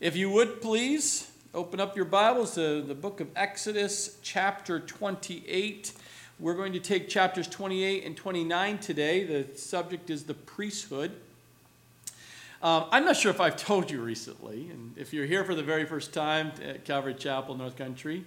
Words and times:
If 0.00 0.16
you 0.16 0.30
would 0.30 0.62
please 0.62 1.30
open 1.52 1.78
up 1.78 1.94
your 1.94 2.06
Bibles 2.06 2.54
to 2.54 2.80
the 2.80 2.94
book 2.94 3.20
of 3.20 3.28
Exodus, 3.36 4.16
chapter 4.22 4.80
28. 4.80 5.92
We're 6.38 6.54
going 6.54 6.72
to 6.72 6.80
take 6.80 7.10
chapters 7.10 7.46
28 7.46 8.06
and 8.06 8.16
29 8.16 8.78
today. 8.78 9.24
The 9.24 9.58
subject 9.58 10.08
is 10.08 10.24
the 10.24 10.32
priesthood. 10.32 11.12
Um, 12.62 12.86
I'm 12.90 13.04
not 13.04 13.18
sure 13.18 13.30
if 13.30 13.42
I've 13.42 13.58
told 13.58 13.90
you 13.90 14.00
recently, 14.00 14.70
and 14.70 14.96
if 14.96 15.12
you're 15.12 15.26
here 15.26 15.44
for 15.44 15.54
the 15.54 15.62
very 15.62 15.84
first 15.84 16.14
time 16.14 16.52
at 16.66 16.86
Calvary 16.86 17.12
Chapel, 17.12 17.54
North 17.54 17.76
Country, 17.76 18.24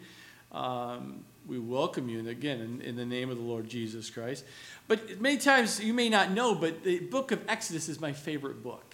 um, 0.52 1.26
we 1.48 1.58
welcome 1.58 2.08
you, 2.08 2.20
and 2.20 2.28
again, 2.28 2.62
in, 2.62 2.82
in, 2.82 2.96
the 2.96 3.06
name 3.06 3.32
of 3.32 3.38
the 3.38 3.44
Lord 3.44 3.68
Jesus 3.68 4.12
Christ. 4.12 4.46
But 4.88 5.20
many 5.20 5.38
times 5.38 5.84
you 5.84 5.96
may 5.96 6.10
not 6.10 6.30
know, 6.30 6.54
but 6.54 6.84
the 6.84 7.00
book 7.00 7.32
of 7.32 7.42
Exodus 7.50 7.90
is 7.90 8.00
my 8.00 8.14
favorite 8.14 8.62
book. 8.62 8.93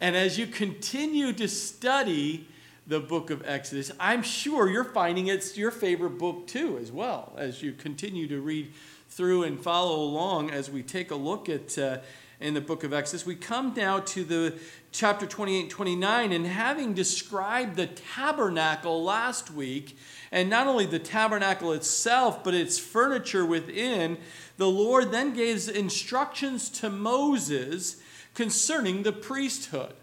And 0.00 0.16
as 0.16 0.38
you 0.38 0.46
continue 0.46 1.32
to 1.34 1.46
study 1.46 2.48
the 2.86 3.00
book 3.00 3.30
of 3.30 3.42
Exodus, 3.46 3.92
I'm 4.00 4.22
sure 4.22 4.68
you're 4.68 4.82
finding 4.82 5.26
it's 5.26 5.58
your 5.58 5.70
favorite 5.70 6.18
book 6.18 6.46
too, 6.46 6.78
as 6.78 6.90
well, 6.90 7.34
as 7.36 7.62
you 7.62 7.72
continue 7.72 8.26
to 8.28 8.40
read 8.40 8.72
through 9.10 9.42
and 9.42 9.60
follow 9.60 10.00
along 10.00 10.50
as 10.50 10.70
we 10.70 10.82
take 10.82 11.10
a 11.10 11.16
look 11.16 11.50
at 11.50 11.76
uh, 11.76 11.98
in 12.40 12.54
the 12.54 12.60
book 12.62 12.82
of 12.82 12.94
Exodus. 12.94 13.26
We 13.26 13.34
come 13.34 13.74
now 13.76 14.00
to 14.00 14.24
the 14.24 14.54
chapter 14.90 15.26
28 15.26 15.60
and 15.60 15.70
29, 15.70 16.32
and 16.32 16.46
having 16.46 16.94
described 16.94 17.76
the 17.76 17.86
tabernacle 17.86 19.04
last 19.04 19.50
week, 19.50 19.98
and 20.32 20.48
not 20.48 20.66
only 20.66 20.86
the 20.86 20.98
tabernacle 20.98 21.72
itself, 21.72 22.42
but 22.42 22.54
its 22.54 22.78
furniture 22.78 23.44
within, 23.44 24.16
the 24.56 24.68
Lord 24.68 25.12
then 25.12 25.34
gives 25.34 25.68
instructions 25.68 26.70
to 26.70 26.88
Moses 26.88 27.96
concerning 28.34 29.02
the 29.02 29.12
priesthood 29.12 29.94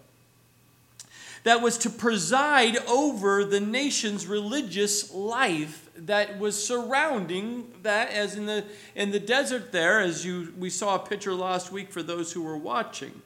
that 1.48 1.62
was 1.62 1.78
to 1.78 1.88
preside 1.88 2.76
over 2.86 3.42
the 3.42 3.58
nation's 3.58 4.26
religious 4.26 5.14
life 5.14 5.88
that 5.96 6.38
was 6.38 6.62
surrounding 6.62 7.72
that 7.82 8.10
as 8.10 8.36
in 8.36 8.44
the 8.44 8.62
in 8.94 9.12
the 9.12 9.18
desert 9.18 9.72
there 9.72 9.98
as 9.98 10.26
you 10.26 10.52
we 10.58 10.68
saw 10.68 10.96
a 10.96 10.98
picture 10.98 11.32
last 11.32 11.72
week 11.72 11.90
for 11.90 12.02
those 12.02 12.32
who 12.32 12.42
were 12.42 12.58
watching. 12.58 13.22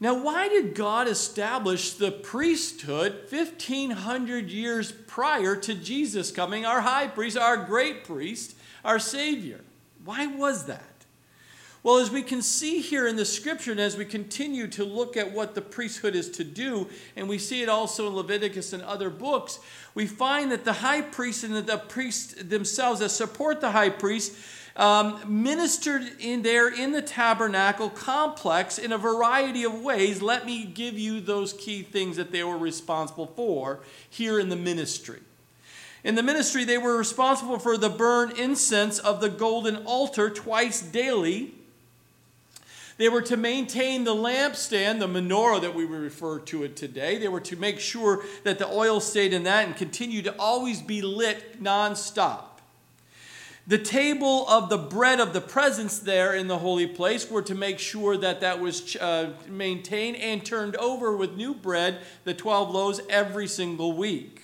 Now 0.00 0.14
why 0.14 0.48
did 0.48 0.74
god 0.74 1.08
establish 1.08 1.92
the 1.92 2.10
priesthood 2.10 3.26
1500 3.28 4.48
years 4.48 4.92
prior 4.92 5.56
to 5.56 5.74
jesus 5.74 6.30
coming 6.30 6.64
our 6.64 6.80
high 6.80 7.06
priest 7.06 7.36
our 7.36 7.58
great 7.58 8.02
priest 8.02 8.56
our 8.82 8.98
savior? 8.98 9.60
Why 10.06 10.26
was 10.26 10.64
that 10.64 10.95
well, 11.86 11.98
as 11.98 12.10
we 12.10 12.22
can 12.22 12.42
see 12.42 12.80
here 12.80 13.06
in 13.06 13.14
the 13.14 13.24
scripture, 13.24 13.70
and 13.70 13.78
as 13.78 13.96
we 13.96 14.04
continue 14.04 14.66
to 14.66 14.84
look 14.84 15.16
at 15.16 15.30
what 15.30 15.54
the 15.54 15.62
priesthood 15.62 16.16
is 16.16 16.28
to 16.30 16.42
do, 16.42 16.88
and 17.14 17.28
we 17.28 17.38
see 17.38 17.62
it 17.62 17.68
also 17.68 18.08
in 18.08 18.16
Leviticus 18.16 18.72
and 18.72 18.82
other 18.82 19.08
books, 19.08 19.60
we 19.94 20.04
find 20.04 20.50
that 20.50 20.64
the 20.64 20.72
high 20.72 21.00
priest 21.00 21.44
and 21.44 21.54
the 21.54 21.78
priests 21.78 22.42
themselves 22.42 22.98
that 22.98 23.10
support 23.10 23.60
the 23.60 23.70
high 23.70 23.90
priest 23.90 24.36
um, 24.74 25.20
ministered 25.28 26.02
in 26.18 26.42
there 26.42 26.74
in 26.74 26.90
the 26.90 27.02
tabernacle 27.02 27.88
complex 27.88 28.78
in 28.78 28.90
a 28.90 28.98
variety 28.98 29.62
of 29.62 29.80
ways. 29.80 30.20
Let 30.20 30.44
me 30.44 30.64
give 30.64 30.98
you 30.98 31.20
those 31.20 31.52
key 31.52 31.82
things 31.84 32.16
that 32.16 32.32
they 32.32 32.42
were 32.42 32.58
responsible 32.58 33.28
for 33.28 33.78
here 34.10 34.40
in 34.40 34.48
the 34.48 34.56
ministry. 34.56 35.20
In 36.02 36.16
the 36.16 36.24
ministry, 36.24 36.64
they 36.64 36.78
were 36.78 36.96
responsible 36.96 37.60
for 37.60 37.76
the 37.76 37.90
burn 37.90 38.36
incense 38.36 38.98
of 38.98 39.20
the 39.20 39.28
golden 39.28 39.76
altar 39.86 40.28
twice 40.30 40.82
daily 40.82 41.54
they 42.98 43.08
were 43.08 43.22
to 43.22 43.36
maintain 43.36 44.04
the 44.04 44.14
lampstand, 44.14 45.00
the 45.00 45.06
menorah 45.06 45.60
that 45.60 45.74
we 45.74 45.84
refer 45.84 46.38
to 46.40 46.62
it 46.62 46.76
today. 46.76 47.18
They 47.18 47.28
were 47.28 47.40
to 47.40 47.56
make 47.56 47.78
sure 47.78 48.24
that 48.44 48.58
the 48.58 48.68
oil 48.68 49.00
stayed 49.00 49.34
in 49.34 49.42
that 49.42 49.66
and 49.66 49.76
continue 49.76 50.22
to 50.22 50.34
always 50.38 50.80
be 50.80 51.02
lit 51.02 51.62
nonstop. 51.62 52.44
The 53.68 53.78
table 53.78 54.48
of 54.48 54.68
the 54.68 54.78
bread 54.78 55.18
of 55.18 55.32
the 55.32 55.40
presence 55.40 55.98
there 55.98 56.34
in 56.34 56.46
the 56.46 56.58
holy 56.58 56.86
place 56.86 57.28
were 57.28 57.42
to 57.42 57.54
make 57.54 57.80
sure 57.80 58.16
that 58.16 58.40
that 58.40 58.60
was 58.60 58.94
uh, 58.96 59.32
maintained 59.48 60.16
and 60.18 60.46
turned 60.46 60.76
over 60.76 61.16
with 61.16 61.36
new 61.36 61.52
bread, 61.52 61.98
the 62.22 62.32
12 62.32 62.70
loaves, 62.70 63.00
every 63.10 63.48
single 63.48 63.92
week. 63.92 64.42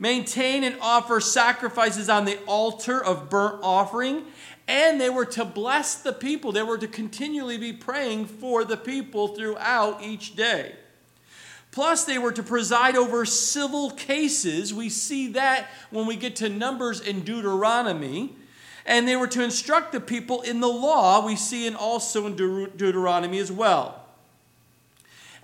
Maintain 0.00 0.64
and 0.64 0.76
offer 0.80 1.20
sacrifices 1.20 2.08
on 2.08 2.24
the 2.24 2.36
altar 2.46 3.02
of 3.02 3.30
burnt 3.30 3.60
offering 3.62 4.24
and 4.72 4.98
they 4.98 5.10
were 5.10 5.26
to 5.26 5.44
bless 5.44 5.96
the 5.96 6.14
people. 6.14 6.50
They 6.50 6.62
were 6.62 6.78
to 6.78 6.88
continually 6.88 7.58
be 7.58 7.74
praying 7.74 8.24
for 8.24 8.64
the 8.64 8.78
people 8.78 9.28
throughout 9.28 10.02
each 10.02 10.34
day. 10.34 10.74
Plus, 11.72 12.06
they 12.06 12.16
were 12.16 12.32
to 12.32 12.42
preside 12.42 12.96
over 12.96 13.26
civil 13.26 13.90
cases. 13.90 14.72
We 14.72 14.88
see 14.88 15.28
that 15.32 15.68
when 15.90 16.06
we 16.06 16.16
get 16.16 16.36
to 16.36 16.48
Numbers 16.48 17.06
and 17.06 17.22
Deuteronomy. 17.22 18.34
And 18.86 19.06
they 19.06 19.14
were 19.14 19.26
to 19.28 19.44
instruct 19.44 19.92
the 19.92 20.00
people 20.00 20.40
in 20.40 20.60
the 20.60 20.68
law. 20.68 21.24
We 21.24 21.36
see 21.36 21.66
and 21.66 21.76
also 21.76 22.26
in 22.26 22.34
Deut- 22.34 22.78
Deuteronomy 22.78 23.40
as 23.40 23.52
well. 23.52 24.06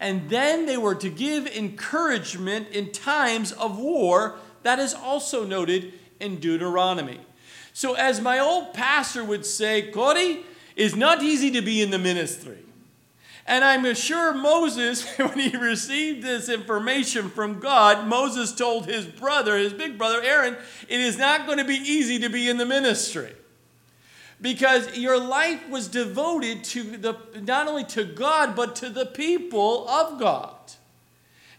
And 0.00 0.30
then 0.30 0.64
they 0.64 0.78
were 0.78 0.94
to 0.94 1.10
give 1.10 1.46
encouragement 1.46 2.68
in 2.70 2.92
times 2.92 3.52
of 3.52 3.78
war. 3.78 4.38
That 4.62 4.78
is 4.78 4.94
also 4.94 5.44
noted 5.44 5.92
in 6.18 6.36
Deuteronomy. 6.36 7.20
So, 7.78 7.94
as 7.94 8.20
my 8.20 8.40
old 8.40 8.74
pastor 8.74 9.22
would 9.22 9.46
say, 9.46 9.92
Cody, 9.92 10.44
it's 10.74 10.96
not 10.96 11.22
easy 11.22 11.52
to 11.52 11.62
be 11.62 11.80
in 11.80 11.92
the 11.92 11.98
ministry. 11.98 12.58
And 13.46 13.64
I'm 13.64 13.94
sure 13.94 14.34
Moses, 14.34 15.06
when 15.16 15.38
he 15.38 15.56
received 15.56 16.24
this 16.24 16.48
information 16.48 17.30
from 17.30 17.60
God, 17.60 18.08
Moses 18.08 18.52
told 18.52 18.86
his 18.86 19.06
brother, 19.06 19.56
his 19.56 19.72
big 19.72 19.96
brother 19.96 20.20
Aaron, 20.20 20.56
it 20.88 21.00
is 21.00 21.18
not 21.18 21.46
going 21.46 21.58
to 21.58 21.64
be 21.64 21.76
easy 21.76 22.18
to 22.18 22.28
be 22.28 22.48
in 22.48 22.56
the 22.56 22.66
ministry. 22.66 23.32
Because 24.40 24.98
your 24.98 25.16
life 25.16 25.68
was 25.68 25.86
devoted 25.86 26.64
to 26.64 26.96
the 26.96 27.16
not 27.42 27.68
only 27.68 27.84
to 27.84 28.02
God, 28.02 28.56
but 28.56 28.74
to 28.74 28.88
the 28.88 29.06
people 29.06 29.88
of 29.88 30.18
God. 30.18 30.72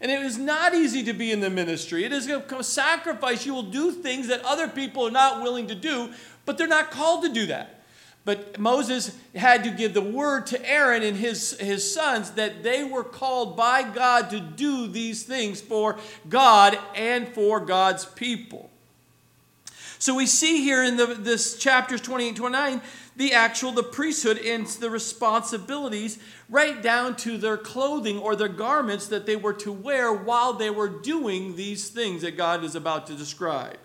And 0.00 0.10
it 0.10 0.22
is 0.22 0.38
not 0.38 0.74
easy 0.74 1.02
to 1.04 1.12
be 1.12 1.30
in 1.30 1.40
the 1.40 1.50
ministry. 1.50 2.04
It 2.04 2.12
is 2.12 2.26
a 2.28 2.64
sacrifice. 2.64 3.44
You 3.44 3.54
will 3.54 3.62
do 3.64 3.92
things 3.92 4.28
that 4.28 4.42
other 4.44 4.66
people 4.66 5.06
are 5.06 5.10
not 5.10 5.42
willing 5.42 5.66
to 5.66 5.74
do, 5.74 6.10
but 6.46 6.56
they're 6.56 6.66
not 6.66 6.90
called 6.90 7.22
to 7.24 7.32
do 7.32 7.46
that. 7.46 7.80
But 8.24 8.58
Moses 8.58 9.16
had 9.34 9.64
to 9.64 9.70
give 9.70 9.94
the 9.94 10.00
word 10.00 10.46
to 10.48 10.70
Aaron 10.70 11.02
and 11.02 11.16
his, 11.16 11.58
his 11.58 11.92
sons 11.92 12.32
that 12.32 12.62
they 12.62 12.84
were 12.84 13.04
called 13.04 13.56
by 13.56 13.82
God 13.82 14.30
to 14.30 14.40
do 14.40 14.86
these 14.86 15.22
things 15.22 15.60
for 15.60 15.98
God 16.28 16.78
and 16.94 17.28
for 17.28 17.60
God's 17.60 18.04
people. 18.04 18.70
So 19.98 20.14
we 20.14 20.26
see 20.26 20.62
here 20.62 20.82
in 20.82 20.96
the, 20.96 21.06
this 21.06 21.58
chapters 21.58 22.00
28 22.00 22.28
and 22.28 22.36
29 22.36 22.80
the 23.20 23.34
actual 23.34 23.70
the 23.70 23.82
priesthood 23.82 24.38
and 24.38 24.66
the 24.66 24.88
responsibilities 24.88 26.18
right 26.48 26.80
down 26.82 27.14
to 27.14 27.36
their 27.36 27.58
clothing 27.58 28.18
or 28.18 28.34
their 28.34 28.48
garments 28.48 29.08
that 29.08 29.26
they 29.26 29.36
were 29.36 29.52
to 29.52 29.70
wear 29.70 30.10
while 30.10 30.54
they 30.54 30.70
were 30.70 30.88
doing 30.88 31.54
these 31.54 31.90
things 31.90 32.22
that 32.22 32.34
God 32.34 32.64
is 32.64 32.74
about 32.74 33.06
to 33.08 33.14
describe. 33.14 33.76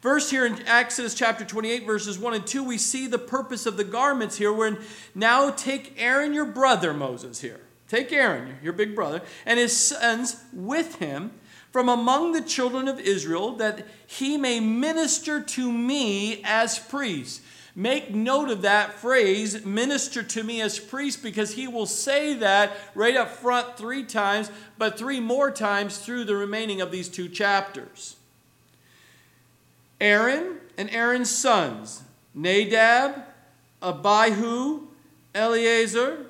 First, 0.00 0.30
here 0.30 0.46
in 0.46 0.66
Exodus 0.66 1.14
chapter 1.14 1.44
28, 1.44 1.84
verses 1.84 2.18
1 2.18 2.32
and 2.32 2.46
2, 2.46 2.64
we 2.64 2.78
see 2.78 3.06
the 3.06 3.18
purpose 3.18 3.66
of 3.66 3.76
the 3.76 3.84
garments 3.84 4.38
here. 4.38 4.54
When 4.54 4.78
now 5.14 5.50
take 5.50 5.94
Aaron, 5.98 6.32
your 6.32 6.46
brother, 6.46 6.94
Moses, 6.94 7.42
here. 7.42 7.60
Take 7.88 8.10
Aaron, 8.10 8.56
your 8.62 8.72
big 8.72 8.94
brother, 8.94 9.20
and 9.44 9.58
his 9.58 9.76
sons 9.76 10.42
with 10.50 10.94
him 10.94 11.32
from 11.72 11.90
among 11.90 12.32
the 12.32 12.40
children 12.40 12.88
of 12.88 12.98
Israel, 12.98 13.54
that 13.56 13.86
he 14.06 14.38
may 14.38 14.60
minister 14.60 15.42
to 15.42 15.70
me 15.70 16.40
as 16.42 16.78
priest. 16.78 17.42
Make 17.74 18.14
note 18.14 18.50
of 18.50 18.62
that 18.62 18.94
phrase, 18.94 19.64
minister 19.64 20.22
to 20.22 20.42
me 20.42 20.60
as 20.60 20.78
priest, 20.78 21.22
because 21.22 21.54
he 21.54 21.66
will 21.66 21.86
say 21.86 22.34
that 22.34 22.72
right 22.94 23.16
up 23.16 23.30
front 23.30 23.78
three 23.78 24.04
times, 24.04 24.50
but 24.76 24.98
three 24.98 25.20
more 25.20 25.50
times 25.50 25.98
through 25.98 26.24
the 26.24 26.36
remaining 26.36 26.82
of 26.82 26.90
these 26.90 27.08
two 27.08 27.28
chapters. 27.28 28.16
Aaron 30.00 30.58
and 30.76 30.90
Aaron's 30.90 31.30
sons, 31.30 32.02
Nadab, 32.34 33.22
Abihu, 33.80 34.88
Eleazar, 35.34 36.26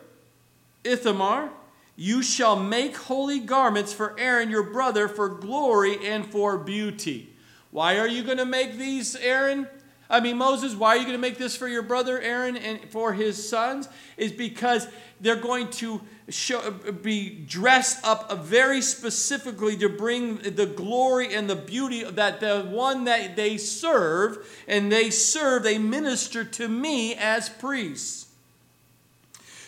Ithamar, 0.84 1.50
you 1.96 2.22
shall 2.22 2.56
make 2.56 2.96
holy 2.96 3.40
garments 3.40 3.92
for 3.92 4.18
Aaron 4.18 4.48
your 4.48 4.62
brother 4.62 5.08
for 5.08 5.28
glory 5.28 6.06
and 6.06 6.24
for 6.24 6.56
beauty. 6.56 7.34
Why 7.70 7.98
are 7.98 8.06
you 8.06 8.22
going 8.22 8.38
to 8.38 8.44
make 8.44 8.76
these, 8.76 9.16
Aaron? 9.16 9.66
I 10.12 10.20
mean, 10.20 10.36
Moses, 10.36 10.74
why 10.74 10.90
are 10.90 10.96
you 10.98 11.04
going 11.04 11.16
to 11.16 11.18
make 11.18 11.38
this 11.38 11.56
for 11.56 11.66
your 11.66 11.80
brother 11.80 12.20
Aaron 12.20 12.54
and 12.54 12.78
for 12.90 13.14
his 13.14 13.48
sons? 13.48 13.88
Is 14.18 14.30
because 14.30 14.86
they're 15.22 15.36
going 15.36 15.70
to 15.70 16.02
show, 16.28 16.70
be 16.70 17.30
dressed 17.30 18.04
up 18.04 18.30
very 18.44 18.82
specifically 18.82 19.74
to 19.78 19.88
bring 19.88 20.36
the 20.36 20.66
glory 20.66 21.34
and 21.34 21.48
the 21.48 21.56
beauty 21.56 22.04
that 22.04 22.40
the 22.40 22.60
one 22.60 23.04
that 23.04 23.36
they 23.36 23.56
serve, 23.56 24.46
and 24.68 24.92
they 24.92 25.08
serve, 25.08 25.62
they 25.62 25.78
minister 25.78 26.44
to 26.44 26.68
me 26.68 27.14
as 27.14 27.48
priests. 27.48 28.26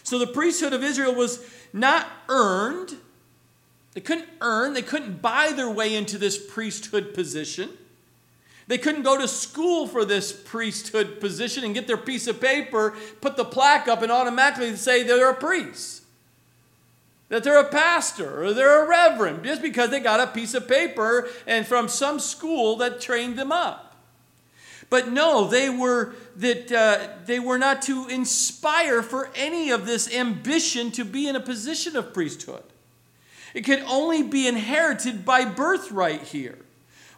So 0.02 0.18
the 0.18 0.26
priesthood 0.26 0.74
of 0.74 0.84
Israel 0.84 1.14
was 1.14 1.42
not 1.72 2.06
earned, 2.28 2.98
They 3.94 4.02
couldn't 4.02 4.28
earn, 4.42 4.74
they 4.74 4.82
couldn't 4.82 5.22
buy 5.22 5.52
their 5.52 5.70
way 5.70 5.94
into 5.94 6.18
this 6.18 6.36
priesthood 6.36 7.14
position. 7.14 7.70
They 8.66 8.78
couldn't 8.78 9.02
go 9.02 9.18
to 9.18 9.28
school 9.28 9.86
for 9.86 10.04
this 10.04 10.32
priesthood 10.32 11.20
position 11.20 11.64
and 11.64 11.74
get 11.74 11.86
their 11.86 11.98
piece 11.98 12.26
of 12.26 12.40
paper, 12.40 12.94
put 13.20 13.36
the 13.36 13.44
plaque 13.44 13.88
up, 13.88 14.02
and 14.02 14.10
automatically 14.10 14.74
say 14.76 15.02
they're 15.02 15.30
a 15.30 15.34
priest. 15.34 16.02
That 17.28 17.44
they're 17.44 17.60
a 17.60 17.68
pastor 17.68 18.44
or 18.44 18.52
they're 18.52 18.84
a 18.84 18.88
reverend 18.88 19.44
just 19.44 19.60
because 19.62 19.90
they 19.90 20.00
got 20.00 20.20
a 20.20 20.26
piece 20.26 20.54
of 20.54 20.68
paper 20.68 21.28
and 21.46 21.66
from 21.66 21.88
some 21.88 22.20
school 22.20 22.76
that 22.76 23.00
trained 23.00 23.38
them 23.38 23.52
up. 23.52 23.96
But 24.90 25.10
no, 25.10 25.46
they 25.48 25.70
were 25.70 26.14
that 26.36 26.70
uh, 26.70 27.08
they 27.26 27.40
were 27.40 27.58
not 27.58 27.82
to 27.82 28.06
inspire 28.08 29.02
for 29.02 29.30
any 29.34 29.70
of 29.70 29.86
this 29.86 30.12
ambition 30.14 30.90
to 30.92 31.04
be 31.04 31.28
in 31.28 31.36
a 31.36 31.40
position 31.40 31.96
of 31.96 32.12
priesthood. 32.12 32.62
It 33.54 33.62
could 33.62 33.80
only 33.86 34.22
be 34.22 34.46
inherited 34.46 35.24
by 35.24 35.44
birthright 35.44 36.22
here. 36.22 36.58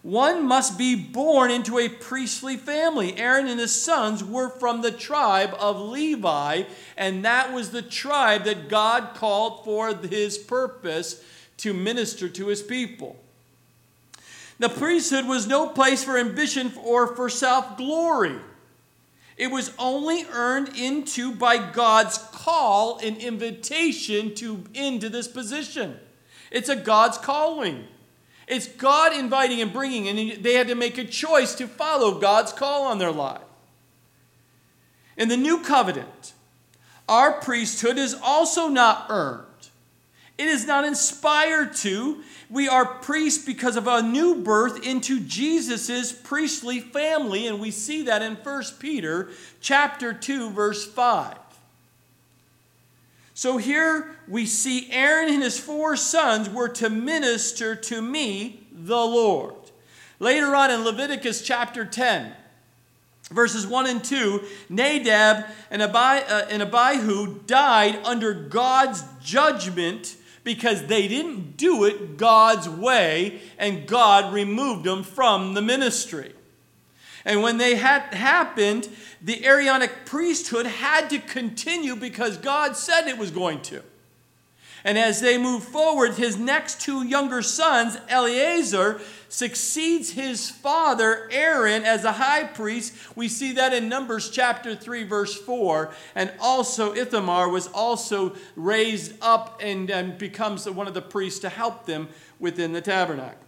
One 0.06 0.46
must 0.46 0.78
be 0.78 0.94
born 0.94 1.50
into 1.50 1.80
a 1.80 1.88
priestly 1.88 2.56
family. 2.56 3.18
Aaron 3.18 3.48
and 3.48 3.58
his 3.58 3.74
sons 3.74 4.22
were 4.22 4.48
from 4.48 4.80
the 4.80 4.92
tribe 4.92 5.52
of 5.58 5.80
Levi, 5.80 6.62
and 6.96 7.24
that 7.24 7.52
was 7.52 7.70
the 7.70 7.82
tribe 7.82 8.44
that 8.44 8.68
God 8.68 9.14
called 9.16 9.64
for 9.64 9.92
his 9.92 10.38
purpose 10.38 11.24
to 11.56 11.74
minister 11.74 12.28
to 12.28 12.46
his 12.46 12.62
people. 12.62 13.16
The 14.60 14.68
priesthood 14.68 15.26
was 15.26 15.48
no 15.48 15.70
place 15.70 16.04
for 16.04 16.16
ambition 16.16 16.72
or 16.84 17.16
for 17.16 17.28
self 17.28 17.76
glory. 17.76 18.38
It 19.36 19.50
was 19.50 19.74
only 19.76 20.24
earned 20.30 20.68
into 20.78 21.34
by 21.34 21.72
God's 21.72 22.18
call 22.30 23.00
and 23.02 23.16
invitation 23.16 24.36
to 24.36 24.66
into 24.72 25.08
this 25.08 25.26
position. 25.26 25.98
It's 26.52 26.68
a 26.68 26.76
God's 26.76 27.18
calling. 27.18 27.88
It's 28.46 28.68
God 28.68 29.12
inviting 29.12 29.60
and 29.60 29.72
bringing, 29.72 30.08
and 30.08 30.42
they 30.42 30.54
had 30.54 30.68
to 30.68 30.74
make 30.74 30.98
a 30.98 31.04
choice 31.04 31.54
to 31.56 31.66
follow 31.66 32.20
God's 32.20 32.52
call 32.52 32.84
on 32.84 32.98
their 32.98 33.12
life. 33.12 33.40
In 35.16 35.28
the 35.28 35.36
new 35.36 35.62
covenant, 35.62 36.32
our 37.08 37.32
priesthood 37.32 37.98
is 37.98 38.14
also 38.22 38.68
not 38.68 39.06
earned. 39.08 39.42
It 40.38 40.48
is 40.48 40.66
not 40.66 40.84
inspired 40.84 41.74
to. 41.76 42.22
We 42.50 42.68
are 42.68 42.84
priests 42.84 43.44
because 43.44 43.76
of 43.76 43.88
a 43.88 44.02
new 44.02 44.42
birth 44.42 44.86
into 44.86 45.20
Jesus' 45.20 46.12
priestly 46.12 46.80
family, 46.80 47.46
and 47.46 47.58
we 47.58 47.70
see 47.70 48.02
that 48.02 48.22
in 48.22 48.36
1 48.36 48.62
Peter 48.78 49.30
chapter 49.60 50.12
2, 50.12 50.50
verse 50.50 50.84
5. 50.84 51.36
So 53.36 53.58
here 53.58 54.16
we 54.26 54.46
see 54.46 54.90
Aaron 54.90 55.28
and 55.28 55.42
his 55.42 55.60
four 55.60 55.94
sons 55.94 56.48
were 56.48 56.70
to 56.70 56.88
minister 56.88 57.76
to 57.76 58.00
me, 58.00 58.66
the 58.72 58.96
Lord. 58.96 59.52
Later 60.18 60.56
on 60.56 60.70
in 60.70 60.84
Leviticus 60.84 61.42
chapter 61.42 61.84
10, 61.84 62.32
verses 63.30 63.66
1 63.66 63.88
and 63.88 64.02
2, 64.02 64.42
Nadab 64.70 65.44
and, 65.70 65.82
uh, 65.82 66.46
Abihu 66.50 67.40
died 67.40 68.00
under 68.06 68.32
God's 68.32 69.04
judgment 69.22 70.16
because 70.42 70.86
they 70.86 71.06
didn't 71.06 71.58
do 71.58 71.84
it 71.84 72.16
God's 72.16 72.70
way, 72.70 73.42
and 73.58 73.86
God 73.86 74.32
removed 74.32 74.84
them 74.84 75.02
from 75.02 75.52
the 75.52 75.60
ministry. 75.60 76.32
And 77.26 77.42
when 77.42 77.58
they 77.58 77.74
had 77.74 78.14
happened, 78.14 78.88
the 79.20 79.44
Aaronic 79.44 80.06
priesthood 80.06 80.64
had 80.64 81.10
to 81.10 81.18
continue 81.18 81.96
because 81.96 82.38
God 82.38 82.76
said 82.76 83.08
it 83.08 83.18
was 83.18 83.32
going 83.32 83.60
to. 83.62 83.82
And 84.84 84.96
as 84.96 85.20
they 85.20 85.36
move 85.36 85.64
forward, 85.64 86.14
his 86.14 86.38
next 86.38 86.80
two 86.80 87.04
younger 87.04 87.42
sons, 87.42 87.98
Eleazar, 88.08 89.00
succeeds 89.28 90.12
his 90.12 90.48
father, 90.48 91.28
Aaron, 91.32 91.82
as 91.82 92.04
a 92.04 92.12
high 92.12 92.44
priest. 92.44 92.94
We 93.16 93.26
see 93.26 93.50
that 93.54 93.72
in 93.72 93.88
Numbers 93.88 94.30
chapter 94.30 94.76
3, 94.76 95.02
verse 95.02 95.36
4. 95.36 95.92
And 96.14 96.32
also, 96.38 96.94
Ithamar 96.94 97.48
was 97.48 97.66
also 97.66 98.36
raised 98.54 99.14
up 99.20 99.60
and, 99.60 99.90
and 99.90 100.16
becomes 100.16 100.70
one 100.70 100.86
of 100.86 100.94
the 100.94 101.02
priests 101.02 101.40
to 101.40 101.48
help 101.48 101.86
them 101.86 102.08
within 102.38 102.72
the 102.72 102.80
tabernacle. 102.80 103.45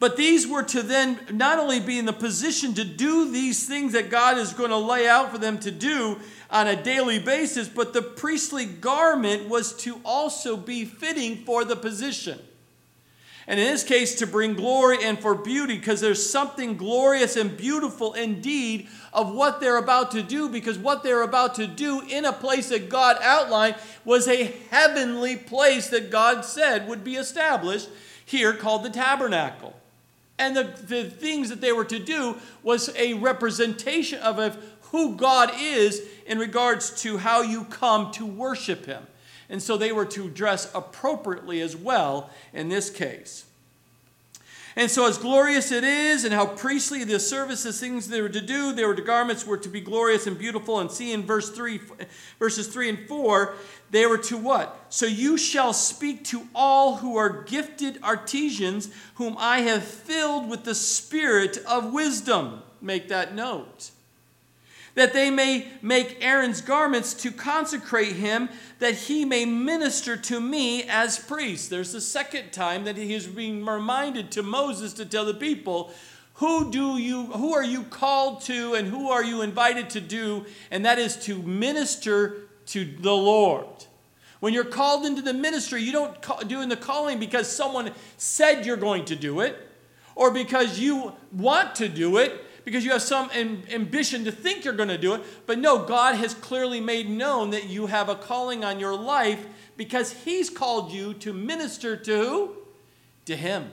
But 0.00 0.16
these 0.16 0.48
were 0.48 0.62
to 0.62 0.82
then 0.82 1.20
not 1.30 1.58
only 1.58 1.78
be 1.78 1.98
in 1.98 2.06
the 2.06 2.12
position 2.14 2.72
to 2.74 2.84
do 2.84 3.30
these 3.30 3.68
things 3.68 3.92
that 3.92 4.08
God 4.08 4.38
is 4.38 4.54
going 4.54 4.70
to 4.70 4.78
lay 4.78 5.06
out 5.06 5.30
for 5.30 5.36
them 5.36 5.58
to 5.60 5.70
do 5.70 6.18
on 6.50 6.66
a 6.66 6.82
daily 6.82 7.18
basis, 7.18 7.68
but 7.68 7.92
the 7.92 8.00
priestly 8.00 8.64
garment 8.64 9.48
was 9.48 9.74
to 9.82 10.00
also 10.02 10.56
be 10.56 10.86
fitting 10.86 11.44
for 11.44 11.66
the 11.66 11.76
position. 11.76 12.38
And 13.46 13.60
in 13.60 13.66
this 13.66 13.84
case, 13.84 14.14
to 14.16 14.26
bring 14.26 14.54
glory 14.54 15.04
and 15.04 15.18
for 15.18 15.34
beauty, 15.34 15.76
because 15.76 16.00
there's 16.00 16.30
something 16.30 16.78
glorious 16.78 17.36
and 17.36 17.54
beautiful 17.54 18.14
indeed 18.14 18.88
of 19.12 19.34
what 19.34 19.60
they're 19.60 19.76
about 19.76 20.12
to 20.12 20.22
do, 20.22 20.48
because 20.48 20.78
what 20.78 21.02
they're 21.02 21.22
about 21.22 21.56
to 21.56 21.66
do 21.66 22.00
in 22.08 22.24
a 22.24 22.32
place 22.32 22.70
that 22.70 22.88
God 22.88 23.18
outlined 23.20 23.76
was 24.06 24.28
a 24.28 24.44
heavenly 24.70 25.36
place 25.36 25.88
that 25.88 26.10
God 26.10 26.44
said 26.44 26.88
would 26.88 27.04
be 27.04 27.16
established 27.16 27.90
here 28.24 28.54
called 28.54 28.84
the 28.84 28.90
tabernacle. 28.90 29.74
And 30.40 30.56
the, 30.56 30.64
the 30.86 31.04
things 31.04 31.50
that 31.50 31.60
they 31.60 31.70
were 31.70 31.84
to 31.84 31.98
do 31.98 32.34
was 32.62 32.88
a 32.96 33.12
representation 33.12 34.20
of, 34.20 34.38
of 34.38 34.56
who 34.84 35.14
God 35.14 35.50
is 35.60 36.02
in 36.26 36.38
regards 36.38 37.02
to 37.02 37.18
how 37.18 37.42
you 37.42 37.64
come 37.64 38.10
to 38.12 38.24
worship 38.24 38.86
Him. 38.86 39.06
And 39.50 39.62
so 39.62 39.76
they 39.76 39.92
were 39.92 40.06
to 40.06 40.30
dress 40.30 40.74
appropriately 40.74 41.60
as 41.60 41.76
well 41.76 42.30
in 42.54 42.70
this 42.70 42.88
case. 42.88 43.44
And 44.76 44.90
so, 44.90 45.06
as 45.06 45.18
glorious 45.18 45.72
it 45.72 45.82
is, 45.82 46.24
and 46.24 46.32
how 46.32 46.46
priestly 46.46 47.02
the 47.04 47.18
services, 47.18 47.80
things 47.80 48.08
they 48.08 48.22
were 48.22 48.28
to 48.28 48.40
do, 48.40 48.72
their 48.72 48.94
garments 48.94 49.44
were 49.46 49.58
to 49.58 49.68
be 49.68 49.80
glorious 49.80 50.26
and 50.26 50.38
beautiful. 50.38 50.78
And 50.78 50.90
see 50.90 51.12
in 51.12 51.24
verse 51.24 51.50
three, 51.50 51.80
verses 52.38 52.68
three 52.68 52.88
and 52.88 53.08
four, 53.08 53.54
they 53.90 54.06
were 54.06 54.18
to 54.18 54.36
what? 54.36 54.86
So 54.88 55.06
you 55.06 55.36
shall 55.36 55.72
speak 55.72 56.24
to 56.26 56.46
all 56.54 56.96
who 56.96 57.16
are 57.16 57.42
gifted 57.42 57.98
artisans, 58.02 58.90
whom 59.14 59.36
I 59.38 59.62
have 59.62 59.82
filled 59.82 60.48
with 60.48 60.64
the 60.64 60.74
spirit 60.74 61.58
of 61.66 61.92
wisdom. 61.92 62.62
Make 62.80 63.08
that 63.08 63.34
note. 63.34 63.90
That 65.00 65.14
they 65.14 65.30
may 65.30 65.66
make 65.80 66.18
Aaron's 66.20 66.60
garments 66.60 67.14
to 67.14 67.32
consecrate 67.32 68.16
him, 68.16 68.50
that 68.80 68.92
he 68.92 69.24
may 69.24 69.46
minister 69.46 70.14
to 70.14 70.38
me 70.42 70.82
as 70.82 71.18
priest. 71.18 71.70
There's 71.70 71.92
the 71.92 72.02
second 72.02 72.52
time 72.52 72.84
that 72.84 72.98
he 72.98 73.14
is 73.14 73.26
being 73.26 73.64
reminded 73.64 74.30
to 74.32 74.42
Moses 74.42 74.92
to 74.92 75.06
tell 75.06 75.24
the 75.24 75.32
people, 75.32 75.90
who 76.34 76.70
do 76.70 76.98
you 76.98 77.24
who 77.28 77.54
are 77.54 77.64
you 77.64 77.84
called 77.84 78.42
to 78.42 78.74
and 78.74 78.88
who 78.88 79.08
are 79.08 79.24
you 79.24 79.40
invited 79.40 79.88
to 79.90 80.02
do 80.02 80.44
and 80.70 80.84
that 80.84 80.98
is 80.98 81.16
to 81.24 81.42
minister 81.44 82.36
to 82.66 82.84
the 82.84 83.14
Lord. 83.14 83.86
When 84.40 84.52
you're 84.52 84.64
called 84.64 85.06
into 85.06 85.22
the 85.22 85.32
ministry, 85.32 85.82
you 85.82 85.92
don't 85.92 86.20
call, 86.20 86.40
do 86.40 86.60
in 86.60 86.68
the 86.68 86.76
calling 86.76 87.18
because 87.18 87.50
someone 87.50 87.92
said 88.18 88.66
you're 88.66 88.76
going 88.76 89.06
to 89.06 89.16
do 89.16 89.40
it 89.40 89.56
or 90.14 90.30
because 90.30 90.78
you 90.78 91.14
want 91.32 91.74
to 91.76 91.88
do 91.88 92.18
it, 92.18 92.44
because 92.64 92.84
you 92.84 92.92
have 92.92 93.02
some 93.02 93.30
ambition 93.30 94.24
to 94.24 94.32
think 94.32 94.64
you're 94.64 94.74
going 94.74 94.88
to 94.88 94.98
do 94.98 95.14
it. 95.14 95.22
But 95.46 95.58
no, 95.58 95.84
God 95.84 96.16
has 96.16 96.34
clearly 96.34 96.80
made 96.80 97.08
known 97.08 97.50
that 97.50 97.68
you 97.68 97.86
have 97.86 98.08
a 98.08 98.14
calling 98.14 98.64
on 98.64 98.80
your 98.80 98.96
life 98.96 99.46
because 99.76 100.12
He's 100.12 100.50
called 100.50 100.92
you 100.92 101.14
to 101.14 101.32
minister 101.32 101.96
to? 101.96 102.56
To 103.26 103.36
Him. 103.36 103.70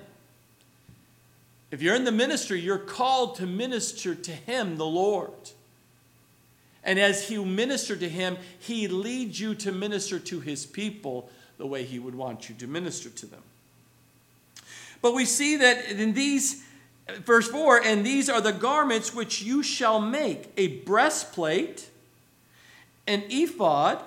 If 1.70 1.82
you're 1.82 1.96
in 1.96 2.06
the 2.06 2.12
ministry, 2.12 2.60
you're 2.60 2.77
called 2.77 3.36
to 3.36 3.46
minister 3.46 4.15
to 4.15 4.32
Him, 4.32 4.77
the 4.77 4.86
Lord. 4.86 5.51
And 6.88 6.98
as 6.98 7.29
you 7.29 7.44
minister 7.44 7.98
to 7.98 8.08
him, 8.08 8.38
he 8.58 8.88
leads 8.88 9.41
you 9.41 9.53
to 9.56 9.74
minister 9.74 10.20
to 10.20 10.39
his 10.39 10.65
people 10.65 11.29
the 11.58 11.67
way 11.67 11.84
he 11.84 12.00
would 12.00 12.15
want 12.15 12.48
you 12.48 12.56
to 12.56 12.65
minister 12.65 13.10
to 13.10 13.25
them. 13.25 13.41
But 15.01 15.13
we 15.13 15.25
see 15.25 15.58
that 15.58 15.91
in 15.91 16.13
these, 16.13 16.63
verse 17.23 17.47
4, 17.47 17.83
and 17.83 18.05
these 18.05 18.29
are 18.29 18.41
the 18.41 18.51
garments 18.51 19.13
which 19.13 19.41
you 19.41 19.63
shall 19.63 19.99
make 19.99 20.51
a 20.57 20.79
breastplate, 20.79 21.89
an 23.05 23.23
ephod, 23.29 24.03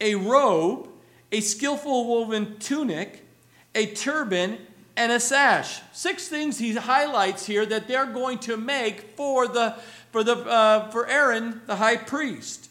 a 0.00 0.14
robe, 0.14 0.88
a 1.32 1.40
skillful 1.40 2.06
woven 2.06 2.58
tunic, 2.58 3.26
a 3.74 3.86
turban, 3.86 4.58
and 4.96 5.12
a 5.12 5.20
sash. 5.20 5.80
Six 5.92 6.28
things 6.28 6.58
he 6.58 6.74
highlights 6.74 7.46
here 7.46 7.64
that 7.66 7.88
they're 7.88 8.06
going 8.06 8.38
to 8.40 8.56
make 8.56 9.16
for 9.16 9.46
the 9.46 9.76
for, 10.10 10.24
the, 10.24 10.34
uh, 10.34 10.90
for 10.90 11.06
Aaron 11.06 11.62
the 11.66 11.76
high 11.76 11.96
priest. 11.96 12.68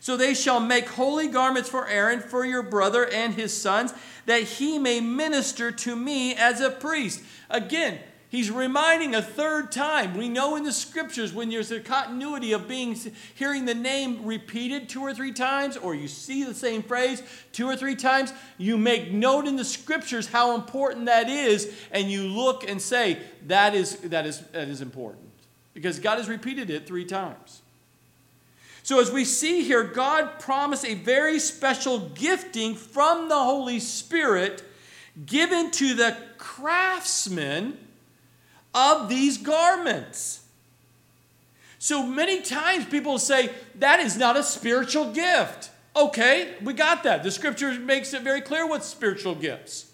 So 0.00 0.16
they 0.16 0.34
shall 0.34 0.60
make 0.60 0.88
holy 0.88 1.28
garments 1.28 1.68
for 1.68 1.86
Aaron, 1.86 2.20
for 2.20 2.44
your 2.44 2.62
brother 2.62 3.06
and 3.06 3.34
his 3.34 3.54
sons, 3.54 3.92
that 4.26 4.42
he 4.42 4.78
may 4.78 5.00
minister 5.00 5.70
to 5.70 5.96
me 5.96 6.34
as 6.34 6.60
a 6.60 6.70
priest. 6.70 7.22
Again, 7.50 7.98
He's 8.30 8.50
reminding 8.50 9.14
a 9.14 9.22
third 9.22 9.72
time. 9.72 10.14
We 10.14 10.28
know 10.28 10.56
in 10.56 10.62
the 10.62 10.72
scriptures 10.72 11.32
when 11.32 11.48
there's 11.48 11.70
a 11.70 11.80
continuity 11.80 12.52
of 12.52 12.68
being 12.68 12.94
hearing 13.34 13.64
the 13.64 13.74
name 13.74 14.26
repeated 14.26 14.90
two 14.90 15.00
or 15.00 15.14
three 15.14 15.32
times, 15.32 15.78
or 15.78 15.94
you 15.94 16.08
see 16.08 16.44
the 16.44 16.52
same 16.52 16.82
phrase 16.82 17.22
two 17.52 17.66
or 17.66 17.74
three 17.74 17.96
times, 17.96 18.34
you 18.58 18.76
make 18.76 19.10
note 19.10 19.46
in 19.46 19.56
the 19.56 19.64
scriptures 19.64 20.26
how 20.28 20.54
important 20.54 21.06
that 21.06 21.30
is, 21.30 21.72
and 21.90 22.10
you 22.10 22.24
look 22.24 22.68
and 22.68 22.82
say, 22.82 23.18
that 23.46 23.74
is, 23.74 23.96
that 23.96 24.26
is, 24.26 24.40
that 24.48 24.68
is 24.68 24.82
important. 24.82 25.24
Because 25.72 25.98
God 25.98 26.18
has 26.18 26.28
repeated 26.28 26.68
it 26.68 26.86
three 26.86 27.06
times. 27.06 27.62
So, 28.82 29.00
as 29.00 29.10
we 29.10 29.24
see 29.24 29.64
here, 29.64 29.84
God 29.84 30.38
promised 30.38 30.84
a 30.84 30.94
very 30.94 31.38
special 31.38 32.10
gifting 32.10 32.74
from 32.74 33.28
the 33.28 33.36
Holy 33.36 33.80
Spirit 33.80 34.62
given 35.26 35.70
to 35.72 35.94
the 35.94 36.16
craftsmen 36.36 37.78
of 38.74 39.08
these 39.08 39.38
garments. 39.38 40.44
So 41.78 42.04
many 42.04 42.42
times 42.42 42.86
people 42.86 43.18
say 43.18 43.50
that 43.76 44.00
is 44.00 44.16
not 44.16 44.36
a 44.36 44.42
spiritual 44.42 45.12
gift. 45.12 45.70
Okay, 45.94 46.54
we 46.62 46.72
got 46.74 47.02
that. 47.04 47.22
The 47.22 47.30
scripture 47.30 47.78
makes 47.78 48.12
it 48.14 48.22
very 48.22 48.40
clear 48.40 48.66
what 48.66 48.84
spiritual 48.84 49.34
gifts. 49.34 49.92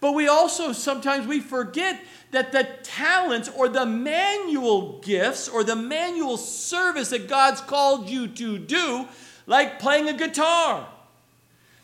But 0.00 0.12
we 0.12 0.26
also 0.26 0.72
sometimes 0.72 1.26
we 1.26 1.40
forget 1.40 2.00
that 2.32 2.50
the 2.50 2.66
talents 2.82 3.48
or 3.48 3.68
the 3.68 3.86
manual 3.86 4.98
gifts 5.00 5.48
or 5.48 5.62
the 5.62 5.76
manual 5.76 6.36
service 6.36 7.10
that 7.10 7.28
God's 7.28 7.60
called 7.60 8.08
you 8.08 8.26
to 8.26 8.58
do, 8.58 9.06
like 9.46 9.78
playing 9.78 10.08
a 10.08 10.12
guitar, 10.12 10.88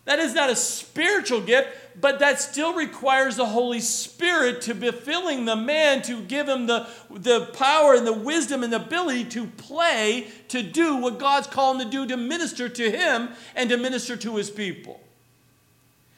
that 0.05 0.19
is 0.19 0.35
not 0.35 0.51
a 0.51 0.57
spiritual 0.57 1.41
gift, 1.41 1.69
but 2.01 2.19
that 2.21 2.41
still 2.41 2.75
requires 2.75 3.37
the 3.37 3.47
Holy 3.47 3.81
Spirit 3.81 4.63
to 4.63 4.75
be 4.75 4.91
filling 4.91 5.45
the 5.45 5.57
man 5.57 6.03
to 6.03 6.21
give 6.23 6.49
him 6.49 6.67
the, 6.67 6.87
the 7.11 7.47
power 7.55 7.95
and 7.95 8.07
the 8.07 8.13
wisdom 8.13 8.63
and 8.63 8.73
the 8.73 8.77
ability 8.77 9.25
to 9.25 9.47
play, 9.47 10.29
to 10.49 10.63
do 10.63 10.97
what 10.97 11.19
God's 11.19 11.47
called 11.47 11.81
him 11.81 11.87
to 11.87 11.91
do, 11.91 12.07
to 12.07 12.17
minister 12.17 12.69
to 12.69 12.91
him 12.91 13.31
and 13.55 13.71
to 13.71 13.77
minister 13.77 14.17
to 14.17 14.37
his 14.37 14.51
people. 14.51 15.01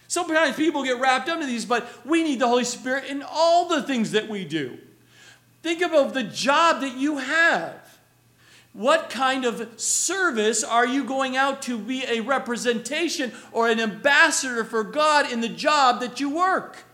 Sometimes 0.09 0.57
people 0.57 0.83
get 0.83 0.99
wrapped 1.01 1.29
up 1.29 1.41
in 1.41 1.47
these, 1.47 1.65
but 1.65 1.89
we 2.05 2.23
need 2.25 2.41
the 2.41 2.49
Holy 2.49 2.65
Spirit 2.65 3.05
in 3.05 3.23
all 3.29 3.69
the 3.69 3.83
things 3.83 4.11
that 4.11 4.29
we 4.29 4.45
do. 4.45 4.77
Think 5.63 5.83
about 5.83 6.15
the 6.15 6.25
job 6.25 6.81
that 6.81 6.97
you 6.97 7.19
have. 7.19 7.90
What 8.73 9.11
kind 9.11 9.45
of 9.45 9.81
service 9.81 10.63
are 10.63 10.87
you 10.87 11.05
going 11.05 11.37
out 11.37 11.63
to 11.63 11.77
be 11.77 12.05
a 12.05 12.21
representation 12.21 13.33
or 13.51 13.69
an 13.69 13.81
ambassador 13.81 14.65
for 14.65 14.85
God 14.85 15.31
in 15.31 15.41
the 15.41 15.49
job 15.49 16.01
that 16.01 16.21
you 16.21 16.31
work? 16.31 16.85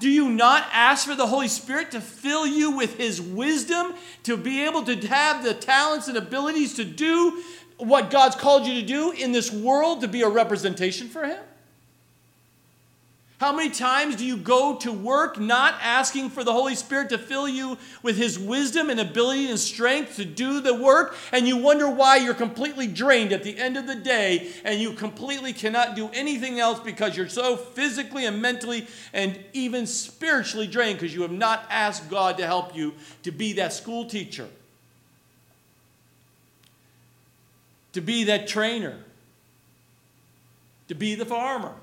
Do 0.00 0.10
you 0.10 0.30
not 0.30 0.66
ask 0.72 1.06
for 1.06 1.14
the 1.14 1.28
Holy 1.28 1.46
Spirit 1.46 1.92
to 1.92 2.00
fill 2.00 2.44
you 2.44 2.72
with 2.72 2.96
His 2.96 3.22
wisdom, 3.22 3.94
to 4.24 4.36
be 4.36 4.64
able 4.64 4.82
to 4.82 4.96
have 5.06 5.44
the 5.44 5.54
talents 5.54 6.08
and 6.08 6.16
abilities 6.16 6.74
to 6.74 6.84
do 6.84 7.40
what 7.76 8.10
God's 8.10 8.34
called 8.34 8.66
you 8.66 8.80
to 8.80 8.86
do 8.86 9.12
in 9.12 9.30
this 9.30 9.52
world, 9.52 10.00
to 10.00 10.08
be 10.08 10.22
a 10.22 10.28
representation 10.28 11.08
for 11.08 11.24
Him? 11.24 11.38
How 13.42 13.50
many 13.50 13.70
times 13.70 14.14
do 14.14 14.24
you 14.24 14.36
go 14.36 14.76
to 14.76 14.92
work 14.92 15.36
not 15.36 15.74
asking 15.82 16.30
for 16.30 16.44
the 16.44 16.52
Holy 16.52 16.76
Spirit 16.76 17.08
to 17.08 17.18
fill 17.18 17.48
you 17.48 17.76
with 18.00 18.16
His 18.16 18.38
wisdom 18.38 18.88
and 18.88 19.00
ability 19.00 19.50
and 19.50 19.58
strength 19.58 20.14
to 20.14 20.24
do 20.24 20.60
the 20.60 20.72
work, 20.72 21.16
and 21.32 21.48
you 21.48 21.56
wonder 21.56 21.90
why 21.90 22.18
you're 22.18 22.34
completely 22.34 22.86
drained 22.86 23.32
at 23.32 23.42
the 23.42 23.58
end 23.58 23.76
of 23.76 23.88
the 23.88 23.96
day 23.96 24.52
and 24.64 24.80
you 24.80 24.92
completely 24.92 25.52
cannot 25.52 25.96
do 25.96 26.08
anything 26.14 26.60
else 26.60 26.78
because 26.78 27.16
you're 27.16 27.28
so 27.28 27.56
physically 27.56 28.26
and 28.26 28.40
mentally 28.40 28.86
and 29.12 29.36
even 29.52 29.88
spiritually 29.88 30.68
drained 30.68 31.00
because 31.00 31.12
you 31.12 31.22
have 31.22 31.32
not 31.32 31.66
asked 31.68 32.08
God 32.08 32.38
to 32.38 32.46
help 32.46 32.76
you 32.76 32.94
to 33.24 33.32
be 33.32 33.54
that 33.54 33.72
school 33.72 34.04
teacher, 34.04 34.46
to 37.92 38.00
be 38.00 38.22
that 38.22 38.46
trainer, 38.46 39.00
to 40.86 40.94
be 40.94 41.16
the 41.16 41.26
farmer? 41.26 41.74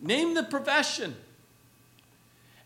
Name 0.00 0.34
the 0.34 0.42
profession. 0.42 1.16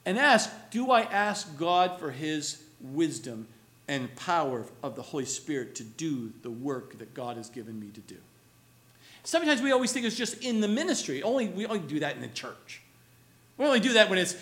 And 0.05 0.19
ask 0.19 0.51
Do 0.71 0.91
I 0.91 1.03
ask 1.03 1.57
God 1.57 1.99
for 1.99 2.11
His 2.11 2.63
wisdom 2.81 3.47
and 3.89 4.15
power 4.17 4.65
of 4.83 4.97
the 4.97 5.03
Holy 5.03 5.25
Spirit 5.25 5.75
to 5.77 5.85
do 5.85 6.33
the 6.43 6.51
work 6.51 6.99
that 6.99 7.15
God 7.15 7.37
has 7.37 7.49
given 7.49 7.79
me 7.81 7.89
to 7.95 8.01
do? 8.01 8.17
Sometimes 9.25 9.63
we 9.63 9.71
always 9.71 9.93
think 9.93 10.05
it's 10.05 10.17
just 10.17 10.43
in 10.43 10.61
the 10.61 10.69
ministry. 10.69 11.23
Only, 11.23 11.49
we 11.49 11.65
only 11.67 11.81
do 11.81 12.01
that 12.01 12.17
in 12.17 12.23
the 12.23 12.29
church. 12.29 12.83
We 13.57 13.65
only 13.65 13.81
do 13.81 13.93
that 13.93 14.11
when 14.11 14.19
it's 14.19 14.37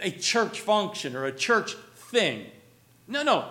a 0.00 0.10
church 0.10 0.60
function 0.60 1.14
or 1.14 1.26
a 1.26 1.32
church 1.32 1.74
thing. 1.74 2.46
No, 3.06 3.22
no. 3.22 3.48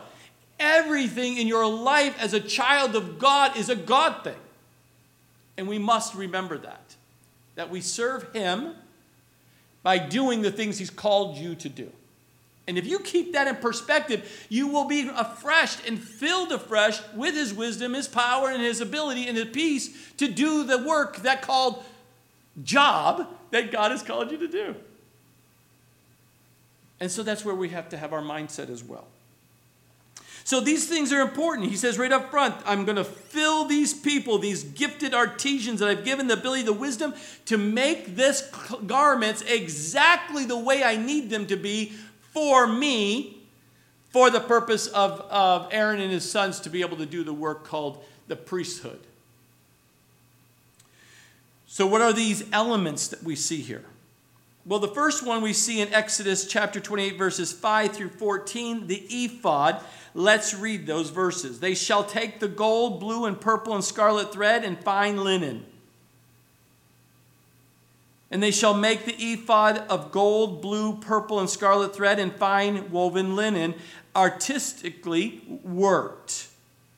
Everything 0.60 1.38
in 1.38 1.48
your 1.48 1.68
life 1.68 2.18
as 2.20 2.34
a 2.34 2.40
child 2.40 2.96
of 2.96 3.20
God 3.20 3.58
is 3.58 3.70
a 3.70 3.76
God 3.76 4.24
thing. 4.24 4.36
And 5.58 5.68
we 5.68 5.78
must 5.78 6.16
remember 6.16 6.58
that 6.58 6.96
that 7.56 7.70
we 7.70 7.82
serve 7.82 8.32
Him 8.34 8.76
by 9.84 9.98
doing 9.98 10.42
the 10.42 10.52
things 10.52 10.78
He's 10.78 10.90
called 10.90 11.38
you 11.38 11.56
to 11.56 11.70
do. 11.70 11.92
And 12.68 12.78
if 12.78 12.88
you 12.88 13.00
keep 13.00 13.34
that 13.34 13.48
in 13.48 13.58
perspective, 13.58 14.48
you 14.50 14.68
will 14.68 14.86
be 14.86 15.10
afresh 15.16 15.78
and 15.88 16.00
filled 16.00 16.52
afresh 16.52 17.00
with 17.14 17.36
His 17.36 17.54
wisdom, 17.54 17.94
His 17.94 18.08
power, 18.08 18.50
and 18.50 18.62
His 18.62 18.82
ability 18.82 19.28
and 19.28 19.38
His 19.38 19.50
peace 19.50 20.14
to 20.18 20.28
do 20.28 20.64
the 20.64 20.80
work 20.80 21.18
that 21.18 21.42
called 21.42 21.84
job 22.64 23.28
that 23.52 23.72
God 23.72 23.92
has 23.92 24.02
called 24.02 24.32
you 24.32 24.38
to 24.38 24.48
do. 24.48 24.76
And 27.00 27.12
so 27.12 27.24
that's 27.24 27.46
where 27.46 27.56
we 27.56 27.70
have 27.70 27.90
to 27.90 27.98
have 27.98 28.14
our 28.14 28.22
mindset 28.22 28.70
as 28.70 28.84
well. 28.84 29.06
So 30.46 30.60
these 30.60 30.88
things 30.88 31.12
are 31.12 31.22
important. 31.22 31.70
He 31.70 31.76
says 31.76 31.98
right 31.98 32.12
up 32.12 32.30
front, 32.30 32.54
I'm 32.68 32.86
going 32.86 32.98
to 32.98 33.04
fill 33.04 33.66
these 33.66 33.96
people, 33.96 34.38
these 34.38 34.64
gifted 34.64 35.12
artisans 35.16 35.80
that 35.80 35.90
I've 35.90 36.06
given 36.06 36.28
the 36.28 36.36
ability, 36.36 36.62
the 36.62 36.72
wisdom 36.72 37.16
to 37.48 37.58
make 37.58 38.16
this 38.16 38.48
garments 38.86 39.42
exactly 39.42 40.46
the 40.46 40.58
way 40.58 40.84
I 40.84 40.98
need 40.98 41.32
them 41.32 41.48
to 41.48 41.56
be 41.56 41.94
for 42.32 42.68
me, 42.68 43.42
for 44.12 44.30
the 44.30 44.40
purpose 44.40 44.86
of, 44.86 45.20
of 45.32 45.68
Aaron 45.72 46.00
and 46.00 46.12
his 46.12 46.30
sons 46.30 46.60
to 46.60 46.70
be 46.70 46.82
able 46.82 46.98
to 46.98 47.08
do 47.08 47.24
the 47.24 47.34
work 47.34 47.66
called 47.66 48.04
the 48.28 48.36
priesthood. 48.36 49.00
So, 51.66 51.88
what 51.88 52.02
are 52.02 52.14
these 52.14 52.44
elements 52.54 53.08
that 53.08 53.24
we 53.24 53.36
see 53.36 53.62
here? 53.62 53.84
Well, 54.68 54.80
the 54.80 54.88
first 54.88 55.24
one 55.24 55.44
we 55.44 55.54
see 55.54 55.80
in 55.80 55.94
Exodus 55.94 56.48
chapter 56.48 56.80
28, 56.80 57.20
verses 57.20 57.54
5 57.54 57.92
through 57.92 58.10
14, 58.10 58.88
the 58.88 59.06
ephod. 59.10 59.80
Let's 60.16 60.56
read 60.56 60.88
those 60.88 61.12
verses. 61.12 61.60
They 61.60 61.76
shall 61.76 62.04
take 62.04 62.40
the 62.40 62.48
gold, 62.48 63.00
blue, 63.00 63.26
and 63.26 63.40
purple, 63.40 63.76
and 63.76 63.84
scarlet 63.84 64.34
thread, 64.34 64.64
and 64.64 64.80
fine 64.80 65.24
linen. 65.24 65.68
And 68.32 68.42
they 68.42 68.50
shall 68.50 68.74
make 68.74 69.06
the 69.06 69.14
ephod 69.14 69.78
of 69.88 70.12
gold, 70.12 70.64
blue, 70.64 70.98
purple, 70.98 71.40
and 71.40 71.50
scarlet 71.50 71.96
thread, 71.96 72.18
and 72.18 72.34
fine 72.34 72.90
woven 72.90 73.36
linen, 73.36 73.76
artistically 74.16 75.44
worked. 75.64 76.48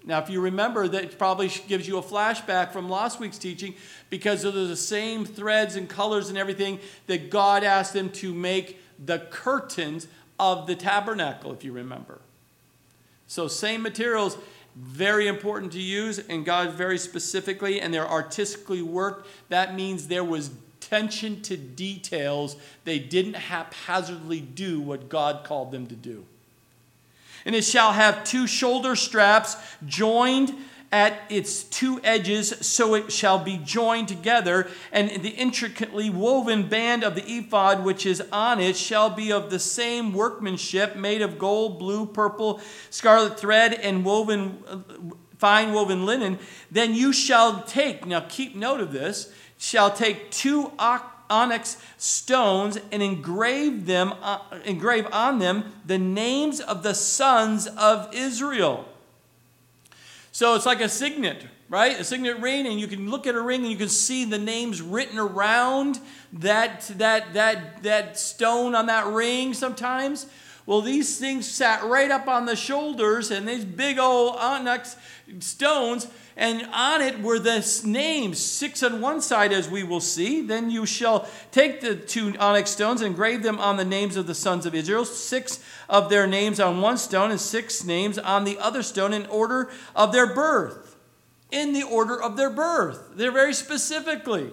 Now, 0.07 0.19
if 0.19 0.29
you 0.29 0.39
remember, 0.39 0.87
that 0.87 1.19
probably 1.19 1.51
gives 1.67 1.85
you 1.85 1.97
a 1.97 2.01
flashback 2.01 2.71
from 2.71 2.89
last 2.89 3.19
week's 3.19 3.37
teaching 3.37 3.75
because 4.09 4.45
of 4.45 4.53
the 4.53 4.77
same 4.77 5.25
threads 5.25 5.75
and 5.75 5.89
colors 5.89 6.29
and 6.29 6.37
everything 6.37 6.79
that 7.07 7.29
God 7.29 7.65
asked 7.65 7.91
them 7.91 8.09
to 8.11 8.33
make 8.33 8.81
the 9.05 9.19
curtains 9.19 10.07
of 10.39 10.65
the 10.65 10.75
tabernacle, 10.75 11.51
if 11.51 11.65
you 11.65 11.73
remember. 11.73 12.21
So, 13.27 13.49
same 13.49 13.81
materials, 13.81 14.37
very 14.77 15.27
important 15.27 15.73
to 15.73 15.81
use, 15.81 16.19
and 16.19 16.45
God 16.45 16.71
very 16.71 16.97
specifically, 16.97 17.81
and 17.81 17.93
they're 17.93 18.07
artistically 18.07 18.81
worked. 18.81 19.27
That 19.49 19.75
means 19.75 20.07
there 20.07 20.23
was 20.23 20.51
attention 20.79 21.41
to 21.41 21.57
details. 21.57 22.55
They 22.85 22.97
didn't 22.97 23.35
haphazardly 23.35 24.39
do 24.39 24.79
what 24.79 25.09
God 25.09 25.43
called 25.43 25.73
them 25.73 25.85
to 25.87 25.95
do. 25.95 26.23
And 27.47 27.55
it 27.55 27.63
shall 27.63 27.93
have 27.93 28.25
two 28.25 28.45
shoulder 28.45 28.97
straps 28.97 29.55
joined 29.85 30.53
at 30.91 31.19
its 31.29 31.63
two 31.63 32.01
edges, 32.03 32.49
so 32.65 32.93
it 32.93 33.09
shall 33.09 33.39
be 33.39 33.57
joined 33.57 34.09
together. 34.09 34.67
And 34.91 35.23
the 35.23 35.29
intricately 35.29 36.09
woven 36.09 36.67
band 36.67 37.05
of 37.05 37.15
the 37.15 37.23
ephod 37.23 37.85
which 37.85 38.05
is 38.05 38.21
on 38.33 38.59
it 38.59 38.75
shall 38.75 39.09
be 39.09 39.31
of 39.31 39.49
the 39.49 39.59
same 39.59 40.13
workmanship, 40.13 40.97
made 40.97 41.21
of 41.21 41.39
gold, 41.39 41.79
blue, 41.79 42.05
purple, 42.05 42.59
scarlet 42.89 43.39
thread, 43.39 43.73
and 43.73 44.03
woven 44.03 44.61
fine 45.37 45.71
woven 45.71 46.05
linen. 46.05 46.39
Then 46.69 46.95
you 46.95 47.13
shall 47.13 47.63
take, 47.63 48.05
now 48.05 48.25
keep 48.27 48.55
note 48.55 48.81
of 48.81 48.91
this, 48.91 49.31
shall 49.57 49.89
take 49.89 50.31
two 50.31 50.73
onyx 51.29 51.81
stones 51.97 52.77
and 52.91 53.01
engrave 53.03 53.85
them, 53.85 54.13
uh, 54.21 54.39
engrave 54.65 55.07
on 55.11 55.39
them 55.39 55.73
the 55.85 55.97
names 55.97 56.59
of 56.59 56.83
the 56.83 56.93
sons 56.93 57.67
of 57.67 58.13
Israel 58.13 58.85
so 60.37 60.53
it's 60.53 60.67
like 60.67 60.81
a 60.81 60.87
signet, 60.87 61.47
right? 61.67 61.99
A 61.99 62.03
signet 62.03 62.39
ring, 62.39 62.67
and 62.67 62.79
you 62.79 62.85
can 62.85 63.09
look 63.09 63.25
at 63.25 63.33
a 63.33 63.41
ring 63.41 63.63
and 63.63 63.71
you 63.71 63.75
can 63.75 63.89
see 63.89 64.23
the 64.23 64.37
names 64.37 64.83
written 64.83 65.17
around 65.17 65.99
that, 66.31 66.81
that, 66.99 67.33
that, 67.33 67.81
that 67.81 68.19
stone 68.19 68.75
on 68.75 68.85
that 68.85 69.07
ring 69.07 69.55
sometimes. 69.55 70.27
Well, 70.67 70.81
these 70.81 71.17
things 71.17 71.49
sat 71.49 71.81
right 71.85 72.11
up 72.11 72.27
on 72.27 72.45
the 72.45 72.57
shoulders, 72.57 73.31
and 73.31 73.47
these 73.47 73.63
big 73.63 73.97
old 73.97 74.35
onyx 74.35 74.97
stones, 75.39 76.07
and 76.35 76.67
on 76.73 77.01
it 77.01 77.21
were 77.21 77.39
the 77.39 77.81
names, 77.85 78.37
six 78.37 78.83
on 78.83 78.99
one 78.99 79.21
side, 79.21 79.53
as 79.53 79.69
we 79.69 79.83
will 79.83 80.01
see. 80.01 80.41
Then 80.41 80.69
you 80.69 80.85
shall 80.85 81.25
take 81.53 81.79
the 81.79 81.95
two 81.95 82.35
onyx 82.37 82.71
stones 82.71 82.99
and 82.99 83.11
engrave 83.11 83.43
them 83.43 83.59
on 83.59 83.77
the 83.77 83.85
names 83.85 84.17
of 84.17 84.27
the 84.27 84.35
sons 84.35 84.65
of 84.65 84.75
Israel, 84.75 85.05
six 85.05 85.63
of 85.87 86.09
their 86.09 86.27
names 86.27 86.59
on 86.59 86.81
one 86.81 86.97
stone, 86.97 87.31
and 87.31 87.39
six 87.39 87.85
names 87.85 88.17
on 88.19 88.43
the 88.43 88.59
other 88.59 88.83
stone 88.83 89.13
in 89.13 89.25
order 89.27 89.71
of 89.95 90.11
their 90.11 90.35
birth. 90.35 90.97
In 91.49 91.71
the 91.71 91.83
order 91.83 92.21
of 92.21 92.35
their 92.35 92.49
birth. 92.49 93.11
They're 93.15 93.31
very 93.31 93.53
specifically. 93.53 94.51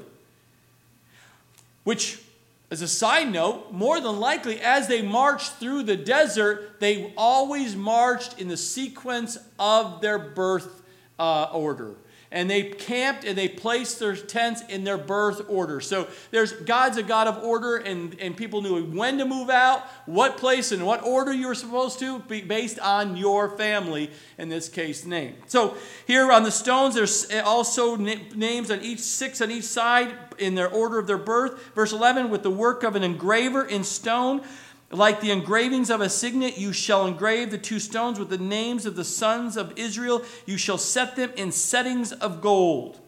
Which 1.82 2.23
as 2.70 2.82
a 2.82 2.88
side 2.88 3.30
note, 3.30 3.72
more 3.72 4.00
than 4.00 4.18
likely, 4.18 4.60
as 4.60 4.88
they 4.88 5.02
marched 5.02 5.52
through 5.54 5.84
the 5.84 5.96
desert, 5.96 6.80
they 6.80 7.12
always 7.16 7.76
marched 7.76 8.40
in 8.40 8.48
the 8.48 8.56
sequence 8.56 9.38
of 9.58 10.00
their 10.00 10.18
birth 10.18 10.82
uh, 11.18 11.44
order 11.52 11.94
and 12.34 12.50
they 12.50 12.64
camped 12.64 13.24
and 13.24 13.38
they 13.38 13.48
placed 13.48 14.00
their 14.00 14.16
tents 14.16 14.60
in 14.68 14.82
their 14.82 14.98
birth 14.98 15.42
order. 15.48 15.80
So 15.80 16.08
there's 16.32 16.52
God's 16.52 16.98
a 16.98 17.02
God 17.04 17.28
of 17.28 17.42
order, 17.44 17.76
and, 17.76 18.18
and 18.20 18.36
people 18.36 18.60
knew 18.60 18.84
when 18.84 19.18
to 19.18 19.24
move 19.24 19.48
out, 19.48 19.82
what 20.04 20.36
place, 20.36 20.72
and 20.72 20.84
what 20.84 21.04
order 21.04 21.32
you 21.32 21.46
were 21.46 21.54
supposed 21.54 22.00
to, 22.00 22.18
be 22.18 22.42
based 22.42 22.80
on 22.80 23.16
your 23.16 23.56
family, 23.56 24.10
in 24.36 24.48
this 24.48 24.68
case, 24.68 25.06
name. 25.06 25.36
So 25.46 25.76
here 26.08 26.32
on 26.32 26.42
the 26.42 26.50
stones, 26.50 26.96
there's 26.96 27.30
also 27.44 27.94
names 27.94 28.68
on 28.72 28.82
each 28.82 29.00
six 29.00 29.40
on 29.40 29.52
each 29.52 29.64
side 29.64 30.12
in 30.36 30.56
their 30.56 30.68
order 30.68 30.98
of 30.98 31.06
their 31.06 31.18
birth. 31.18 31.72
Verse 31.76 31.92
11, 31.92 32.30
with 32.30 32.42
the 32.42 32.50
work 32.50 32.82
of 32.82 32.96
an 32.96 33.04
engraver 33.04 33.64
in 33.64 33.84
stone. 33.84 34.42
Like 34.94 35.20
the 35.20 35.32
engravings 35.32 35.90
of 35.90 36.00
a 36.00 36.08
signet, 36.08 36.56
you 36.56 36.72
shall 36.72 37.06
engrave 37.06 37.50
the 37.50 37.58
two 37.58 37.80
stones 37.80 38.18
with 38.18 38.28
the 38.28 38.38
names 38.38 38.86
of 38.86 38.94
the 38.94 39.04
sons 39.04 39.56
of 39.56 39.76
Israel. 39.76 40.22
You 40.46 40.56
shall 40.56 40.78
set 40.78 41.16
them 41.16 41.32
in 41.36 41.50
settings 41.50 42.12
of 42.12 42.40
gold. 42.40 43.00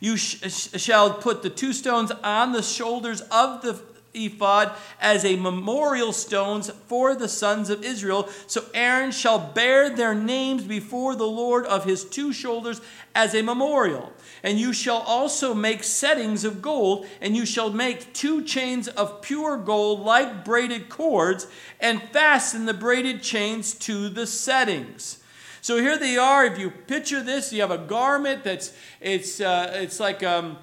You 0.00 0.16
sh- 0.16 0.70
shall 0.80 1.12
put 1.12 1.42
the 1.42 1.50
two 1.50 1.74
stones 1.74 2.10
on 2.24 2.52
the 2.52 2.62
shoulders 2.62 3.20
of 3.20 3.60
the 3.60 3.82
ephod 4.26 4.72
as 5.00 5.24
a 5.24 5.36
memorial 5.36 6.12
stones 6.12 6.70
for 6.86 7.14
the 7.14 7.28
sons 7.28 7.70
of 7.70 7.84
Israel. 7.84 8.28
So 8.46 8.64
Aaron 8.74 9.12
shall 9.12 9.38
bear 9.38 9.90
their 9.90 10.14
names 10.14 10.64
before 10.64 11.14
the 11.16 11.26
Lord 11.26 11.66
of 11.66 11.84
his 11.84 12.04
two 12.04 12.32
shoulders 12.32 12.80
as 13.14 13.34
a 13.34 13.42
memorial. 13.42 14.12
And 14.42 14.58
you 14.58 14.72
shall 14.72 14.98
also 14.98 15.54
make 15.54 15.82
settings 15.82 16.44
of 16.44 16.62
gold, 16.62 17.06
and 17.20 17.36
you 17.36 17.44
shall 17.44 17.70
make 17.70 18.12
two 18.12 18.44
chains 18.44 18.88
of 18.88 19.20
pure 19.22 19.56
gold 19.56 20.00
like 20.00 20.44
braided 20.44 20.88
cords, 20.88 21.46
and 21.80 22.02
fasten 22.12 22.66
the 22.66 22.74
braided 22.74 23.22
chains 23.22 23.74
to 23.74 24.08
the 24.08 24.26
settings. 24.26 25.18
So 25.60 25.78
here 25.78 25.98
they 25.98 26.16
are. 26.16 26.46
If 26.46 26.58
you 26.58 26.70
picture 26.70 27.22
this, 27.22 27.52
you 27.52 27.60
have 27.60 27.70
a 27.70 27.78
garment 27.78 28.44
that's 28.44 28.72
it's 29.00 29.40
uh, 29.40 29.72
it's 29.74 29.98
like 29.98 30.22
um, 30.22 30.56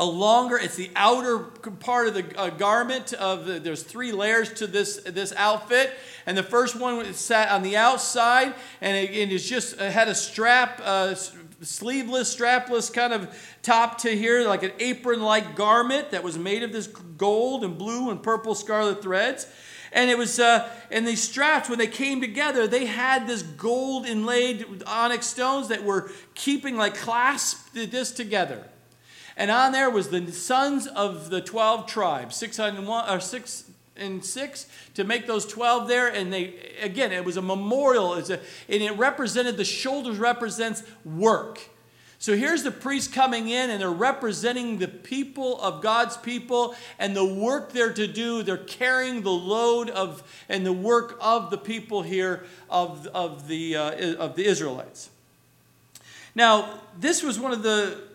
a 0.00 0.04
longer. 0.04 0.56
It's 0.56 0.76
the 0.76 0.90
outer 0.96 1.38
part 1.38 2.08
of 2.08 2.14
the 2.14 2.24
uh, 2.36 2.50
garment. 2.50 3.12
Of 3.12 3.44
the, 3.44 3.60
there's 3.60 3.82
three 3.82 4.10
layers 4.10 4.52
to 4.54 4.66
this 4.66 4.96
this 5.04 5.32
outfit, 5.36 5.92
and 6.26 6.36
the 6.36 6.42
first 6.42 6.74
one 6.74 7.12
sat 7.12 7.50
on 7.50 7.62
the 7.62 7.76
outside, 7.76 8.54
and 8.80 8.96
it, 8.96 9.10
it 9.10 9.30
is 9.30 9.48
just 9.48 9.78
it 9.78 9.92
had 9.92 10.08
a 10.08 10.14
strap. 10.14 10.80
Uh, 10.82 11.14
sleeveless, 11.62 12.34
strapless 12.34 12.90
kind 12.90 13.12
of 13.12 13.28
top 13.60 13.98
to 13.98 14.16
here, 14.16 14.48
like 14.48 14.62
an 14.62 14.72
apron 14.78 15.20
like 15.20 15.54
garment 15.54 16.10
that 16.10 16.24
was 16.24 16.38
made 16.38 16.62
of 16.62 16.72
this 16.72 16.86
gold 16.86 17.62
and 17.62 17.76
blue 17.76 18.10
and 18.10 18.22
purple 18.22 18.54
scarlet 18.54 19.02
threads. 19.02 19.46
And 19.92 20.08
it 20.08 20.16
was, 20.16 20.40
uh, 20.40 20.70
and 20.90 21.06
these 21.06 21.22
straps, 21.22 21.68
when 21.68 21.78
they 21.78 21.86
came 21.86 22.22
together, 22.22 22.66
they 22.66 22.86
had 22.86 23.26
this 23.26 23.42
gold 23.42 24.06
inlaid 24.06 24.64
onyx 24.86 25.26
stones 25.26 25.68
that 25.68 25.84
were 25.84 26.10
keeping, 26.34 26.76
like, 26.78 26.96
clasped 26.96 27.74
this 27.74 28.10
together. 28.12 28.64
And 29.40 29.50
on 29.50 29.72
there 29.72 29.88
was 29.88 30.10
the 30.10 30.30
sons 30.32 30.86
of 30.86 31.30
the 31.30 31.40
12 31.40 31.86
tribes, 31.86 32.36
six 32.36 32.58
and 32.58 32.86
or 32.86 33.20
six 33.20 33.64
and 33.96 34.22
six 34.22 34.66
to 34.92 35.02
make 35.02 35.26
those 35.26 35.46
12 35.46 35.88
there. 35.88 36.08
And 36.08 36.30
they 36.30 36.76
again 36.82 37.10
it 37.10 37.24
was 37.24 37.38
a 37.38 37.42
memorial. 37.42 38.12
It's 38.16 38.28
a, 38.28 38.38
and 38.68 38.82
it 38.82 38.98
represented 38.98 39.56
the 39.56 39.64
shoulders 39.64 40.18
represents 40.18 40.82
work. 41.06 41.58
So 42.18 42.36
here's 42.36 42.64
the 42.64 42.70
priests 42.70 43.10
coming 43.10 43.48
in 43.48 43.70
and 43.70 43.80
they're 43.80 43.90
representing 43.90 44.76
the 44.76 44.88
people 44.88 45.58
of 45.62 45.80
god's 45.80 46.18
people 46.18 46.74
and 46.98 47.16
the 47.16 47.24
work 47.24 47.72
they're 47.72 47.94
to 47.94 48.06
do. 48.06 48.42
They're 48.42 48.58
carrying 48.58 49.22
the 49.22 49.30
load 49.30 49.88
of 49.88 50.22
and 50.50 50.66
the 50.66 50.74
work 50.74 51.16
of 51.18 51.48
the 51.48 51.56
people 51.56 52.02
here 52.02 52.44
of, 52.68 53.06
of, 53.14 53.48
the, 53.48 53.76
uh, 53.76 54.16
of 54.16 54.36
the 54.36 54.44
israelites. 54.44 55.08
Now 56.34 56.82
this 56.98 57.22
was 57.22 57.40
one 57.40 57.52
of 57.52 57.62
the 57.62 58.09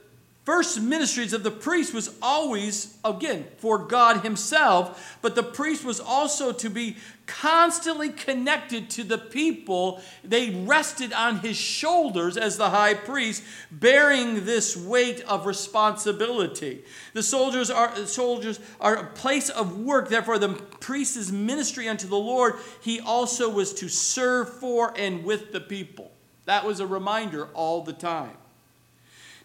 first 0.46 0.80
ministries 0.80 1.34
of 1.34 1.44
the 1.44 1.52
priest 1.52 1.94
was 1.94 2.16
always, 2.22 2.98
again, 3.04 3.46
for 3.58 3.78
God 3.78 4.22
Himself, 4.22 5.18
but 5.22 5.36
the 5.36 5.44
priest 5.44 5.84
was 5.84 6.00
also 6.00 6.54
to 6.54 6.70
be 6.70 6.96
constantly 7.26 8.10
connected 8.10 8.90
to 8.92 9.04
the 9.04 9.18
people. 9.18 10.02
They 10.24 10.52
rested 10.52 11.14
on 11.14 11.40
his 11.40 11.58
shoulders 11.58 12.38
as 12.38 12.58
the 12.58 12.70
high 12.70 12.94
priest, 12.94 13.44
bearing 13.72 14.46
this 14.46 14.78
weight 14.78 15.22
of 15.22 15.46
responsibility. 15.46 16.84
The 17.14 17.24
soldiers 17.24 17.70
are 17.70 18.06
soldiers 18.06 18.60
are 18.80 18.96
a 18.96 19.06
place 19.06 19.50
of 19.50 19.80
work. 19.80 20.10
Therefore, 20.10 20.38
the 20.38 20.50
priest's 20.50 21.32
ministry 21.32 21.88
unto 21.88 22.08
the 22.08 22.16
Lord, 22.16 22.56
he 22.82 23.00
also 23.00 23.50
was 23.50 23.74
to 23.76 23.90
serve 23.90 24.50
for 24.60 24.94
and 24.98 25.24
with 25.24 25.52
the 25.52 25.62
people. 25.62 26.12
That 26.46 26.66
was 26.66 26.80
a 26.80 26.88
reminder 26.88 27.48
all 27.54 27.82
the 27.82 27.94
time. 27.94 28.38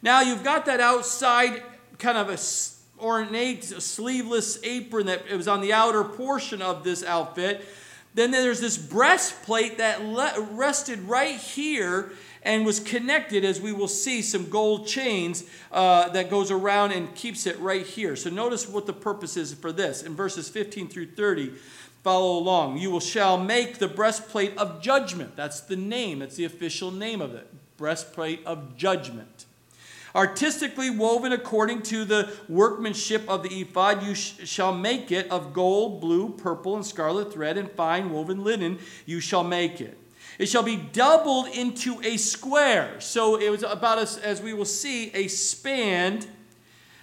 Now 0.02 0.20
you've 0.20 0.44
got 0.44 0.66
that 0.66 0.80
outside 0.80 1.62
kind 1.98 2.16
of 2.16 2.30
a 2.30 2.38
ornate 3.02 3.64
sleeveless 3.64 4.58
apron 4.62 5.06
that 5.06 5.30
was 5.30 5.48
on 5.48 5.60
the 5.60 5.72
outer 5.72 6.04
portion 6.04 6.62
of 6.62 6.84
this 6.84 7.02
outfit. 7.02 7.64
Then 8.14 8.30
there's 8.30 8.60
this 8.60 8.76
breastplate 8.76 9.78
that 9.78 10.00
rested 10.52 11.00
right 11.00 11.36
here 11.36 12.12
and 12.42 12.64
was 12.64 12.80
connected, 12.80 13.44
as 13.44 13.60
we 13.60 13.72
will 13.72 13.88
see, 13.88 14.22
some 14.22 14.48
gold 14.48 14.86
chains 14.86 15.44
uh, 15.70 16.08
that 16.10 16.30
goes 16.30 16.50
around 16.50 16.92
and 16.92 17.14
keeps 17.14 17.46
it 17.46 17.58
right 17.60 17.86
here. 17.86 18.16
So 18.16 18.30
notice 18.30 18.68
what 18.68 18.86
the 18.86 18.92
purpose 18.92 19.36
is 19.36 19.52
for 19.54 19.72
this. 19.72 20.02
In 20.02 20.16
verses 20.16 20.48
15 20.48 20.88
through 20.88 21.12
30, 21.12 21.52
follow 22.02 22.38
along. 22.38 22.78
You 22.78 22.90
will 22.90 23.00
shall 23.00 23.38
make 23.38 23.78
the 23.78 23.88
breastplate 23.88 24.56
of 24.56 24.82
judgment. 24.82 25.36
That's 25.36 25.60
the 25.60 25.76
name. 25.76 26.20
That's 26.20 26.36
the 26.36 26.46
official 26.46 26.90
name 26.90 27.20
of 27.20 27.34
it. 27.34 27.46
Breastplate 27.76 28.44
of 28.46 28.76
judgment. 28.76 29.28
Artistically 30.14 30.90
woven 30.90 31.33
according 31.33 31.83
to 31.83 32.05
the 32.05 32.33
workmanship 32.49 33.29
of 33.29 33.42
the 33.42 33.61
ephod, 33.61 34.03
you 34.03 34.14
sh- 34.14 34.35
shall 34.44 34.75
make 34.75 35.12
it 35.12 35.31
of 35.31 35.53
gold, 35.53 36.01
blue, 36.01 36.31
purple, 36.31 36.75
and 36.75 36.85
scarlet 36.85 37.33
thread, 37.33 37.57
and 37.57 37.70
fine 37.73 38.11
woven 38.11 38.42
linen, 38.42 38.79
you 39.07 39.20
shall 39.20 39.44
make 39.44 39.81
it. 39.81 39.96
It 40.38 40.49
shall 40.49 40.62
be 40.62 40.77
doubled 40.77 41.49
into 41.49 42.01
a 42.03 42.16
square. 42.16 43.01
So 43.01 43.37
it 43.37 43.51
was 43.51 43.62
about, 43.62 43.99
as, 43.99 44.16
as 44.18 44.40
we 44.40 44.53
will 44.53 44.64
see, 44.64 45.11
a 45.14 45.29
span. 45.29 46.25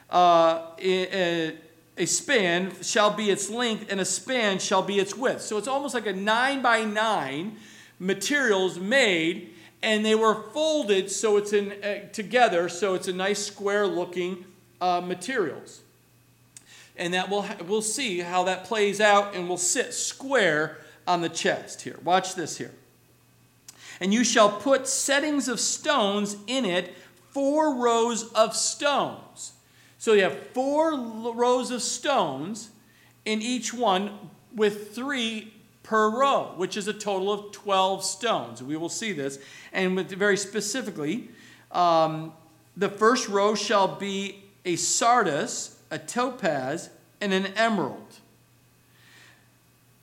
Uh, 0.09 0.71
a, 0.79 1.53
a 1.97 2.05
span 2.05 2.71
shall 2.81 3.11
be 3.11 3.29
its 3.29 3.49
length, 3.49 3.91
and 3.91 3.99
a 3.99 4.05
span 4.05 4.59
shall 4.59 4.81
be 4.81 4.99
its 4.99 5.15
width. 5.15 5.41
So 5.41 5.57
it's 5.57 5.67
almost 5.67 5.93
like 5.93 6.07
a 6.07 6.13
nine 6.13 6.61
by 6.61 6.83
nine 6.83 7.57
materials 7.99 8.79
made 8.79 9.53
and 9.83 10.05
they 10.05 10.15
were 10.15 10.43
folded 10.51 11.11
so 11.11 11.37
it's 11.37 11.53
in 11.53 11.71
uh, 11.83 12.09
together 12.11 12.69
so 12.69 12.93
it's 12.93 13.07
a 13.07 13.13
nice 13.13 13.45
square 13.45 13.87
looking 13.87 14.45
uh, 14.81 15.01
materials. 15.01 15.81
And 16.97 17.13
that 17.13 17.29
we'll, 17.29 17.45
we'll 17.67 17.81
see 17.81 18.19
how 18.19 18.43
that 18.45 18.63
plays 18.63 18.99
out 18.99 19.35
and 19.35 19.47
will 19.47 19.57
sit 19.57 19.93
square 19.93 20.79
on 21.05 21.21
the 21.21 21.29
chest 21.29 21.83
here. 21.83 21.99
Watch 22.03 22.35
this 22.35 22.57
here. 22.57 22.73
And 23.99 24.13
you 24.13 24.23
shall 24.23 24.49
put 24.49 24.87
settings 24.87 25.47
of 25.47 25.59
stones 25.59 26.37
in 26.47 26.65
it 26.65 26.95
four 27.31 27.75
rows 27.75 28.31
of 28.33 28.55
stones. 28.55 29.53
So 29.99 30.13
you 30.13 30.23
have 30.23 30.39
four 30.53 30.95
rows 30.95 31.71
of 31.71 31.81
stones 31.81 32.69
in 33.25 33.41
each 33.41 33.73
one 33.73 34.11
with 34.55 34.95
three 34.95 35.53
per 35.87 36.09
row, 36.09 36.51
which 36.57 36.75
is 36.75 36.89
a 36.89 36.93
total 36.93 37.31
of 37.31 37.53
12 37.53 38.03
stones. 38.03 38.61
We 38.61 38.75
will 38.75 38.89
see 38.89 39.13
this. 39.13 39.39
And 39.71 39.97
very 40.09 40.35
specifically, 40.35 41.29
um, 41.71 42.33
the 42.75 42.89
first 42.89 43.29
row 43.29 43.55
shall 43.55 43.95
be 43.95 44.43
a 44.65 44.75
sardius, 44.75 45.79
a 45.89 45.97
topaz, 45.97 46.89
and 47.21 47.31
an 47.31 47.47
emerald. 47.55 48.17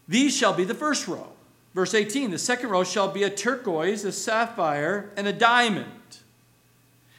These 0.08 0.34
shall 0.34 0.54
be 0.54 0.64
the 0.64 0.74
first 0.74 1.06
row. 1.06 1.28
Verse 1.74 1.92
18 1.92 2.30
the 2.30 2.38
second 2.38 2.70
row 2.70 2.82
shall 2.82 3.08
be 3.08 3.22
a 3.22 3.30
turquoise, 3.30 4.06
a 4.06 4.12
sapphire, 4.12 5.10
and 5.18 5.26
a 5.26 5.34
diamond. 5.34 5.90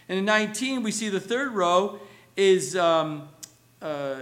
And 0.10 0.18
in 0.18 0.26
19, 0.26 0.82
we 0.82 0.92
see 0.92 1.10
the 1.10 1.20
third 1.20 1.54
row 1.54 2.00
is 2.36 2.76
um, 2.76 3.30
uh, 3.80 4.22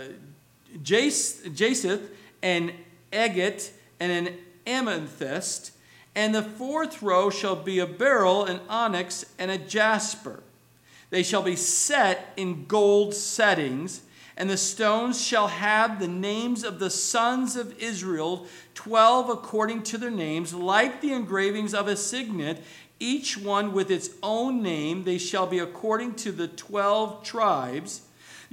Jacinth 0.81 2.09
and 2.41 2.73
Agate 3.13 3.71
and 3.99 4.11
an 4.27 4.35
amethyst. 4.65 5.71
And 6.15 6.33
the 6.33 6.43
fourth 6.43 7.01
row 7.01 7.29
shall 7.29 7.55
be 7.55 7.79
a 7.79 7.87
beryl, 7.87 8.45
an 8.45 8.59
onyx, 8.69 9.25
and 9.39 9.49
a 9.49 9.57
jasper. 9.57 10.43
They 11.09 11.23
shall 11.23 11.43
be 11.43 11.55
set 11.55 12.33
in 12.37 12.65
gold 12.65 13.13
settings, 13.13 14.01
and 14.35 14.49
the 14.49 14.57
stones 14.57 15.23
shall 15.23 15.47
have 15.47 15.99
the 15.99 16.07
names 16.07 16.63
of 16.63 16.79
the 16.79 16.89
sons 16.89 17.55
of 17.55 17.77
Israel, 17.79 18.47
twelve 18.73 19.29
according 19.29 19.83
to 19.83 19.97
their 19.97 20.11
names, 20.11 20.53
like 20.53 21.01
the 21.01 21.13
engravings 21.13 21.73
of 21.73 21.87
a 21.87 21.95
signet, 21.95 22.63
each 22.99 23.37
one 23.37 23.73
with 23.73 23.91
its 23.91 24.09
own 24.23 24.63
name. 24.63 25.03
They 25.03 25.17
shall 25.19 25.45
be 25.45 25.59
according 25.59 26.15
to 26.15 26.31
the 26.31 26.47
twelve 26.47 27.23
tribes. 27.23 28.01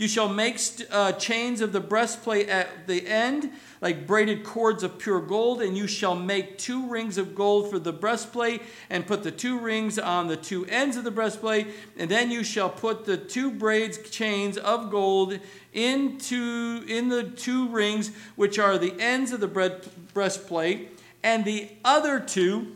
You 0.00 0.08
shall 0.08 0.30
make 0.30 0.58
uh, 0.90 1.12
chains 1.12 1.60
of 1.60 1.72
the 1.72 1.80
breastplate 1.80 2.48
at 2.48 2.86
the 2.86 3.06
end, 3.06 3.52
like 3.82 4.06
braided 4.06 4.44
cords 4.44 4.82
of 4.82 4.98
pure 4.98 5.20
gold, 5.20 5.60
and 5.60 5.76
you 5.76 5.86
shall 5.86 6.14
make 6.14 6.56
two 6.56 6.88
rings 6.88 7.18
of 7.18 7.34
gold 7.34 7.68
for 7.68 7.78
the 7.78 7.92
breastplate, 7.92 8.62
and 8.88 9.06
put 9.06 9.22
the 9.22 9.30
two 9.30 9.58
rings 9.58 9.98
on 9.98 10.26
the 10.26 10.38
two 10.38 10.64
ends 10.70 10.96
of 10.96 11.04
the 11.04 11.10
breastplate. 11.10 11.66
And 11.98 12.10
then 12.10 12.30
you 12.30 12.42
shall 12.44 12.70
put 12.70 13.04
the 13.04 13.18
two 13.18 13.50
braids 13.50 13.98
chains 14.08 14.56
of 14.56 14.90
gold 14.90 15.38
into 15.74 16.82
in 16.88 17.10
the 17.10 17.24
two 17.24 17.68
rings, 17.68 18.10
which 18.36 18.58
are 18.58 18.78
the 18.78 18.98
ends 18.98 19.32
of 19.32 19.40
the 19.40 19.82
breastplate, 20.14 20.98
and 21.22 21.44
the 21.44 21.68
other 21.84 22.18
two 22.20 22.74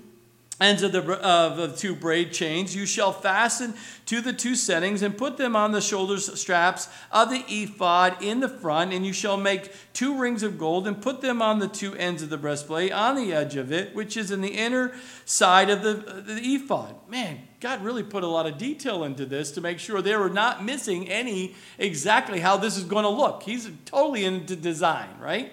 ends 0.64 0.82
of 0.82 0.92
the, 0.92 1.02
of 1.22 1.56
the 1.56 1.68
two 1.76 1.94
braid 1.94 2.32
chains 2.32 2.74
you 2.74 2.86
shall 2.86 3.12
fasten 3.12 3.74
to 4.06 4.20
the 4.20 4.32
two 4.32 4.54
settings 4.54 5.02
and 5.02 5.16
put 5.16 5.36
them 5.36 5.54
on 5.54 5.72
the 5.72 5.80
shoulder 5.80 6.18
straps 6.18 6.88
of 7.12 7.30
the 7.30 7.44
ephod 7.48 8.22
in 8.22 8.40
the 8.40 8.48
front 8.48 8.92
and 8.92 9.04
you 9.04 9.12
shall 9.12 9.36
make 9.36 9.72
two 9.92 10.18
rings 10.18 10.42
of 10.42 10.58
gold 10.58 10.86
and 10.86 11.02
put 11.02 11.20
them 11.20 11.42
on 11.42 11.58
the 11.58 11.68
two 11.68 11.94
ends 11.96 12.22
of 12.22 12.30
the 12.30 12.38
breastplate 12.38 12.92
on 12.92 13.14
the 13.14 13.32
edge 13.32 13.56
of 13.56 13.70
it 13.70 13.94
which 13.94 14.16
is 14.16 14.30
in 14.30 14.40
the 14.40 14.48
inner 14.48 14.92
side 15.26 15.68
of 15.68 15.82
the, 15.82 15.92
the 15.92 16.40
ephod. 16.54 16.94
Man 17.08 17.40
god 17.60 17.82
really 17.84 18.02
put 18.02 18.24
a 18.24 18.28
lot 18.28 18.46
of 18.46 18.58
detail 18.58 19.04
into 19.04 19.26
this 19.26 19.50
to 19.52 19.60
make 19.60 19.78
sure 19.78 20.00
they 20.00 20.16
were 20.16 20.30
not 20.30 20.64
missing 20.64 21.08
any 21.08 21.54
exactly 21.78 22.40
how 22.40 22.56
this 22.56 22.76
is 22.76 22.84
going 22.84 23.04
to 23.04 23.08
look. 23.10 23.42
He's 23.42 23.70
totally 23.84 24.24
into 24.24 24.56
design 24.56 25.08
right 25.20 25.52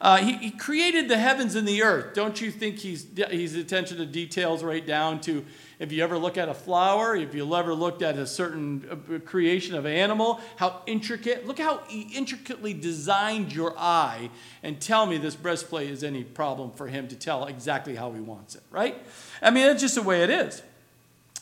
uh, 0.00 0.16
he, 0.16 0.32
he, 0.38 0.50
created 0.50 1.08
the 1.08 1.18
heavens 1.18 1.54
and 1.54 1.68
the 1.68 1.82
earth. 1.82 2.14
Don't 2.14 2.40
you 2.40 2.50
think 2.50 2.78
he's, 2.78 3.06
he's 3.30 3.54
attention 3.54 3.98
to 3.98 4.06
details 4.06 4.64
right 4.64 4.86
down 4.86 5.20
to 5.22 5.44
if 5.78 5.92
you 5.92 6.02
ever 6.02 6.16
look 6.16 6.38
at 6.38 6.48
a 6.48 6.54
flower, 6.54 7.16
if 7.16 7.34
you 7.34 7.54
ever 7.54 7.74
looked 7.74 8.00
at 8.00 8.16
a 8.16 8.26
certain 8.26 8.86
uh, 8.90 9.18
creation 9.20 9.74
of 9.74 9.84
an 9.84 9.92
animal, 9.92 10.40
how 10.56 10.82
intricate, 10.86 11.46
look 11.46 11.58
how 11.58 11.78
he 11.88 12.02
intricately 12.14 12.72
designed 12.72 13.52
your 13.52 13.74
eye 13.78 14.30
and 14.62 14.80
tell 14.80 15.04
me 15.04 15.18
this 15.18 15.34
breastplate 15.34 15.90
is 15.90 16.02
any 16.02 16.24
problem 16.24 16.70
for 16.70 16.86
him 16.86 17.06
to 17.08 17.16
tell 17.16 17.46
exactly 17.46 17.94
how 17.94 18.12
he 18.12 18.20
wants 18.20 18.54
it, 18.54 18.62
right? 18.70 18.96
I 19.42 19.50
mean, 19.50 19.66
that's 19.66 19.82
just 19.82 19.96
the 19.96 20.02
way 20.02 20.22
it 20.22 20.30
is. 20.30 20.62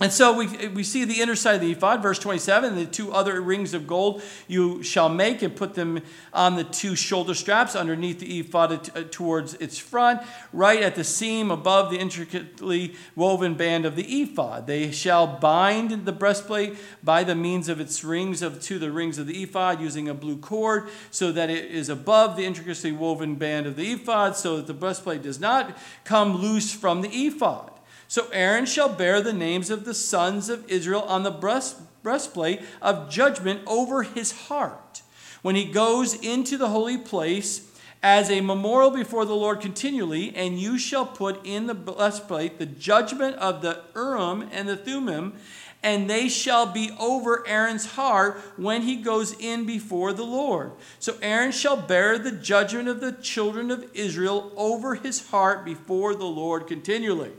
And 0.00 0.12
so 0.12 0.32
we, 0.32 0.68
we 0.68 0.84
see 0.84 1.04
the 1.04 1.20
inner 1.20 1.34
side 1.34 1.56
of 1.56 1.60
the 1.60 1.72
ephod, 1.72 2.02
verse 2.02 2.20
27, 2.20 2.76
the 2.76 2.86
two 2.86 3.12
other 3.12 3.40
rings 3.40 3.74
of 3.74 3.88
gold 3.88 4.22
you 4.46 4.80
shall 4.80 5.08
make 5.08 5.42
and 5.42 5.56
put 5.56 5.74
them 5.74 6.02
on 6.32 6.54
the 6.54 6.62
two 6.62 6.94
shoulder 6.94 7.34
straps 7.34 7.74
underneath 7.74 8.20
the 8.20 8.38
ephod 8.38 8.72
uh, 8.96 9.02
towards 9.10 9.54
its 9.54 9.76
front, 9.76 10.22
right 10.52 10.84
at 10.84 10.94
the 10.94 11.02
seam 11.02 11.50
above 11.50 11.90
the 11.90 11.98
intricately 11.98 12.94
woven 13.16 13.54
band 13.54 13.84
of 13.84 13.96
the 13.96 14.22
ephod. 14.22 14.68
They 14.68 14.92
shall 14.92 15.26
bind 15.26 16.06
the 16.06 16.12
breastplate 16.12 16.76
by 17.02 17.24
the 17.24 17.34
means 17.34 17.68
of 17.68 17.80
its 17.80 18.04
rings 18.04 18.40
of, 18.40 18.62
to 18.62 18.78
the 18.78 18.92
rings 18.92 19.18
of 19.18 19.26
the 19.26 19.42
ephod 19.42 19.80
using 19.80 20.08
a 20.08 20.14
blue 20.14 20.36
cord 20.36 20.90
so 21.10 21.32
that 21.32 21.50
it 21.50 21.72
is 21.72 21.88
above 21.88 22.36
the 22.36 22.44
intricately 22.44 22.92
woven 22.92 23.34
band 23.34 23.66
of 23.66 23.74
the 23.74 23.94
ephod 23.94 24.36
so 24.36 24.58
that 24.58 24.68
the 24.68 24.74
breastplate 24.74 25.22
does 25.22 25.40
not 25.40 25.76
come 26.04 26.36
loose 26.36 26.72
from 26.72 27.00
the 27.00 27.08
ephod. 27.08 27.72
So 28.08 28.28
Aaron 28.32 28.64
shall 28.64 28.88
bear 28.88 29.20
the 29.20 29.34
names 29.34 29.68
of 29.68 29.84
the 29.84 29.92
sons 29.92 30.48
of 30.48 30.68
Israel 30.70 31.02
on 31.02 31.24
the 31.24 31.30
breast, 31.30 31.76
breastplate 32.02 32.62
of 32.80 33.10
judgment 33.10 33.60
over 33.66 34.02
his 34.02 34.32
heart 34.48 35.02
when 35.42 35.54
he 35.54 35.66
goes 35.66 36.14
into 36.14 36.56
the 36.56 36.70
holy 36.70 36.96
place 36.96 37.70
as 38.02 38.30
a 38.30 38.40
memorial 38.40 38.90
before 38.90 39.26
the 39.26 39.34
Lord 39.34 39.60
continually, 39.60 40.34
and 40.34 40.58
you 40.58 40.78
shall 40.78 41.04
put 41.04 41.44
in 41.44 41.66
the 41.66 41.74
breastplate 41.74 42.58
the 42.58 42.66
judgment 42.66 43.36
of 43.36 43.60
the 43.60 43.82
Urim 43.94 44.48
and 44.52 44.68
the 44.68 44.76
Thummim, 44.76 45.34
and 45.82 46.08
they 46.08 46.28
shall 46.28 46.66
be 46.66 46.90
over 46.98 47.46
Aaron's 47.46 47.92
heart 47.92 48.40
when 48.56 48.82
he 48.82 48.96
goes 48.96 49.38
in 49.38 49.66
before 49.66 50.12
the 50.12 50.24
Lord. 50.24 50.72
So 50.98 51.16
Aaron 51.20 51.52
shall 51.52 51.76
bear 51.76 52.18
the 52.18 52.32
judgment 52.32 52.88
of 52.88 53.00
the 53.00 53.12
children 53.12 53.70
of 53.70 53.84
Israel 53.94 54.52
over 54.56 54.94
his 54.94 55.28
heart 55.28 55.64
before 55.64 56.14
the 56.14 56.24
Lord 56.24 56.66
continually. 56.66 57.32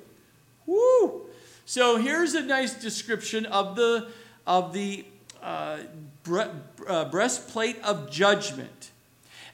Woo! 0.70 1.26
So 1.66 1.98
here's 1.98 2.36
a 2.36 2.44
nice 2.44 2.76
description 2.76 3.48
of 3.48 3.76
the, 3.76 4.08
of 4.46 4.72
the 4.72 5.04
uh, 5.42 5.80
bre- 6.24 6.44
uh, 6.88 7.06
breastplate 7.06 7.82
of 7.84 8.12
judgment. 8.12 8.92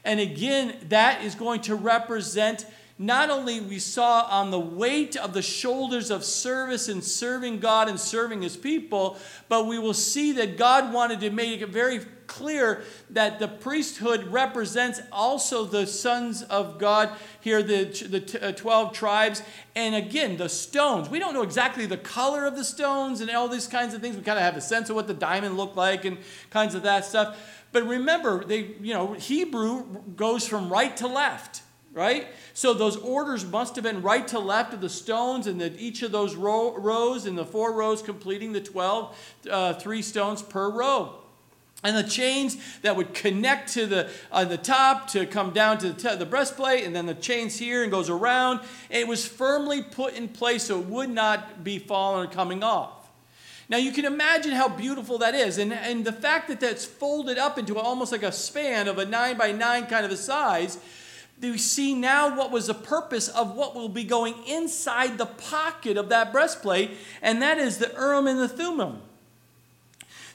And 0.04 0.20
again, 0.20 0.76
that 0.90 1.24
is 1.24 1.34
going 1.34 1.62
to 1.62 1.74
represent 1.74 2.66
not 2.98 3.30
only 3.30 3.60
we 3.60 3.78
saw 3.78 4.26
on 4.30 4.50
the 4.50 4.60
weight 4.60 5.16
of 5.16 5.32
the 5.32 5.42
shoulders 5.42 6.10
of 6.10 6.22
service 6.22 6.88
and 6.88 7.02
serving 7.02 7.60
God 7.60 7.88
and 7.88 7.98
serving 7.98 8.42
his 8.42 8.56
people, 8.56 9.18
but 9.48 9.66
we 9.66 9.78
will 9.78 9.94
see 9.94 10.32
that 10.32 10.58
God 10.58 10.92
wanted 10.92 11.20
to 11.20 11.30
make 11.30 11.62
it 11.62 11.68
very 11.70 12.00
clear 12.26 12.82
that 13.10 13.38
the 13.38 13.48
priesthood 13.48 14.24
represents 14.28 15.00
also 15.12 15.64
the 15.64 15.86
sons 15.86 16.42
of 16.42 16.78
God 16.78 17.10
here, 17.40 17.62
the, 17.62 17.84
the 17.84 18.48
uh, 18.48 18.52
12 18.52 18.92
tribes. 18.92 19.42
And 19.74 19.94
again, 19.94 20.36
the 20.36 20.48
stones. 20.48 21.08
We 21.08 21.18
don't 21.18 21.34
know 21.34 21.42
exactly 21.42 21.86
the 21.86 21.96
color 21.96 22.46
of 22.46 22.56
the 22.56 22.64
stones 22.64 23.20
and 23.20 23.30
all 23.30 23.48
these 23.48 23.66
kinds 23.66 23.94
of 23.94 24.00
things. 24.00 24.16
We 24.16 24.22
kind 24.22 24.38
of 24.38 24.44
have 24.44 24.56
a 24.56 24.60
sense 24.60 24.90
of 24.90 24.96
what 24.96 25.06
the 25.06 25.14
diamond 25.14 25.56
looked 25.56 25.76
like 25.76 26.04
and 26.04 26.18
kinds 26.50 26.74
of 26.74 26.82
that 26.82 27.04
stuff. 27.04 27.64
But 27.72 27.86
remember, 27.86 28.44
they, 28.44 28.74
you 28.80 28.94
know, 28.94 29.12
Hebrew 29.14 29.84
goes 30.16 30.46
from 30.46 30.70
right 30.70 30.96
to 30.98 31.06
left 31.06 31.62
right? 31.96 32.26
So 32.52 32.74
those 32.74 32.98
orders 32.98 33.46
must 33.46 33.74
have 33.76 33.82
been 33.82 34.02
right 34.02 34.28
to 34.28 34.38
left 34.38 34.74
of 34.74 34.82
the 34.82 34.88
stones, 34.90 35.46
and 35.46 35.58
that 35.62 35.80
each 35.80 36.02
of 36.02 36.12
those 36.12 36.36
row, 36.36 36.76
rows 36.76 37.24
and 37.24 37.38
the 37.38 37.44
four 37.44 37.72
rows 37.72 38.02
completing 38.02 38.52
the 38.52 38.60
12, 38.60 39.40
uh, 39.50 39.74
three 39.74 40.02
stones 40.02 40.42
per 40.42 40.70
row. 40.70 41.14
And 41.86 41.96
the 41.96 42.08
chains 42.08 42.56
that 42.82 42.96
would 42.96 43.14
connect 43.14 43.72
to 43.74 43.86
the, 43.86 44.10
uh, 44.32 44.44
the 44.44 44.58
top 44.58 45.08
to 45.10 45.24
come 45.26 45.52
down 45.52 45.78
to 45.78 45.92
the, 45.92 46.10
t- 46.10 46.16
the 46.16 46.26
breastplate, 46.26 46.84
and 46.84 46.94
then 46.94 47.06
the 47.06 47.14
chains 47.14 47.58
here 47.58 47.82
and 47.82 47.90
goes 47.90 48.10
around. 48.10 48.60
It 48.90 49.06
was 49.06 49.26
firmly 49.26 49.82
put 49.82 50.14
in 50.14 50.28
place 50.28 50.64
so 50.64 50.80
it 50.80 50.86
would 50.86 51.10
not 51.10 51.62
be 51.64 51.78
falling 51.78 52.28
or 52.28 52.32
coming 52.32 52.62
off. 52.62 53.08
Now 53.68 53.78
you 53.78 53.92
can 53.92 54.04
imagine 54.04 54.52
how 54.52 54.68
beautiful 54.68 55.18
that 55.18 55.34
is. 55.34 55.58
And, 55.58 55.72
and 55.72 56.04
the 56.04 56.12
fact 56.12 56.48
that 56.48 56.60
that's 56.60 56.84
folded 56.84 57.38
up 57.38 57.58
into 57.58 57.78
almost 57.78 58.12
like 58.12 58.22
a 58.22 58.32
span 58.32 58.88
of 58.88 58.98
a 58.98 59.04
nine 59.04 59.36
by 59.36 59.52
nine 59.52 59.86
kind 59.86 60.04
of 60.04 60.12
a 60.12 60.16
size 60.16 60.78
we 61.40 61.58
see 61.58 61.94
now 61.94 62.36
what 62.36 62.50
was 62.50 62.66
the 62.66 62.74
purpose 62.74 63.28
of 63.28 63.54
what 63.54 63.74
will 63.74 63.88
be 63.88 64.04
going 64.04 64.34
inside 64.46 65.18
the 65.18 65.26
pocket 65.26 65.96
of 65.96 66.08
that 66.08 66.32
breastplate, 66.32 66.92
and 67.20 67.42
that 67.42 67.58
is 67.58 67.78
the 67.78 67.92
Urim 67.96 68.26
and 68.26 68.40
the 68.40 68.48
Thummim. 68.48 69.02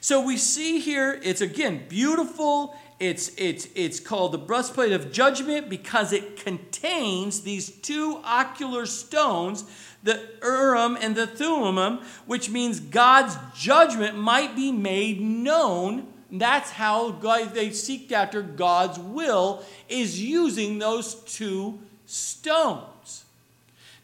So 0.02 0.20
we 0.20 0.36
see 0.36 0.80
here, 0.80 1.18
it's 1.22 1.40
again 1.40 1.84
beautiful. 1.88 2.76
It's, 3.00 3.32
it's, 3.38 3.68
it's 3.74 4.00
called 4.00 4.32
the 4.32 4.38
breastplate 4.38 4.92
of 4.92 5.12
judgment 5.12 5.70
because 5.70 6.12
it 6.12 6.36
contains 6.36 7.40
these 7.40 7.70
two 7.70 8.20
ocular 8.22 8.84
stones, 8.84 9.64
the 10.02 10.20
Urim 10.42 10.98
and 11.00 11.16
the 11.16 11.26
Thummim, 11.26 12.00
which 12.26 12.50
means 12.50 12.80
God's 12.80 13.36
judgment 13.56 14.18
might 14.18 14.54
be 14.54 14.70
made 14.70 15.20
known 15.20 16.12
that's 16.32 16.70
how 16.70 17.10
God, 17.10 17.52
they 17.52 17.70
seek 17.72 18.10
after 18.10 18.40
God's 18.40 18.98
will, 18.98 19.62
is 19.88 20.20
using 20.20 20.78
those 20.78 21.14
two 21.14 21.78
stones. 22.06 23.24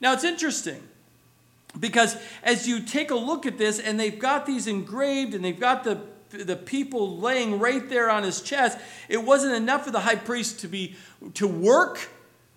Now 0.01 0.13
it's 0.13 0.25
interesting 0.25 0.83
because 1.79 2.17
as 2.43 2.67
you 2.67 2.81
take 2.81 3.11
a 3.11 3.17
look 3.17 3.47
at 3.47 3.59
this, 3.59 3.79
and 3.79 3.99
they've 3.99 4.19
got 4.19 4.47
these 4.47 4.67
engraved 4.67 5.35
and 5.35 5.45
they've 5.45 5.59
got 5.59 5.85
the 5.85 6.01
the 6.31 6.57
people 6.57 7.19
laying 7.19 7.59
right 7.59 7.89
there 7.89 8.11
on 8.11 8.23
his 8.23 8.43
chest, 8.43 8.79
it 9.09 9.17
wasn't 9.17 9.55
enough 9.55 9.85
for 9.85 9.91
the 9.91 10.01
high 10.01 10.15
priest 10.17 10.61
to 10.61 10.69
be 10.69 10.95
to 11.35 11.49
work 11.49 12.11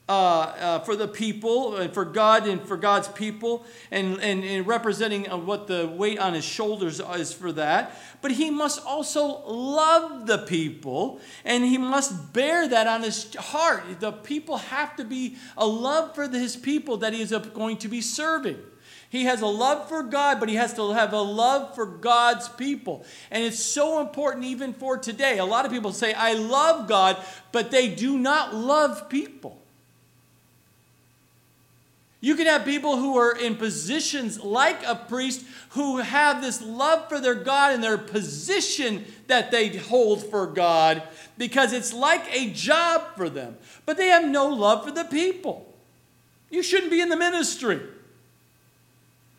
uh, 0.10 0.14
uh, 0.14 0.80
for 0.80 0.98
the 0.98 1.08
people, 1.08 1.78
and 1.78 1.94
for 1.94 2.04
God 2.04 2.46
and 2.46 2.62
for 2.68 2.76
God's 2.76 3.08
people, 3.08 3.66
and, 3.92 4.20
and, 4.20 4.44
and 4.44 4.68
representing 4.68 5.24
what 5.24 5.68
the 5.68 5.88
weight 5.88 6.20
on 6.20 6.34
his 6.34 6.44
shoulders 6.44 7.00
is 7.00 7.32
for 7.32 7.54
that. 7.54 7.98
But 8.22 8.32
he 8.32 8.50
must 8.50 8.86
also 8.86 9.42
love 9.48 10.28
the 10.28 10.40
people, 10.40 11.22
and 11.46 11.64
he 11.64 11.78
must 11.78 12.34
bear 12.34 12.68
that 12.68 12.88
on 12.88 13.04
his 13.04 13.34
heart. 13.36 14.02
The 14.02 14.12
people 14.12 14.58
have 14.58 14.98
to 14.98 15.06
be 15.06 15.38
a 15.56 15.66
love 15.66 16.14
for 16.14 16.28
his 16.28 16.58
people 16.58 16.98
that 16.98 17.14
he 17.14 17.22
is 17.22 17.32
going 17.54 17.78
to 17.78 17.88
be 17.88 18.02
serving. 18.02 18.58
He 19.12 19.26
has 19.26 19.42
a 19.42 19.48
love 19.48 19.90
for 19.90 20.04
God, 20.04 20.40
but 20.40 20.48
he 20.48 20.56
has 20.56 20.74
to 20.76 20.94
have 20.94 21.12
a 21.12 21.20
love 21.20 21.76
for 21.76 21.86
God's 21.86 22.48
people. 22.48 23.04
And 23.30 23.44
it's 23.44 23.60
so 23.60 24.00
important 24.00 24.46
even 24.46 24.72
for 24.72 24.98
today. 24.98 25.38
A 25.38 25.44
lot 25.44 25.66
of 25.66 25.72
people 25.72 25.92
say, 25.92 26.14
I 26.14 26.32
love 26.32 26.88
God, 26.88 27.22
but 27.52 27.72
they 27.72 27.90
do 27.94 28.18
not 28.18 28.56
love 28.56 29.10
people. 29.10 29.58
You 32.22 32.36
can 32.36 32.46
have 32.46 32.64
people 32.64 32.96
who 32.96 33.18
are 33.18 33.36
in 33.36 33.58
positions 33.58 34.40
like 34.40 34.82
a 34.86 34.96
priest 34.96 35.44
who 35.72 35.98
have 35.98 36.42
this 36.42 36.62
love 36.62 37.10
for 37.10 37.20
their 37.20 37.36
God 37.36 37.74
and 37.74 37.84
their 37.84 37.98
position 37.98 39.04
that 39.28 39.52
they 39.52 39.76
hold 39.76 40.24
for 40.24 40.48
God 40.48 41.04
because 41.38 41.74
it's 41.74 41.92
like 41.92 42.24
a 42.34 42.52
job 42.52 43.18
for 43.18 43.30
them, 43.30 43.58
but 43.86 43.98
they 43.98 44.08
have 44.08 44.26
no 44.26 44.48
love 44.48 44.86
for 44.86 44.92
the 44.92 45.04
people. 45.04 45.68
You 46.50 46.64
shouldn't 46.64 46.92
be 46.92 47.02
in 47.02 47.10
the 47.10 47.18
ministry. 47.18 47.82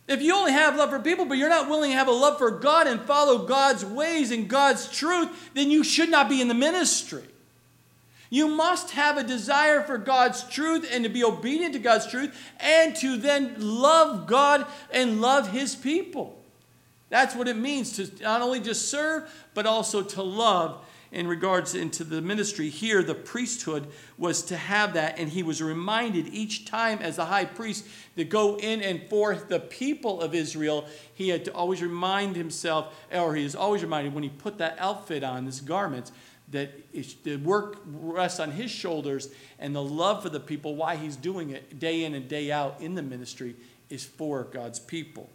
If 0.08 0.20
you 0.20 0.34
only 0.34 0.52
have 0.52 0.76
love 0.76 0.90
for 0.90 0.98
people, 0.98 1.24
but 1.24 1.38
you're 1.38 1.48
not 1.48 1.68
willing 1.68 1.92
to 1.92 1.96
have 1.96 2.08
a 2.08 2.12
love 2.12 2.38
for 2.38 2.50
God 2.50 2.86
and 2.86 3.00
follow 3.02 3.46
God's 3.46 3.84
ways 3.84 4.30
and 4.30 4.48
God's 4.48 4.90
truth, 4.90 5.50
then 5.54 5.70
you 5.70 5.84
should 5.84 6.10
not 6.10 6.28
be 6.28 6.40
in 6.40 6.48
the 6.48 6.54
ministry. 6.54 7.22
You 8.28 8.48
must 8.48 8.92
have 8.92 9.18
a 9.18 9.22
desire 9.22 9.82
for 9.82 9.98
God's 9.98 10.42
truth 10.44 10.88
and 10.90 11.04
to 11.04 11.10
be 11.10 11.22
obedient 11.22 11.74
to 11.74 11.78
God's 11.78 12.06
truth 12.06 12.34
and 12.58 12.96
to 12.96 13.16
then 13.16 13.56
love 13.58 14.26
God 14.26 14.66
and 14.90 15.20
love 15.20 15.50
His 15.50 15.76
people. 15.76 16.38
That's 17.10 17.34
what 17.34 17.46
it 17.46 17.56
means 17.56 17.92
to 17.96 18.22
not 18.22 18.40
only 18.40 18.58
just 18.58 18.88
serve, 18.88 19.30
but 19.52 19.66
also 19.66 20.02
to 20.02 20.22
love 20.22 20.82
in 21.12 21.28
regards 21.28 21.74
into 21.74 22.02
the 22.04 22.22
ministry. 22.22 22.70
Here, 22.70 23.02
the 23.02 23.14
priesthood 23.14 23.86
was 24.16 24.42
to 24.44 24.56
have 24.56 24.94
that, 24.94 25.18
and 25.18 25.28
he 25.28 25.42
was 25.42 25.62
reminded 25.62 26.28
each 26.28 26.64
time 26.64 26.98
as 27.00 27.18
a 27.18 27.26
high 27.26 27.44
priest 27.44 27.86
to 28.16 28.24
go 28.24 28.56
in 28.56 28.80
and 28.80 29.08
forth 29.10 29.48
the 29.48 29.60
people 29.60 30.22
of 30.22 30.34
Israel. 30.34 30.86
He 31.14 31.28
had 31.28 31.44
to 31.44 31.52
always 31.52 31.82
remind 31.82 32.34
himself, 32.34 32.94
or 33.12 33.34
he 33.34 33.44
is 33.44 33.54
always 33.54 33.82
reminded 33.82 34.14
when 34.14 34.22
he 34.22 34.30
put 34.30 34.56
that 34.58 34.76
outfit 34.78 35.22
on, 35.22 35.44
this 35.44 35.60
garment, 35.60 36.10
that 36.50 36.70
the 37.24 37.36
work 37.36 37.78
rests 37.84 38.40
on 38.40 38.52
his 38.52 38.70
shoulders 38.70 39.28
and 39.58 39.74
the 39.74 39.82
love 39.82 40.22
for 40.22 40.30
the 40.30 40.40
people, 40.40 40.76
why 40.76 40.96
he's 40.96 41.16
doing 41.16 41.50
it 41.50 41.78
day 41.78 42.04
in 42.04 42.14
and 42.14 42.26
day 42.26 42.50
out 42.50 42.76
in 42.80 42.94
the 42.94 43.02
ministry, 43.02 43.54
is 43.90 44.04
for 44.04 44.44
God's 44.44 44.78
people. 44.78 45.28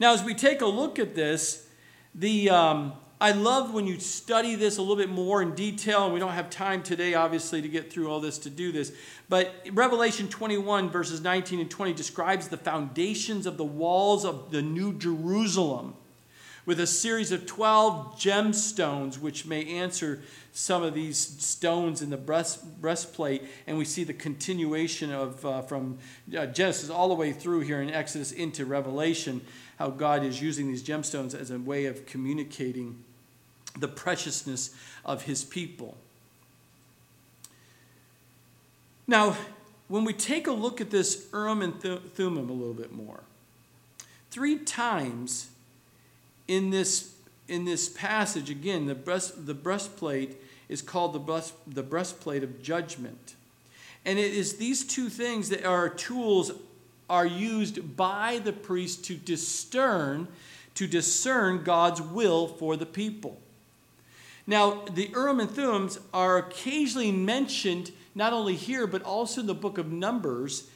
Now, 0.00 0.14
as 0.14 0.24
we 0.24 0.34
take 0.34 0.62
a 0.62 0.66
look 0.66 0.98
at 0.98 1.14
this, 1.14 1.66
the, 2.14 2.50
um, 2.50 2.94
I 3.24 3.30
love 3.30 3.72
when 3.72 3.86
you 3.86 3.98
study 4.00 4.54
this 4.54 4.76
a 4.76 4.82
little 4.82 4.96
bit 4.96 5.08
more 5.08 5.40
in 5.40 5.54
detail, 5.54 6.04
and 6.04 6.12
we 6.12 6.20
don't 6.20 6.32
have 6.32 6.50
time 6.50 6.82
today, 6.82 7.14
obviously, 7.14 7.62
to 7.62 7.68
get 7.68 7.90
through 7.90 8.10
all 8.10 8.20
this 8.20 8.36
to 8.40 8.50
do 8.50 8.70
this. 8.70 8.92
But 9.30 9.50
Revelation 9.72 10.28
21, 10.28 10.90
verses 10.90 11.22
19 11.22 11.58
and 11.60 11.70
20, 11.70 11.94
describes 11.94 12.48
the 12.48 12.58
foundations 12.58 13.46
of 13.46 13.56
the 13.56 13.64
walls 13.64 14.26
of 14.26 14.50
the 14.50 14.60
New 14.60 14.92
Jerusalem 14.92 15.94
with 16.66 16.78
a 16.78 16.86
series 16.86 17.32
of 17.32 17.46
12 17.46 18.20
gemstones, 18.20 19.18
which 19.18 19.46
may 19.46 19.64
answer 19.68 20.20
some 20.52 20.82
of 20.82 20.92
these 20.92 21.16
stones 21.18 22.02
in 22.02 22.10
the 22.10 22.18
breast, 22.18 22.78
breastplate. 22.82 23.42
And 23.66 23.78
we 23.78 23.86
see 23.86 24.04
the 24.04 24.12
continuation 24.12 25.10
of 25.10 25.46
uh, 25.46 25.62
from 25.62 25.96
uh, 26.36 26.44
Genesis 26.44 26.90
all 26.90 27.08
the 27.08 27.14
way 27.14 27.32
through 27.32 27.60
here 27.60 27.80
in 27.80 27.88
Exodus 27.88 28.32
into 28.32 28.66
Revelation, 28.66 29.40
how 29.78 29.88
God 29.88 30.24
is 30.24 30.42
using 30.42 30.68
these 30.68 30.82
gemstones 30.82 31.34
as 31.34 31.50
a 31.50 31.58
way 31.58 31.86
of 31.86 32.04
communicating 32.04 33.02
the 33.78 33.88
preciousness 33.88 34.74
of 35.04 35.22
his 35.22 35.44
people. 35.44 35.96
Now, 39.06 39.36
when 39.88 40.04
we 40.04 40.12
take 40.12 40.46
a 40.46 40.52
look 40.52 40.80
at 40.80 40.90
this 40.90 41.26
Urim 41.32 41.60
and 41.60 41.80
Thummim 41.80 42.48
a 42.48 42.52
little 42.52 42.74
bit 42.74 42.92
more, 42.92 43.20
three 44.30 44.58
times 44.58 45.48
in 46.48 46.70
this, 46.70 47.14
in 47.48 47.64
this 47.64 47.88
passage, 47.88 48.48
again, 48.48 48.86
the, 48.86 48.94
breast, 48.94 49.46
the 49.46 49.54
breastplate 49.54 50.40
is 50.68 50.80
called 50.80 51.12
the, 51.12 51.18
breast, 51.18 51.54
the 51.66 51.82
breastplate 51.82 52.42
of 52.42 52.62
judgment. 52.62 53.34
And 54.04 54.18
it 54.18 54.32
is 54.32 54.56
these 54.56 54.84
two 54.84 55.08
things 55.08 55.50
that 55.50 55.64
are 55.64 55.88
tools 55.88 56.52
are 57.10 57.26
used 57.26 57.96
by 57.96 58.40
the 58.42 58.52
priest 58.52 59.04
to 59.06 59.14
discern 59.14 60.28
to 60.74 60.86
discern 60.86 61.62
God's 61.62 62.02
will 62.02 62.48
for 62.48 62.76
the 62.76 62.86
people. 62.86 63.40
Now, 64.46 64.84
the 64.92 65.10
Urim 65.14 65.40
and 65.40 65.50
Thummim 65.50 65.90
are 66.12 66.38
occasionally 66.38 67.12
mentioned 67.12 67.92
not 68.14 68.32
only 68.32 68.56
here 68.56 68.86
but 68.86 69.02
also 69.02 69.40
in 69.40 69.46
the 69.46 69.54
book 69.54 69.78
of 69.78 69.90
Numbers 69.90 70.68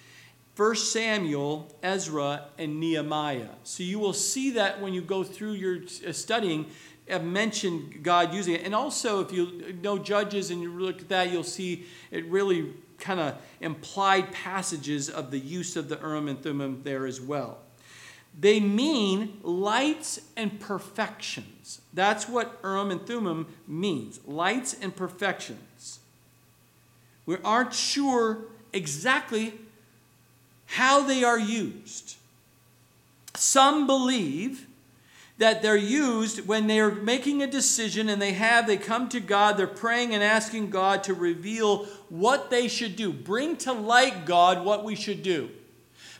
1 0.57 0.75
Samuel, 0.75 1.73
Ezra, 1.85 2.47
and 2.59 2.81
Nehemiah. 2.81 3.51
So 3.63 3.85
you 3.85 4.01
will 4.01 4.13
see 4.13 4.51
that 4.53 4.81
when 4.81 4.93
you 4.93 5.03
go 5.03 5.23
through 5.23 5.53
your 5.53 5.83
uh, 6.05 6.13
studying, 6.13 6.67
have 7.09 7.25
mentioned 7.25 8.03
God 8.03 8.35
using 8.35 8.55
it. 8.55 8.65
And 8.65 8.75
also, 8.75 9.21
if 9.21 9.33
you 9.33 9.77
know 9.83 9.99
Judges 9.99 10.51
and 10.51 10.61
you 10.61 10.73
look 10.79 11.03
at 11.03 11.09
that, 11.11 11.31
you'll 11.31 11.45
see 11.45 11.87
it 12.11 12.27
really 12.27 12.75
kind 12.99 13.21
of 13.21 13.37
implied 13.61 14.33
passages 14.33 15.09
of 15.09 15.31
the 15.31 15.39
use 15.39 15.77
of 15.77 15.89
the 15.89 15.97
Urim 15.97 16.27
and 16.27 16.43
Thummim 16.43 16.83
there 16.83 17.07
as 17.07 17.21
well. 17.21 17.59
They 18.39 18.61
mean 18.61 19.39
lights 19.43 20.21
and 20.37 20.59
perfections. 20.61 21.58
That's 21.99 22.29
what 22.29 22.61
Urim 22.63 22.93
and 22.93 23.05
Thummim 23.05 23.49
means 23.67 24.21
lights 24.25 24.73
and 24.81 24.95
perfections. 24.95 25.99
We 27.27 27.39
aren't 27.45 27.75
sure 27.75 28.39
exactly 28.73 29.55
how 30.67 31.03
they 31.03 31.25
are 31.25 31.41
used. 31.41 32.15
Some 33.35 33.89
believe 33.89 34.69
that 35.39 35.61
they're 35.61 35.77
used 35.77 36.47
when 36.47 36.69
they're 36.69 36.93
making 36.93 37.43
a 37.43 37.49
decision 37.49 38.09
and 38.09 38.23
they 38.23 38.33
have, 38.35 38.69
they 38.69 38.77
come 38.77 39.09
to 39.09 39.19
God, 39.19 39.57
they're 39.57 39.67
praying 39.67 40.15
and 40.15 40.23
asking 40.23 40.71
God 40.71 41.03
to 41.03 41.15
reveal 41.15 41.87
what 42.11 42.49
they 42.49 42.69
should 42.69 42.95
do. 42.95 43.13
Bring 43.13 43.57
to 43.57 43.73
light, 43.73 44.25
God, 44.25 44.65
what 44.65 44.85
we 44.85 44.95
should 44.95 45.25
do. 45.25 45.51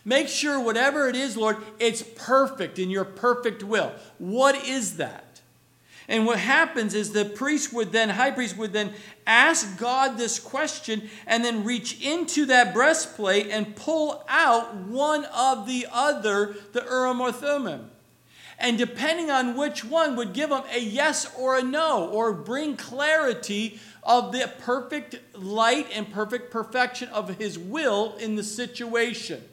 Make 0.03 0.27
sure 0.27 0.59
whatever 0.59 1.07
it 1.07 1.15
is, 1.15 1.37
Lord, 1.37 1.55
it's 1.79 2.03
perfect 2.03 2.79
in 2.79 2.89
your 2.89 3.05
perfect 3.05 3.63
will. 3.63 3.93
What 4.17 4.67
is 4.67 4.97
that? 4.97 5.28
And 6.09 6.25
what 6.25 6.39
happens 6.39 6.95
is 6.95 7.11
the 7.11 7.23
priest 7.23 7.71
would 7.71 7.91
then, 7.91 8.09
high 8.09 8.31
priest 8.31 8.57
would 8.57 8.73
then 8.73 8.93
ask 9.27 9.77
God 9.77 10.17
this 10.17 10.39
question 10.39 11.07
and 11.27 11.45
then 11.45 11.63
reach 11.63 12.03
into 12.03 12.47
that 12.47 12.73
breastplate 12.73 13.47
and 13.51 13.75
pull 13.75 14.25
out 14.27 14.73
one 14.75 15.25
of 15.25 15.67
the 15.67 15.85
other, 15.91 16.55
the 16.73 16.83
Urim 16.83 17.21
or 17.21 17.31
Thummim. 17.31 17.91
And 18.57 18.75
depending 18.75 19.29
on 19.29 19.55
which 19.55 19.85
one 19.85 20.15
would 20.15 20.33
give 20.33 20.49
him 20.49 20.63
a 20.73 20.79
yes 20.79 21.31
or 21.37 21.57
a 21.57 21.61
no, 21.61 22.09
or 22.09 22.33
bring 22.33 22.75
clarity 22.75 23.79
of 24.01 24.31
the 24.31 24.51
perfect 24.61 25.19
light 25.37 25.87
and 25.93 26.11
perfect 26.11 26.49
perfection 26.49 27.07
of 27.09 27.37
his 27.37 27.57
will 27.59 28.15
in 28.15 28.35
the 28.35 28.43
situation. 28.43 29.43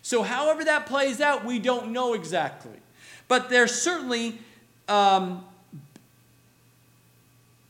So, 0.00 0.22
however 0.22 0.64
that 0.64 0.86
plays 0.86 1.20
out, 1.20 1.44
we 1.44 1.58
don't 1.58 1.92
know 1.92 2.14
exactly. 2.14 2.78
But 3.28 3.50
there's 3.50 3.72
certainly 3.80 4.38
um, 4.88 5.44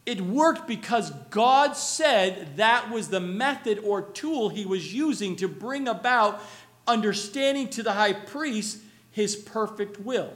it 0.06 0.20
worked 0.20 0.66
because 0.66 1.10
God 1.30 1.76
said 1.76 2.56
that 2.56 2.90
was 2.90 3.08
the 3.08 3.20
method 3.20 3.78
or 3.78 4.02
tool 4.02 4.50
he 4.50 4.66
was 4.66 4.92
using 4.92 5.36
to 5.36 5.48
bring 5.48 5.88
about 5.88 6.42
understanding 6.86 7.68
to 7.70 7.82
the 7.82 7.92
high 7.92 8.12
priest 8.12 8.78
his 9.10 9.34
perfect 9.34 10.00
will. 10.00 10.32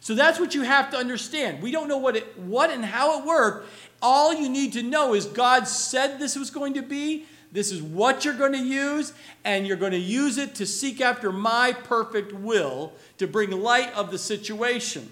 So 0.00 0.14
that's 0.14 0.38
what 0.38 0.54
you 0.54 0.62
have 0.62 0.90
to 0.92 0.96
understand. 0.96 1.60
We 1.60 1.72
don't 1.72 1.88
know 1.88 1.98
what 1.98 2.16
it 2.16 2.38
what 2.38 2.70
and 2.70 2.84
how 2.84 3.18
it 3.18 3.26
worked. 3.26 3.68
All 4.00 4.32
you 4.32 4.48
need 4.48 4.72
to 4.74 4.82
know 4.82 5.14
is 5.14 5.26
God 5.26 5.66
said 5.66 6.18
this 6.18 6.36
was 6.36 6.50
going 6.50 6.74
to 6.74 6.82
be. 6.82 7.26
This 7.52 7.72
is 7.72 7.82
what 7.82 8.24
you're 8.24 8.34
going 8.34 8.52
to 8.52 8.58
use, 8.58 9.12
and 9.44 9.66
you're 9.66 9.76
going 9.76 9.92
to 9.92 9.98
use 9.98 10.38
it 10.38 10.54
to 10.54 10.66
seek 10.66 11.00
after 11.00 11.32
my 11.32 11.72
perfect 11.72 12.32
will 12.32 12.92
to 13.18 13.26
bring 13.26 13.50
light 13.50 13.92
of 13.94 14.12
the 14.12 14.18
situation. 14.18 15.10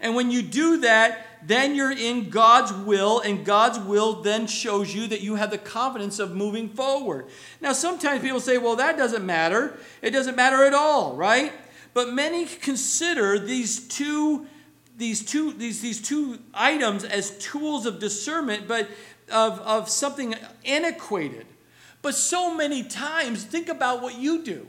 And 0.00 0.14
when 0.14 0.30
you 0.30 0.42
do 0.42 0.78
that, 0.78 1.26
then 1.42 1.74
you're 1.74 1.92
in 1.92 2.28
God's 2.30 2.72
will, 2.72 3.20
and 3.20 3.44
God's 3.44 3.78
will 3.78 4.22
then 4.22 4.46
shows 4.46 4.94
you 4.94 5.06
that 5.08 5.20
you 5.20 5.36
have 5.36 5.50
the 5.50 5.58
confidence 5.58 6.18
of 6.18 6.34
moving 6.34 6.68
forward. 6.68 7.26
Now, 7.60 7.72
sometimes 7.72 8.22
people 8.22 8.40
say, 8.40 8.58
well, 8.58 8.76
that 8.76 8.96
doesn't 8.96 9.24
matter. 9.24 9.78
It 10.02 10.10
doesn't 10.10 10.36
matter 10.36 10.64
at 10.64 10.74
all, 10.74 11.14
right? 11.14 11.52
But 11.94 12.12
many 12.12 12.46
consider 12.46 13.38
these 13.38 13.86
two. 13.86 14.46
These 14.98 15.26
two, 15.26 15.52
these, 15.52 15.82
these 15.82 16.00
two 16.00 16.38
items 16.54 17.04
as 17.04 17.36
tools 17.36 17.84
of 17.84 17.98
discernment, 17.98 18.66
but 18.66 18.88
of, 19.30 19.60
of 19.60 19.90
something 19.90 20.34
antiquated. 20.64 21.44
But 22.00 22.14
so 22.14 22.54
many 22.54 22.82
times, 22.82 23.44
think 23.44 23.68
about 23.68 24.00
what 24.00 24.18
you 24.18 24.42
do. 24.42 24.66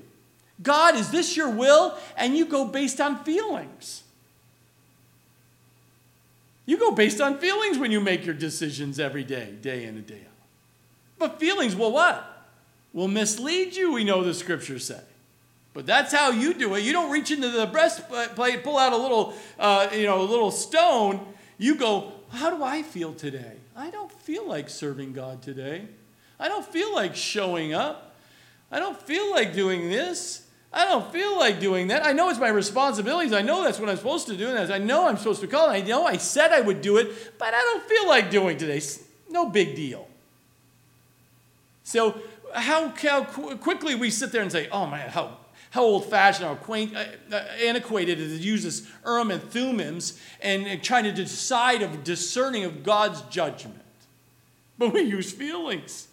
God, 0.62 0.96
is 0.96 1.12
this 1.12 1.38
your 1.38 1.50
will? 1.50 1.98
And 2.18 2.36
you 2.36 2.44
go 2.44 2.66
based 2.66 3.00
on 3.00 3.24
feelings. 3.24 4.04
You 6.68 6.78
go 6.78 6.92
based 6.92 7.22
on 7.22 7.40
feelings 7.40 7.80
when 7.80 7.92
you 7.92 8.00
make 8.00 8.26
your 8.26 8.36
decisions 8.36 9.00
every 9.00 9.24
day, 9.24 9.54
day 9.62 9.86
in 9.86 9.96
and 9.96 10.06
day 10.06 10.22
out. 10.26 10.36
But 11.18 11.40
feelings 11.40 11.76
will 11.76 11.94
what? 11.94 12.46
Will 12.94 13.08
mislead 13.08 13.76
you, 13.76 13.94
we 13.94 14.04
know 14.04 14.24
the 14.24 14.34
scriptures 14.34 14.86
say. 14.86 15.02
But 15.74 15.86
that's 15.86 16.12
how 16.12 16.32
you 16.32 16.54
do 16.54 16.76
it. 16.76 16.84
You 16.84 16.92
don't 16.92 17.10
reach 17.10 17.32
into 17.32 17.50
the 17.50 17.68
breastplate, 17.68 18.64
pull 18.64 18.78
out 18.78 18.94
a 18.94 18.98
little, 18.98 19.34
uh, 19.58 19.88
you 19.94 20.04
know, 20.04 20.22
a 20.22 20.24
little 20.24 20.52
stone. 20.52 21.26
You 21.58 21.76
go, 21.76 22.12
how 22.32 22.56
do 22.56 22.64
I 22.64 22.84
feel 22.84 23.14
today? 23.14 23.54
I 23.76 23.90
don't 23.90 24.12
feel 24.12 24.48
like 24.48 24.70
serving 24.70 25.14
God 25.14 25.42
today. 25.42 25.88
I 26.40 26.48
don't 26.50 26.66
feel 26.66 26.94
like 26.94 27.16
showing 27.16 27.74
up. 27.74 28.16
I 28.72 28.80
don't 28.80 29.00
feel 29.00 29.32
like 29.32 29.54
doing 29.54 29.90
this. 29.90 30.47
I 30.78 30.86
don't 30.86 31.12
feel 31.12 31.36
like 31.40 31.60
doing 31.60 31.88
that. 31.88 32.06
I 32.06 32.14
know 32.14 32.30
it's 32.30 32.38
my 32.38 32.50
responsibilities. 32.50 33.34
I 33.34 33.42
know 33.42 33.64
that's 33.64 33.80
what 33.80 33.90
I'm 33.90 33.98
supposed 33.98 34.28
to 34.28 34.38
do. 34.38 34.50
And 34.50 34.72
I 34.72 34.78
know 34.78 35.08
I'm 35.08 35.18
supposed 35.18 35.42
to 35.42 35.48
call. 35.48 35.68
I 35.70 35.82
know 35.82 36.06
I 36.06 36.18
said 36.18 36.52
I 36.52 36.62
would 36.62 36.82
do 36.82 36.98
it, 36.98 37.40
but 37.40 37.52
I 37.52 37.60
don't 37.60 37.84
feel 37.84 38.08
like 38.08 38.30
doing 38.30 38.58
today. 38.58 38.80
No 39.28 39.50
big 39.50 39.76
deal. 39.76 40.08
So 41.84 42.22
how, 42.54 42.90
how 42.90 43.24
quickly 43.24 43.96
we 43.96 44.12
sit 44.12 44.32
there 44.32 44.44
and 44.44 44.52
say, 44.52 44.70
oh 44.70 44.86
man, 44.86 45.10
how 45.10 45.38
how 45.72 45.84
old-fashioned, 45.84 46.48
how 46.48 46.56
quaint, 46.56 46.96
uh, 46.96 47.06
uh, 47.32 47.36
antiquated 47.62 48.20
it 48.20 48.32
is 48.32 48.40
to 48.40 48.46
use 48.46 48.64
this 48.64 48.88
Urim 49.06 49.32
and 49.32 49.44
Thummim's 49.44 50.20
and, 50.42 50.66
and 50.66 50.82
trying 50.82 51.04
to 51.04 51.12
decide 51.12 51.82
of 51.82 52.04
discerning 52.04 52.64
of 52.64 52.84
God's 52.84 53.22
judgment. 53.24 53.82
But 54.78 54.94
we 54.94 55.02
use 55.02 55.32
feelings. 55.32 56.08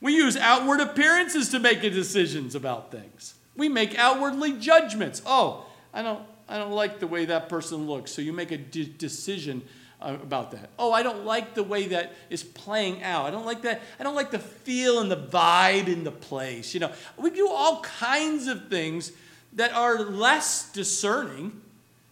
We 0.00 0.16
use 0.16 0.36
outward 0.36 0.80
appearances 0.80 1.50
to 1.50 1.60
make 1.60 1.82
decisions 1.82 2.54
about 2.54 2.90
things. 2.90 3.34
We 3.60 3.68
make 3.68 3.98
outwardly 3.98 4.54
judgments. 4.54 5.20
Oh, 5.26 5.66
I 5.92 6.00
don't, 6.00 6.22
I 6.48 6.56
don't 6.56 6.72
like 6.72 6.98
the 6.98 7.06
way 7.06 7.26
that 7.26 7.50
person 7.50 7.86
looks. 7.86 8.10
So 8.10 8.22
you 8.22 8.32
make 8.32 8.52
a 8.52 8.56
de- 8.56 8.86
decision 8.86 9.60
uh, 10.00 10.16
about 10.22 10.52
that. 10.52 10.70
Oh, 10.78 10.94
I 10.94 11.02
don't 11.02 11.26
like 11.26 11.52
the 11.52 11.62
way 11.62 11.88
that 11.88 12.14
is 12.30 12.42
playing 12.42 13.02
out. 13.02 13.26
I 13.26 13.30
don't 13.30 13.44
like 13.44 13.60
that. 13.60 13.82
I 13.98 14.02
don't 14.02 14.14
like 14.14 14.30
the 14.30 14.38
feel 14.38 14.98
and 15.00 15.10
the 15.10 15.16
vibe 15.18 15.88
in 15.88 16.04
the 16.04 16.10
place. 16.10 16.72
You 16.72 16.80
know, 16.80 16.90
we 17.18 17.28
do 17.28 17.50
all 17.50 17.82
kinds 17.82 18.46
of 18.46 18.70
things 18.70 19.12
that 19.52 19.74
are 19.74 20.04
less 20.04 20.72
discerning 20.72 21.60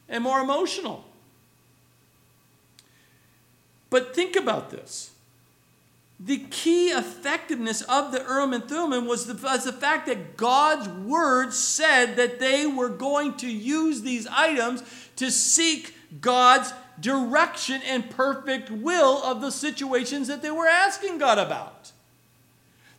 and 0.07 0.23
more 0.23 0.41
emotional. 0.41 1.03
But 3.89 4.15
think 4.15 4.37
about 4.37 4.69
this. 4.69 5.13
The 6.21 6.39
key 6.51 6.89
effectiveness 6.89 7.83
of 7.83 8.11
the 8.11 8.19
Urim 8.19 8.53
and 8.53 8.65
Thummim 8.69 9.07
was 9.07 9.27
the, 9.27 9.35
was 9.35 9.65
the 9.65 9.73
fact 9.73 10.07
that 10.07 10.37
God's 10.37 10.89
word 10.89 11.53
said 11.53 12.17
that 12.17 12.41
they 12.41 12.67
were 12.67 12.89
going 12.89 13.35
to 13.37 13.49
use 13.49 14.03
these 14.03 14.27
items 14.27 14.83
to 15.17 15.31
seek 15.31 15.95
God's 16.21 16.73
direction 17.01 17.81
and 17.87 18.11
perfect 18.11 18.71
will 18.71 19.23
of 19.23 19.41
the 19.41 19.53
situations 19.53 20.27
that 20.27 20.43
they 20.43 20.51
were 20.51 20.67
asking 20.67 21.19
God 21.19 21.39
about. 21.39 21.93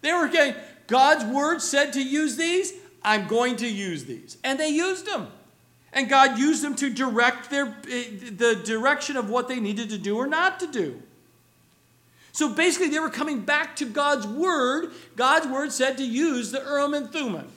They 0.01 0.13
were 0.13 0.29
getting, 0.29 0.55
God's 0.87 1.25
word 1.25 1.61
said 1.61 1.91
to 1.93 2.01
use 2.01 2.37
these, 2.37 2.73
I'm 3.03 3.27
going 3.27 3.57
to 3.57 3.67
use 3.67 4.05
these. 4.05 4.37
And 4.45 4.57
they 4.59 4.69
used 4.69 5.05
them. 5.05 5.27
And 5.91 6.07
God 6.07 6.37
used 6.37 6.63
them 6.63 6.75
to 6.75 6.89
direct 6.89 7.49
their, 7.49 7.75
eh, 7.89 8.05
the 8.31 8.61
direction 8.63 9.17
of 9.17 9.29
what 9.29 9.47
they 9.47 9.59
needed 9.59 9.89
to 9.89 9.97
do 9.97 10.15
or 10.15 10.27
not 10.27 10.59
to 10.61 10.67
do. 10.67 11.01
So 12.31 12.53
basically, 12.53 12.89
they 12.89 12.99
were 12.99 13.09
coming 13.09 13.41
back 13.41 13.75
to 13.77 13.85
God's 13.85 14.27
word. 14.27 14.91
God's 15.15 15.47
word 15.47 15.71
said 15.71 15.97
to 15.97 16.05
use 16.05 16.51
the 16.51 16.59
Urim 16.59 16.93
and 16.93 17.11
Thummim. 17.11 17.47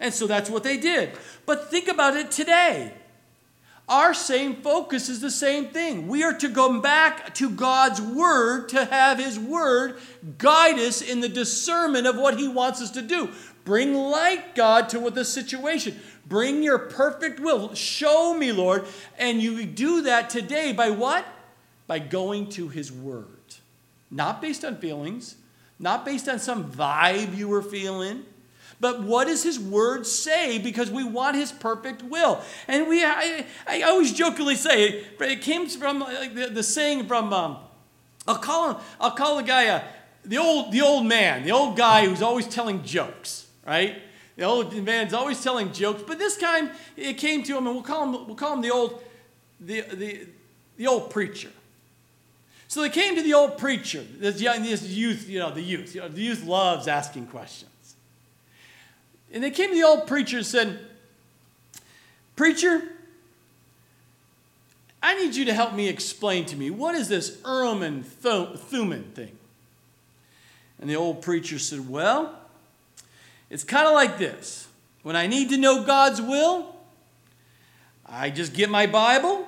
And 0.00 0.12
so 0.12 0.26
that's 0.26 0.50
what 0.50 0.62
they 0.62 0.76
did. 0.76 1.12
But 1.46 1.70
think 1.70 1.88
about 1.88 2.16
it 2.16 2.30
today. 2.30 2.92
Our 3.88 4.14
same 4.14 4.56
focus 4.56 5.10
is 5.10 5.20
the 5.20 5.30
same 5.30 5.66
thing. 5.68 6.08
We 6.08 6.22
are 6.22 6.32
to 6.38 6.48
go 6.48 6.80
back 6.80 7.34
to 7.34 7.50
God's 7.50 8.00
Word 8.00 8.70
to 8.70 8.84
have 8.86 9.18
His 9.18 9.38
Word 9.38 9.96
guide 10.38 10.78
us 10.78 11.02
in 11.02 11.20
the 11.20 11.28
discernment 11.28 12.06
of 12.06 12.16
what 12.16 12.38
He 12.38 12.48
wants 12.48 12.80
us 12.80 12.90
to 12.92 13.02
do. 13.02 13.28
Bring 13.64 13.94
light, 13.94 14.54
God, 14.54 14.88
to 14.90 15.10
the 15.10 15.24
situation. 15.24 16.00
Bring 16.26 16.62
your 16.62 16.78
perfect 16.78 17.40
will. 17.40 17.74
Show 17.74 18.34
me, 18.34 18.52
Lord. 18.52 18.86
And 19.18 19.42
you 19.42 19.66
do 19.66 20.02
that 20.02 20.30
today 20.30 20.72
by 20.72 20.88
what? 20.88 21.26
By 21.86 21.98
going 21.98 22.48
to 22.50 22.68
His 22.68 22.90
Word. 22.90 23.33
Not 24.14 24.40
based 24.40 24.64
on 24.64 24.76
feelings, 24.76 25.36
not 25.78 26.04
based 26.04 26.28
on 26.28 26.38
some 26.38 26.70
vibe 26.70 27.36
you 27.36 27.48
were 27.48 27.62
feeling 27.62 28.24
but 28.80 29.02
what 29.02 29.28
does 29.28 29.42
his 29.42 29.58
word 29.58 30.06
say? 30.06 30.58
Because 30.58 30.90
we 30.90 31.04
want 31.04 31.36
his 31.36 31.52
perfect 31.52 32.02
will. 32.02 32.42
And 32.68 32.86
we, 32.86 33.02
I, 33.02 33.46
I 33.66 33.80
always 33.82 34.12
jokingly 34.12 34.56
say, 34.56 35.04
it 35.20 35.40
came 35.40 35.66
from 35.68 36.00
like 36.00 36.34
the, 36.34 36.48
the 36.48 36.62
saying 36.62 37.06
from, 37.06 37.32
um, 37.32 37.56
I'll 38.26 38.36
call 38.36 38.72
him, 38.72 38.76
I'll 39.00 39.12
call 39.12 39.36
the 39.36 39.42
guy 39.42 39.68
uh, 39.68 39.82
the 40.24 40.38
old, 40.38 40.72
the 40.72 40.80
old 40.82 41.06
man, 41.06 41.44
the 41.44 41.52
old 41.52 41.76
guy 41.76 42.06
who's 42.06 42.22
always 42.22 42.46
telling 42.46 42.82
jokes, 42.82 43.46
right? 43.66 44.02
The 44.36 44.44
old 44.44 44.74
man's 44.82 45.14
always 45.14 45.42
telling 45.42 45.72
jokes, 45.72 46.02
but 46.06 46.18
this 46.18 46.36
time 46.36 46.70
it 46.96 47.14
came 47.14 47.42
to 47.44 47.56
him, 47.56 47.66
and 47.66 47.74
we'll 47.74 47.84
call 47.84 48.04
him, 48.04 48.26
we'll 48.26 48.36
call 48.36 48.54
him 48.54 48.60
the 48.60 48.70
old, 48.70 49.02
the, 49.60 49.82
the, 49.82 50.26
the 50.76 50.86
old 50.86 51.10
preacher. 51.10 51.50
So 52.74 52.82
they 52.82 52.88
came 52.88 53.14
to 53.14 53.22
the 53.22 53.34
old 53.34 53.56
preacher, 53.56 54.02
this 54.18 54.40
young, 54.40 54.64
this 54.64 54.82
youth, 54.82 55.28
you 55.28 55.38
know, 55.38 55.52
the 55.52 55.62
youth. 55.62 55.94
You 55.94 56.00
know, 56.00 56.08
the 56.08 56.20
youth 56.20 56.42
loves 56.42 56.88
asking 56.88 57.28
questions. 57.28 57.94
And 59.32 59.44
they 59.44 59.52
came 59.52 59.68
to 59.68 59.76
the 59.76 59.84
old 59.84 60.08
preacher 60.08 60.38
and 60.38 60.44
said, 60.44 60.80
Preacher, 62.34 62.82
I 65.00 65.14
need 65.14 65.36
you 65.36 65.44
to 65.44 65.54
help 65.54 65.72
me 65.72 65.86
explain 65.88 66.46
to 66.46 66.56
me 66.56 66.68
what 66.72 66.96
is 66.96 67.06
this 67.06 67.40
Urim 67.46 67.84
and 67.84 68.04
Thummim 68.04 69.04
thing? 69.14 69.38
And 70.80 70.90
the 70.90 70.96
old 70.96 71.22
preacher 71.22 71.60
said, 71.60 71.88
Well, 71.88 72.36
it's 73.50 73.62
kind 73.62 73.86
of 73.86 73.92
like 73.92 74.18
this. 74.18 74.66
When 75.04 75.14
I 75.14 75.28
need 75.28 75.50
to 75.50 75.56
know 75.56 75.84
God's 75.84 76.20
will, 76.20 76.74
I 78.04 78.30
just 78.30 78.52
get 78.52 78.68
my 78.68 78.88
Bible. 78.88 79.46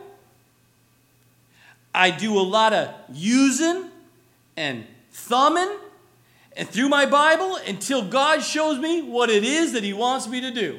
I 1.96 2.10
do 2.10 2.38
a 2.38 2.42
lot 2.42 2.74
of 2.74 2.94
using 3.10 3.86
and 4.54 4.86
thumbing 5.10 5.78
and 6.54 6.68
through 6.68 6.90
my 6.90 7.06
Bible 7.06 7.56
until 7.66 8.06
God 8.06 8.42
shows 8.42 8.78
me 8.78 9.00
what 9.00 9.30
it 9.30 9.44
is 9.44 9.72
that 9.72 9.82
He 9.82 9.94
wants 9.94 10.28
me 10.28 10.42
to 10.42 10.50
do. 10.50 10.78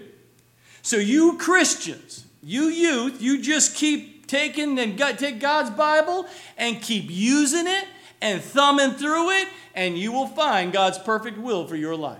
So, 0.83 0.97
you 0.97 1.37
Christians, 1.39 2.25
you 2.43 2.65
youth, 2.65 3.19
you 3.19 3.41
just 3.41 3.75
keep 3.75 4.27
taking 4.27 4.77
and 4.77 4.95
take 5.17 5.39
God's 5.39 5.71
Bible 5.71 6.27
and 6.55 6.79
keep 6.83 7.05
using 7.09 7.65
it 7.65 7.85
and 8.21 8.39
thumbing 8.39 8.91
through 8.91 9.31
it, 9.31 9.47
and 9.73 9.97
you 9.97 10.11
will 10.11 10.27
find 10.27 10.71
God's 10.71 10.99
perfect 10.99 11.39
will 11.39 11.65
for 11.65 11.75
your 11.75 11.95
life. 11.95 12.19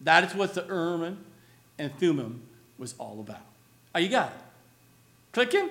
That 0.00 0.24
is 0.24 0.34
what 0.34 0.54
the 0.54 0.64
Urim 0.66 1.24
and 1.78 1.94
Thummim 1.98 2.42
was 2.78 2.94
all 2.98 3.20
about. 3.20 3.44
Are 3.94 4.00
you 4.00 4.08
got 4.08 4.30
it. 4.30 4.42
Clicking? 5.32 5.68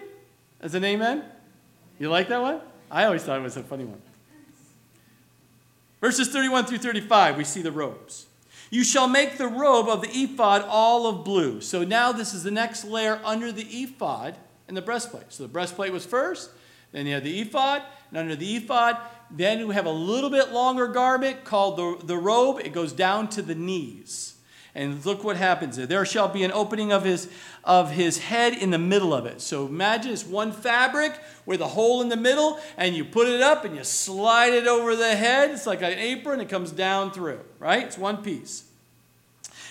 As 0.62 0.76
an 0.76 0.84
amen? 0.84 1.24
You 2.00 2.10
like 2.10 2.30
that 2.30 2.42
one? 2.42 2.62
I 2.90 3.06
always 3.06 3.24
thought 3.24 3.40
it 3.40 3.44
was 3.44 3.58
a 3.58 3.64
funny 3.64 3.86
one. 3.86 4.02
Verses 6.00 6.30
31 6.30 6.66
through 6.66 6.78
35, 6.78 7.38
we 7.38 7.44
see 7.44 7.62
the 7.62 7.72
robes. 7.72 8.28
You 8.70 8.84
shall 8.84 9.08
make 9.08 9.38
the 9.38 9.48
robe 9.48 9.88
of 9.88 10.02
the 10.02 10.10
ephod 10.10 10.64
all 10.68 11.08
of 11.08 11.24
blue. 11.24 11.62
So 11.62 11.84
now 11.84 12.12
this 12.12 12.34
is 12.34 12.44
the 12.44 12.52
next 12.52 12.84
layer 12.86 13.20
under 13.24 13.52
the 13.52 13.64
ephod 13.64 14.36
and 14.68 14.76
the 14.76 14.82
breastplate. 14.82 15.26
So 15.30 15.44
the 15.44 15.50
breastplate 15.50 15.92
was 15.92 16.06
first, 16.06 16.52
then 16.92 17.08
you 17.08 17.14
have 17.14 17.24
the 17.24 17.40
ephod, 17.42 17.82
and 18.10 18.18
under 18.18 18.36
the 18.36 18.56
ephod, 18.56 18.98
then 19.32 19.68
we 19.68 19.74
have 19.74 19.86
a 19.86 19.92
little 19.92 20.30
bit 20.30 20.52
longer 20.52 20.88
garment 20.88 21.44
called 21.44 21.78
the, 21.78 22.06
the 22.06 22.18
robe. 22.18 22.60
It 22.64 22.74
goes 22.74 22.94
down 22.94 23.30
to 23.30 23.42
the 23.42 23.56
knees. 23.56 24.37
And 24.78 25.04
look 25.08 25.24
what 25.24 25.38
happens 25.38 25.76
there. 25.76 25.88
There 25.88 26.06
shall 26.06 26.28
be 26.28 26.44
an 26.44 26.52
opening 26.52 26.92
of 26.92 27.04
his, 27.04 27.32
of 27.64 27.90
his 27.90 28.20
head 28.20 28.54
in 28.54 28.70
the 28.70 28.78
middle 28.78 29.12
of 29.12 29.26
it. 29.26 29.42
So 29.42 29.66
imagine 29.66 30.14
it's 30.14 30.24
one 30.24 30.52
fabric 30.52 31.20
with 31.48 31.62
a 31.62 31.68
hole 31.68 32.00
in 32.02 32.10
the 32.10 32.16
middle, 32.16 32.60
and 32.78 32.96
you 32.96 33.04
put 33.04 33.28
it 33.28 33.42
up 33.42 33.66
and 33.66 33.76
you 33.76 33.84
slide 33.84 34.54
it 34.54 34.68
over 34.68 34.96
the 34.96 35.16
head. 35.16 35.50
It's 35.50 35.66
like 35.66 35.82
an 35.82 35.98
apron, 35.98 36.42
it 36.42 36.48
comes 36.48 36.72
down 36.72 37.12
through, 37.12 37.40
right? 37.58 37.86
It's 37.86 37.98
one 37.98 38.18
piece. 38.18 38.66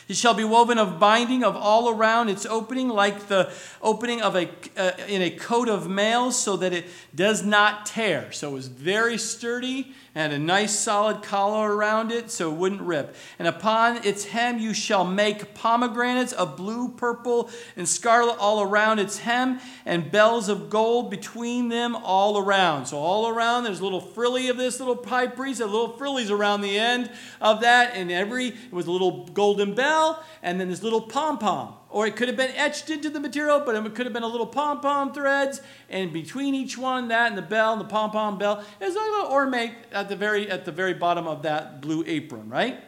It 0.09 0.17
shall 0.17 0.35
be 0.35 0.45
woven 0.45 0.79
of 0.79 1.01
binding 1.01 1.43
of 1.43 1.57
all 1.57 1.89
around 1.89 2.29
its 2.29 2.47
opening, 2.47 2.89
like 2.89 3.27
the 3.27 3.53
opening 3.83 4.23
of 4.23 4.37
a 4.37 4.49
uh, 4.77 4.93
in 5.09 5.21
a 5.21 5.31
coat 5.31 5.69
of 5.69 5.89
mail, 5.89 6.31
so 6.31 6.57
that 6.59 6.73
it 6.73 6.87
does 7.15 7.45
not 7.45 7.87
tear. 7.87 8.31
So 8.31 8.51
it 8.51 8.55
was 8.55 8.69
very 8.69 9.19
sturdy 9.19 9.95
and 10.17 10.33
a 10.33 10.39
nice 10.39 10.77
solid 10.77 11.23
collar 11.23 11.77
around 11.77 12.11
it 12.11 12.31
so 12.31 12.51
it 12.51 12.57
wouldn't 12.57 12.81
rip. 12.81 13.15
And 13.39 13.47
upon 13.47 13.99
its 13.99 14.25
hem 14.25 14.59
you 14.59 14.73
shall 14.73 15.05
make 15.05 15.53
pomegranates 15.53 16.33
of 16.33 16.57
blue, 16.57 16.89
purple, 16.89 17.51
and 17.77 17.87
scarlet 17.87 18.39
all 18.39 18.63
around 18.63 18.99
its 18.99 19.19
hem, 19.19 19.61
and 19.85 20.11
bells 20.11 20.49
of 20.49 20.71
gold 20.71 21.11
between 21.11 21.69
them 21.69 21.95
all 21.95 22.39
around. 22.39 22.87
So 22.87 22.97
all 22.97 23.29
around 23.29 23.65
there's 23.65 23.81
a 23.81 23.85
little 23.85 24.01
frilly 24.01 24.49
of 24.49 24.57
this 24.57 24.81
little 24.81 25.05
high 25.05 25.27
priest, 25.27 25.61
a 25.61 25.67
little 25.67 25.99
frillies 25.99 26.31
around 26.31 26.63
the 26.63 26.79
end 26.79 27.11
of 27.39 27.61
that, 27.61 27.95
and 27.95 28.11
every 28.11 28.49
it 28.49 28.73
was 28.73 28.87
a 28.87 28.91
little 28.91 29.27
golden 29.27 29.75
bell, 29.75 29.96
and 30.43 30.61
then 30.61 30.69
this 30.69 30.83
little 30.83 31.01
pom 31.01 31.39
pom. 31.39 31.75
Or 31.91 32.07
it 32.07 32.17
could 32.17 32.29
have 32.29 32.37
been 32.37 32.55
etched 32.57 32.91
into 32.91 33.11
the 33.11 33.21
material, 33.21 33.61
but 33.61 33.75
it 33.75 33.95
could 33.95 34.07
have 34.07 34.13
been 34.13 34.23
a 34.23 34.29
little 34.29 34.47
pom 34.47 34.81
pom 34.81 35.13
threads, 35.13 35.61
and 35.89 36.13
between 36.13 36.55
each 36.55 36.77
one, 36.77 37.09
that 37.09 37.29
and 37.29 37.39
the 37.39 37.43
bell 37.43 37.73
and 37.73 37.81
the 37.81 37.87
pom 37.87 38.11
pom 38.11 38.39
bell, 38.39 38.63
there's 38.79 38.95
a 38.95 38.99
little 38.99 39.27
ornament 39.27 39.75
at 39.93 40.09
the 40.09 40.17
very 40.17 40.51
at 40.51 40.65
the 40.65 40.73
very 40.73 40.95
bottom 40.95 41.27
of 41.27 41.43
that 41.43 41.81
blue 41.81 42.05
apron, 42.07 42.49
right? 42.49 42.83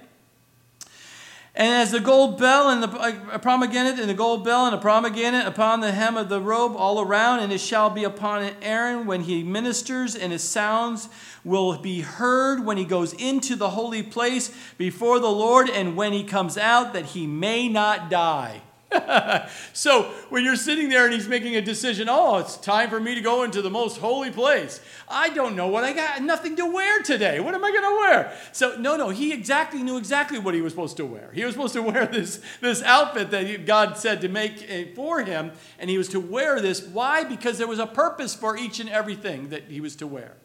And 1.59 1.75
as 1.75 1.91
the 1.91 1.99
gold 1.99 2.39
bell 2.39 2.71
and 2.71 2.85
the 2.85 2.89
uh, 2.89 3.39
pomegranate 3.39 3.99
and 3.99 4.09
the 4.09 4.15
gold 4.15 4.45
bell 4.45 4.67
and 4.67 4.73
the 4.73 4.79
pomegranate 4.79 5.45
upon 5.45 5.81
the 5.81 5.91
hem 5.91 6.17
of 6.17 6.29
the 6.29 6.41
robe 6.41 6.77
all 6.77 7.01
around, 7.01 7.41
and 7.41 7.53
it 7.53 7.59
shall 7.59 7.91
be 7.91 8.05
upon 8.05 8.53
Aaron 8.63 9.07
when 9.07 9.23
he 9.23 9.43
ministers, 9.43 10.15
and 10.15 10.31
his 10.31 10.45
sounds 10.45 11.09
will 11.43 11.77
be 11.77 12.03
heard 12.03 12.65
when 12.65 12.77
he 12.77 12.85
goes 12.85 13.13
into 13.13 13.57
the 13.57 13.71
holy 13.71 14.05
place 14.05 14.55
before 14.79 15.19
the 15.19 15.33
Lord, 15.33 15.69
and 15.69 15.97
when 15.97 16.13
he 16.13 16.23
comes 16.23 16.57
out, 16.57 16.93
that 16.93 17.07
he 17.07 17.27
may 17.27 17.69
not 17.69 18.09
die. 18.09 18.63
so 19.73 20.05
when 20.31 20.45
you're 20.45 20.57
sitting 20.57 20.89
there 20.89 21.05
and 21.05 21.13
he's 21.13 21.29
making 21.29 21.57
a 21.57 21.61
decision, 21.61 22.09
oh, 22.09 22.39
it's 22.39 22.57
time 22.57 22.89
for 22.89 22.99
me 22.99 23.15
to 23.15 23.21
go 23.21 23.43
into 23.43 23.61
the 23.61 23.71
most 23.71 23.99
holy 23.99 24.31
place. 24.31 24.81
I 25.09 25.29
don't 25.29 25.57
know 25.57 25.69
what 25.69 25.85
I 25.85 25.93
got, 25.93 26.23
nothing 26.23 26.57
to 26.57 26.67
wear 26.67 27.03
today. 27.03 27.39
What 27.41 27.55
am 27.55 27.65
I 27.65 27.71
going 27.71 27.83
to 27.83 27.97
wear? 28.01 28.33
So 28.53 28.77
no, 28.79 28.97
no, 28.97 29.11
he 29.11 29.33
exactly 29.33 29.83
knew 29.83 29.99
exactly 29.99 30.39
what 30.39 30.55
he 30.55 30.63
was 30.63 30.73
supposed 30.73 30.97
to 30.99 31.07
wear. 31.07 31.31
He 31.35 31.45
was 31.45 31.55
supposed 31.55 31.75
to 31.75 31.83
wear 31.83 32.07
this 32.13 32.41
this 32.61 32.83
outfit 32.83 33.31
that 33.31 33.67
God 33.67 33.99
said 33.99 34.21
to 34.23 34.29
make 34.29 34.65
eh, 34.69 34.87
for 34.95 35.23
him, 35.23 35.53
and 35.79 35.91
he 35.91 35.99
was 35.99 36.09
to 36.09 36.21
wear 36.21 36.61
this. 36.61 36.83
Why? 36.83 37.25
Because 37.25 37.59
there 37.59 37.69
was 37.69 37.79
a 37.79 37.87
purpose 37.87 38.35
for 38.35 38.57
each 38.57 38.81
and 38.81 38.89
everything 38.89 39.51
that 39.51 39.65
he 39.65 39.81
was 39.81 39.97
to 39.97 40.07
wear. 40.07 40.37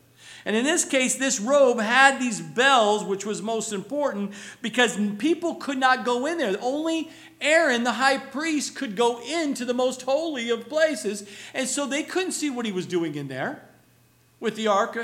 And 0.45 0.55
in 0.55 0.63
this 0.63 0.83
case, 0.83 1.15
this 1.15 1.39
robe 1.39 1.79
had 1.79 2.19
these 2.19 2.41
bells, 2.41 3.03
which 3.03 3.25
was 3.25 3.41
most 3.41 3.71
important 3.71 4.33
because 4.61 4.97
people 5.17 5.55
could 5.55 5.77
not 5.77 6.03
go 6.03 6.25
in 6.25 6.37
there. 6.37 6.55
Only 6.61 7.09
Aaron, 7.39 7.83
the 7.83 7.93
high 7.93 8.17
priest, 8.17 8.75
could 8.75 8.95
go 8.95 9.21
into 9.21 9.63
the 9.63 9.73
most 9.73 10.01
holy 10.01 10.49
of 10.49 10.67
places. 10.67 11.27
And 11.53 11.67
so 11.67 11.85
they 11.85 12.03
couldn't 12.03 12.33
see 12.33 12.49
what 12.49 12.65
he 12.65 12.71
was 12.71 12.85
doing 12.85 13.15
in 13.15 13.29
there 13.29 13.63
with 14.39 14.55
the 14.55 14.67
ark 14.67 14.97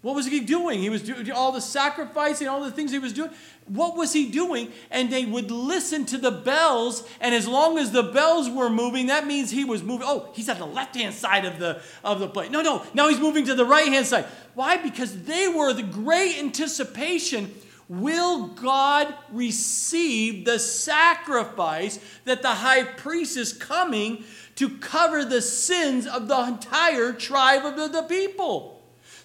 what 0.00 0.14
was 0.14 0.26
he 0.26 0.40
doing? 0.40 0.80
He 0.80 0.90
was 0.90 1.02
doing 1.02 1.30
all 1.32 1.50
the 1.50 1.60
sacrificing, 1.60 2.46
all 2.46 2.62
the 2.62 2.70
things 2.70 2.92
he 2.92 2.98
was 2.98 3.12
doing. 3.12 3.30
What 3.68 3.96
was 3.96 4.12
he 4.12 4.30
doing? 4.30 4.72
And 4.90 5.10
they 5.10 5.24
would 5.24 5.50
listen 5.50 6.06
to 6.06 6.18
the 6.18 6.30
bells, 6.30 7.06
and 7.20 7.34
as 7.34 7.46
long 7.46 7.78
as 7.78 7.92
the 7.92 8.02
bells 8.02 8.48
were 8.48 8.70
moving, 8.70 9.06
that 9.06 9.26
means 9.26 9.50
he 9.50 9.64
was 9.64 9.82
moving. 9.82 10.06
Oh, 10.08 10.30
he's 10.34 10.48
at 10.48 10.58
the 10.58 10.66
left 10.66 10.96
hand 10.96 11.14
side 11.14 11.44
of 11.44 11.58
the 11.58 11.80
of 12.02 12.18
the 12.18 12.28
plate. 12.28 12.50
No, 12.50 12.62
no, 12.62 12.82
now 12.94 13.08
he's 13.08 13.20
moving 13.20 13.44
to 13.46 13.54
the 13.54 13.64
right 13.64 13.88
hand 13.88 14.06
side. 14.06 14.24
Why? 14.54 14.78
Because 14.78 15.22
they 15.24 15.48
were 15.48 15.72
the 15.72 15.82
great 15.82 16.38
anticipation. 16.38 17.54
Will 17.88 18.48
God 18.48 19.14
receive 19.32 20.44
the 20.44 20.58
sacrifice 20.58 21.98
that 22.24 22.42
the 22.42 22.48
high 22.48 22.84
priest 22.84 23.36
is 23.38 23.52
coming 23.54 24.24
to 24.56 24.68
cover 24.78 25.24
the 25.24 25.40
sins 25.40 26.06
of 26.06 26.28
the 26.28 26.38
entire 26.38 27.12
tribe 27.12 27.64
of 27.64 27.76
the, 27.76 27.88
the 27.88 28.02
people? 28.02 28.77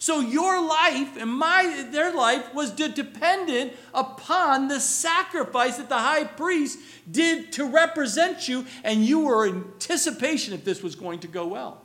So 0.03 0.19
your 0.19 0.61
life 0.61 1.15
and 1.15 1.31
my 1.33 1.87
their 1.91 2.13
life 2.13 2.53
was 2.53 2.71
dependent 2.71 3.71
upon 3.93 4.67
the 4.67 4.81
sacrifice 4.81 5.77
that 5.77 5.87
the 5.87 5.97
high 5.97 6.25
priest 6.25 6.77
did 7.09 7.53
to 7.53 7.63
represent 7.63 8.49
you, 8.49 8.65
and 8.83 9.05
you 9.05 9.21
were 9.21 9.47
in 9.47 9.63
anticipation 9.63 10.53
if 10.53 10.65
this 10.65 10.83
was 10.83 10.95
going 10.95 11.19
to 11.19 11.29
go 11.29 11.47
well. 11.47 11.81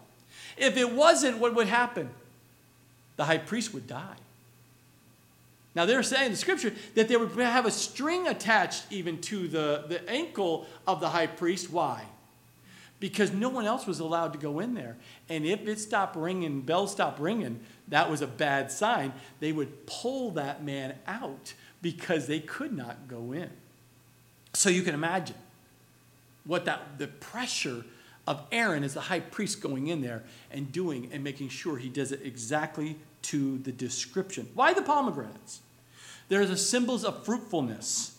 If 0.57 0.77
it 0.77 0.93
wasn't, 0.93 1.39
what 1.39 1.55
would 1.55 1.69
happen? 1.69 2.11
The 3.15 3.25
high 3.25 3.39
priest 3.39 3.73
would 3.73 3.87
die. 3.87 4.17
Now 5.77 5.87
they're 5.87 6.03
saying 6.03 6.27
in 6.27 6.33
the 6.33 6.39
scripture 6.39 6.75
that 6.97 7.07
they 7.07 7.17
would 7.17 7.31
have 7.39 7.67
a 7.67 7.71
string 7.71 8.27
attached 8.27 8.83
even 8.91 9.21
to 9.21 9.47
the, 9.47 9.85
the 9.87 10.11
ankle 10.11 10.67
of 10.89 10.99
the 10.99 11.11
high 11.11 11.29
priest. 11.29 11.71
Why? 11.71 12.03
Because 13.01 13.33
no 13.33 13.49
one 13.49 13.65
else 13.65 13.87
was 13.87 14.01
allowed 14.01 14.33
to 14.33 14.39
go 14.39 14.59
in 14.59 14.75
there. 14.75 14.97
And 15.29 15.47
if 15.47 15.67
it 15.69 15.79
stopped 15.79 16.17
ringing, 16.17 16.63
bells 16.63 16.93
stopped 16.93 17.21
ringing, 17.21 17.61
that 17.89 18.11
was 18.11 18.23
a 18.23 18.27
bad 18.27 18.73
sign, 18.73 19.13
they 19.39 19.53
would 19.53 19.87
pull 19.87 20.33
that 20.33 20.65
man 20.65 20.97
out 21.07 21.55
because 21.81 22.27
they 22.27 22.41
could 22.41 22.77
not 22.77 23.07
go 23.07 23.33
in. 23.33 23.51
So 24.55 24.69
you 24.69 24.83
can 24.83 24.95
imagine 24.95 25.37
what 26.45 26.65
that 26.65 26.99
the 26.99 27.07
pressure 27.07 27.85
of 28.27 28.43
Aaron 28.53 28.85
as 28.85 28.95
the 28.95 29.01
high 29.01 29.21
priest 29.21 29.61
going 29.61 29.87
in 29.87 30.03
there 30.03 30.23
and 30.51 30.71
doing 30.73 31.09
and 31.13 31.23
making 31.23 31.49
sure 31.49 31.79
he 31.79 31.89
does 31.89 32.13
it 32.13 32.21
exactly 32.25 32.97
to 33.23 33.59
the 33.59 33.73
description. 33.73 34.49
Why 34.55 34.75
the 34.75 34.83
pomegranates? 34.83 35.61
They're 36.29 36.47
the 36.47 36.57
symbols 36.57 37.05
of 37.05 37.25
fruitfulness. 37.25 38.18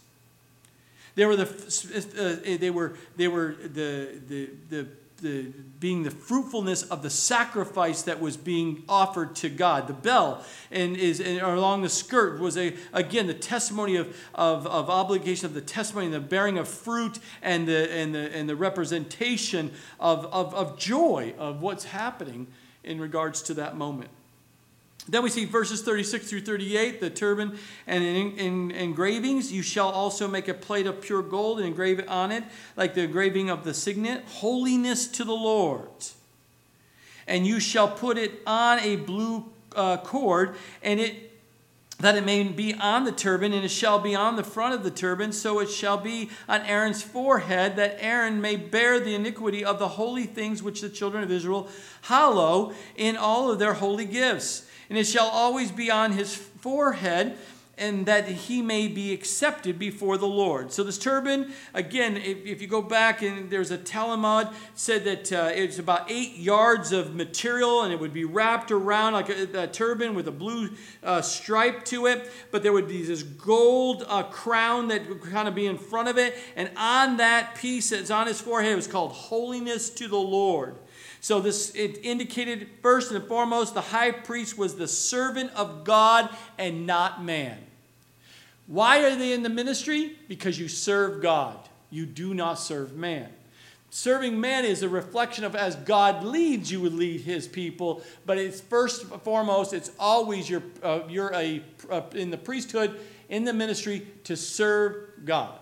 They 1.20 1.26
were 1.26 1.36
the 1.36 1.44
uh, 1.44 2.58
they 2.58 2.70
were 2.70 2.96
they 3.18 3.28
were 3.28 3.54
the 3.62 4.22
the 4.26 4.50
the 4.70 4.88
the, 5.22 5.52
being 5.78 6.04
the 6.04 6.12
fruitfulness 6.12 6.84
of 6.84 7.04
the 7.04 7.10
sacrifice 7.10 8.04
that 8.04 8.22
was 8.22 8.38
being 8.38 8.84
offered 8.88 9.36
to 9.36 9.50
God. 9.50 9.88
The 9.88 9.94
bell 9.94 10.46
and 10.72 10.96
is 10.96 11.20
and 11.20 11.42
along 11.42 11.82
the 11.82 11.90
skirt 11.90 12.40
was 12.40 12.56
a 12.56 12.74
again 12.94 13.28
the 13.28 13.34
testimony 13.34 13.98
of, 13.98 14.16
of, 14.34 14.66
of 14.66 14.90
obligation 14.90 15.46
of 15.46 15.54
the 15.54 15.60
testimony 15.60 16.06
and 16.06 16.16
the 16.16 16.22
bearing 16.22 16.58
of 16.58 16.70
fruit 16.70 17.20
and 17.42 17.68
the 17.68 17.92
and 17.92 18.16
the 18.16 18.34
and 18.34 18.48
the 18.48 18.56
representation 18.56 19.74
of, 20.00 20.26
of, 20.28 20.56
of 20.56 20.80
joy 20.80 21.34
of 21.38 21.60
what's 21.60 21.84
happening 21.84 22.48
in 22.86 22.98
regards 23.02 23.42
to 23.42 23.54
that 23.56 23.76
moment. 23.76 24.10
Then 25.10 25.24
we 25.24 25.30
see 25.30 25.46
verses 25.46 25.82
36 25.82 26.30
through 26.30 26.42
38, 26.42 27.02
the 27.02 27.10
turban 27.10 27.58
and 27.88 28.04
in, 28.04 28.38
in, 28.38 28.72
engravings. 28.72 29.52
You 29.52 29.64
shall 29.64 29.90
also 29.90 30.28
make 30.28 30.48
a 30.48 30.54
plate 30.54 30.86
of 30.86 31.02
pure 31.02 31.24
gold 31.24 31.58
and 31.58 31.68
engrave 31.68 31.98
it 31.98 32.08
on 32.08 32.32
it, 32.32 32.44
like 32.78 32.94
the 32.94 33.02
engraving 33.02 33.50
of 33.50 33.64
the 33.64 33.74
signet, 33.74 34.24
holiness 34.26 35.08
to 35.08 35.24
the 35.24 35.34
Lord. 35.34 35.90
And 37.28 37.48
you 37.48 37.60
shall 37.60 37.88
put 37.88 38.20
it 38.20 38.42
on 38.46 38.80
a 38.80 38.98
blue 38.98 39.46
uh, 39.76 39.98
cord, 39.98 40.56
and 40.84 41.00
it 41.00 41.26
that 42.00 42.16
it 42.16 42.24
may 42.24 42.44
be 42.44 42.74
on 42.76 43.04
the 43.04 43.12
turban, 43.12 43.52
and 43.52 43.66
it 43.66 43.72
shall 43.72 44.00
be 44.00 44.16
on 44.16 44.38
the 44.38 44.44
front 44.44 44.74
of 44.74 44.84
the 44.86 44.92
turban, 44.92 45.34
so 45.34 45.60
it 45.60 45.70
shall 45.70 45.98
be 45.98 46.30
on 46.48 46.62
Aaron's 46.62 47.04
forehead, 47.04 47.76
that 47.76 47.98
Aaron 48.00 48.40
may 48.40 48.56
bear 48.56 49.02
the 49.02 49.16
iniquity 49.16 49.66
of 49.66 49.80
the 49.80 49.88
holy 49.90 50.26
things 50.26 50.64
which 50.64 50.80
the 50.80 50.88
children 50.88 51.26
of 51.26 51.32
Israel 51.32 51.68
hallow 52.04 52.74
in 52.96 53.18
all 53.18 53.52
of 53.52 53.60
their 53.60 53.74
holy 53.74 54.06
gifts 54.06 54.69
and 54.90 54.98
it 54.98 55.06
shall 55.06 55.28
always 55.28 55.72
be 55.72 55.92
on 55.92 56.14
his 56.14 56.36
forehead, 56.36 57.38
and 57.78 58.06
that 58.08 58.28
he 58.28 58.62
may 58.62 58.90
be 58.90 59.14
accepted 59.14 59.80
before 59.80 60.18
the 60.18 60.28
Lord. 60.28 60.74
So 60.74 60.84
this 60.84 60.98
turban, 60.98 61.54
again, 61.74 62.18
if, 62.18 62.46
if 62.46 62.62
you 62.62 62.68
go 62.68 62.82
back 62.82 63.22
and 63.22 63.50
there's 63.50 63.72
a 63.72 63.78
Talmud 63.78 64.50
said 64.76 65.06
that 65.06 65.32
uh, 65.32 65.52
it's 65.54 65.80
about 65.80 66.12
eight 66.12 66.36
yards 66.36 66.92
of 66.92 67.16
material, 67.16 67.84
and 67.84 67.94
it 67.94 68.00
would 68.00 68.12
be 68.12 68.26
wrapped 68.26 68.70
around 68.70 69.14
like 69.14 69.30
a, 69.30 69.64
a 69.64 69.68
turban 69.68 70.14
with 70.14 70.28
a 70.28 70.32
blue 70.32 70.72
uh, 71.04 71.22
stripe 71.22 71.86
to 71.86 72.08
it. 72.08 72.30
But 72.52 72.64
there 72.64 72.74
would 72.74 72.90
be 72.90 73.04
this 73.04 73.24
gold 73.24 74.04
uh, 74.10 74.24
crown 74.24 74.90
that 74.90 75.08
would 75.08 75.22
kind 75.22 75.48
of 75.48 75.56
be 75.56 75.66
in 75.66 75.78
front 75.78 76.10
of 76.10 76.18
it, 76.18 76.36
and 76.58 76.70
on 76.76 77.16
that 77.18 77.56
piece 77.56 77.92
that's 77.92 78.12
on 78.12 78.28
his 78.28 78.42
forehead 78.42 78.74
it 78.74 78.76
was 78.76 78.88
called 78.88 79.14
"Holiness 79.14 79.90
to 79.92 80.10
the 80.10 80.18
Lord." 80.18 80.76
So 81.22 81.40
this 81.42 81.74
it 81.76 82.00
indicated 82.04 82.68
first 82.82 83.12
and 83.12 83.26
foremost 83.28 83.74
the 83.74 83.82
high 83.82 84.12
priest 84.12 84.58
was 84.58 84.76
the 84.76 84.88
servant 84.88 85.52
of 85.54 85.84
God 85.84 86.30
and 86.58 86.86
not 86.86 87.24
man. 87.24 87.58
Why 88.68 89.00
are 89.00 89.16
they 89.16 89.34
in 89.34 89.44
the 89.44 89.50
ministry? 89.50 90.16
Because 90.28 90.60
you 90.60 90.68
serve 90.68 91.22
God. 91.22 91.58
You 91.90 92.06
do 92.06 92.34
not 92.34 92.60
serve 92.60 92.96
man. 92.96 93.30
Serving 93.90 94.40
man 94.40 94.66
is 94.66 94.84
a 94.84 94.90
reflection 94.90 95.44
of 95.44 95.56
as 95.56 95.76
God 95.76 96.24
leads, 96.24 96.72
you 96.72 96.80
would 96.82 96.94
lead 96.94 97.22
his 97.22 97.48
people. 97.48 98.04
But 98.26 98.38
it's 98.38 98.62
first 98.62 99.04
and 99.04 99.22
foremost, 99.24 99.74
it's 99.74 99.92
always 100.00 100.48
your, 100.48 100.62
uh, 100.84 101.02
you're 101.10 101.34
a, 101.34 101.64
uh, 101.90 102.02
in 102.14 102.30
the 102.30 102.38
priesthood, 102.38 103.00
in 103.30 103.46
the 103.46 103.54
ministry, 103.54 104.06
to 104.26 104.38
serve 104.38 105.26
God. 105.26 105.58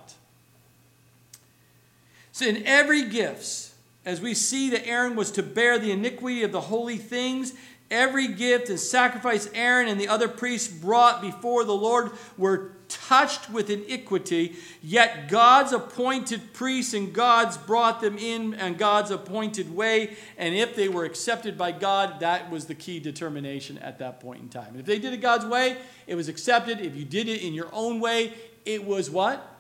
So 2.34 2.46
in 2.46 2.66
every 2.66 3.08
gifts, 3.08 3.67
as 4.08 4.22
we 4.22 4.34
see 4.34 4.70
that 4.70 4.88
Aaron 4.88 5.18
was 5.18 5.32
to 5.32 5.44
bear 5.44 5.78
the 5.78 5.92
iniquity 5.92 6.42
of 6.44 6.54
the 6.54 6.62
holy 6.62 6.96
things, 6.96 7.54
every 7.92 8.30
gift 8.30 8.70
and 8.70 8.80
sacrifice 8.80 9.50
Aaron 9.54 9.90
and 9.90 10.00
the 10.00 10.08
other 10.08 10.30
priests 10.30 10.70
brought 10.74 11.22
before 11.22 11.66
the 11.66 11.76
Lord 11.76 12.12
were 12.38 12.72
touched 12.88 13.50
with 13.50 13.70
iniquity, 13.70 14.56
yet 14.82 15.28
God's 15.28 15.74
appointed 15.74 16.54
priests 16.54 16.94
and 16.94 17.14
gods 17.14 17.58
brought 17.58 18.00
them 18.00 18.18
in 18.18 18.54
and 18.54 18.78
God's 18.78 19.12
appointed 19.12 19.76
way. 19.76 20.16
And 20.38 20.56
if 20.56 20.74
they 20.74 20.88
were 20.88 21.04
accepted 21.04 21.58
by 21.58 21.74
God, 21.74 22.22
that 22.22 22.50
was 22.50 22.68
the 22.68 22.76
key 22.76 23.02
determination 23.02 23.78
at 23.80 24.00
that 24.00 24.22
point 24.22 24.42
in 24.42 24.48
time. 24.48 24.78
if 24.80 24.86
they 24.86 25.00
did 25.00 25.12
it 25.12 25.20
God's 25.20 25.46
way, 25.46 25.76
it 26.08 26.16
was 26.16 26.30
accepted. 26.30 26.80
If 26.80 26.96
you 26.96 27.04
did 27.04 27.28
it 27.28 27.42
in 27.42 27.54
your 27.54 27.70
own 27.74 28.00
way, 28.00 28.36
it 28.64 28.86
was 28.86 29.10
what? 29.10 29.54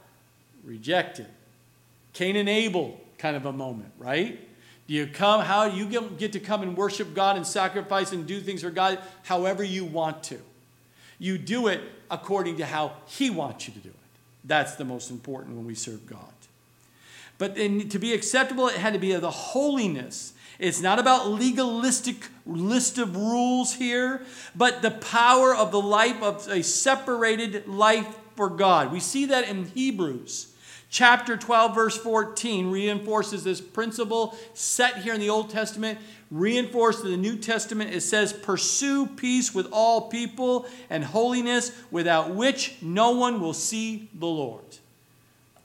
Rejected. 0.63 1.27
Cain 2.13 2.37
and 2.37 2.47
Abel 2.47 3.01
kind 3.17 3.35
of 3.35 3.45
a 3.45 3.53
moment, 3.53 3.91
right? 3.97 4.39
Do 4.87 4.93
you 4.93 5.07
come, 5.07 5.41
how 5.41 5.65
you 5.65 5.85
get 6.17 6.31
to 6.33 6.39
come 6.39 6.63
and 6.63 6.77
worship 6.77 7.13
God 7.13 7.35
and 7.35 7.45
sacrifice 7.45 8.13
and 8.13 8.25
do 8.25 8.39
things 8.39 8.61
for 8.61 8.71
God 8.71 8.99
however 9.23 9.63
you 9.63 9.83
want 9.83 10.23
to. 10.25 10.39
You 11.19 11.37
do 11.37 11.67
it 11.67 11.81
according 12.09 12.57
to 12.57 12.65
how 12.65 12.93
He 13.05 13.29
wants 13.29 13.67
you 13.67 13.73
to 13.73 13.79
do 13.79 13.89
it. 13.89 13.95
That's 14.45 14.75
the 14.75 14.85
most 14.85 15.11
important 15.11 15.57
when 15.57 15.65
we 15.65 15.75
serve 15.75 16.07
God. 16.07 16.19
But 17.37 17.57
in, 17.57 17.89
to 17.89 17.99
be 17.99 18.13
acceptable, 18.13 18.67
it 18.67 18.75
had 18.75 18.93
to 18.93 18.99
be 18.99 19.11
of 19.11 19.21
the 19.21 19.31
holiness. 19.31 20.33
It's 20.57 20.81
not 20.81 20.99
about 20.99 21.27
legalistic 21.27 22.29
list 22.45 22.97
of 22.97 23.15
rules 23.15 23.73
here, 23.73 24.21
but 24.55 24.81
the 24.81 24.91
power 24.91 25.53
of 25.55 25.71
the 25.71 25.81
life 25.81 26.21
of 26.23 26.47
a 26.47 26.63
separated 26.63 27.67
life 27.67 28.07
for 28.35 28.49
God. 28.49 28.91
We 28.91 28.99
see 28.99 29.25
that 29.25 29.47
in 29.47 29.65
Hebrews. 29.65 30.53
Chapter 30.89 31.35
12, 31.35 31.75
verse 31.75 31.97
14 31.97 32.71
reinforces 32.71 33.43
this 33.43 33.59
principle 33.59 34.37
set 34.53 34.99
here 34.99 35.13
in 35.13 35.19
the 35.19 35.29
Old 35.29 35.49
Testament, 35.49 35.99
reinforced 36.31 37.03
in 37.03 37.11
the 37.11 37.17
New 37.17 37.37
Testament. 37.37 37.93
It 37.93 38.01
says, 38.01 38.31
Pursue 38.31 39.07
peace 39.07 39.53
with 39.53 39.67
all 39.71 40.09
people 40.09 40.65
and 40.89 41.03
holiness, 41.03 41.71
without 41.91 42.33
which 42.33 42.77
no 42.81 43.11
one 43.11 43.41
will 43.41 43.53
see 43.53 44.09
the 44.13 44.27
Lord. 44.27 44.77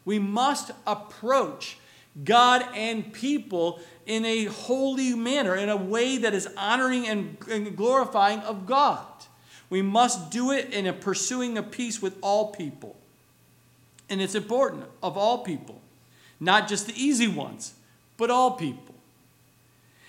We 0.04 0.18
must 0.18 0.72
approach 0.86 1.78
God 2.24 2.66
and 2.74 3.12
people 3.12 3.80
in 4.06 4.24
a 4.24 4.46
holy 4.46 5.14
manner, 5.14 5.54
in 5.54 5.68
a 5.68 5.76
way 5.76 6.18
that 6.18 6.34
is 6.34 6.48
honoring 6.56 7.06
and 7.06 7.76
glorifying 7.76 8.40
of 8.40 8.66
God. 8.66 9.06
We 9.70 9.82
must 9.82 10.30
do 10.30 10.50
it 10.50 10.72
in 10.72 10.86
a 10.86 10.92
pursuing 10.92 11.56
of 11.56 11.70
peace 11.70 12.02
with 12.02 12.18
all 12.20 12.50
people. 12.50 12.96
And 14.08 14.20
it's 14.20 14.34
important 14.34 14.84
of 15.02 15.16
all 15.16 15.38
people, 15.38 15.80
not 16.38 16.68
just 16.68 16.86
the 16.86 16.94
easy 16.94 17.28
ones, 17.28 17.74
but 18.16 18.30
all 18.30 18.52
people. 18.52 18.92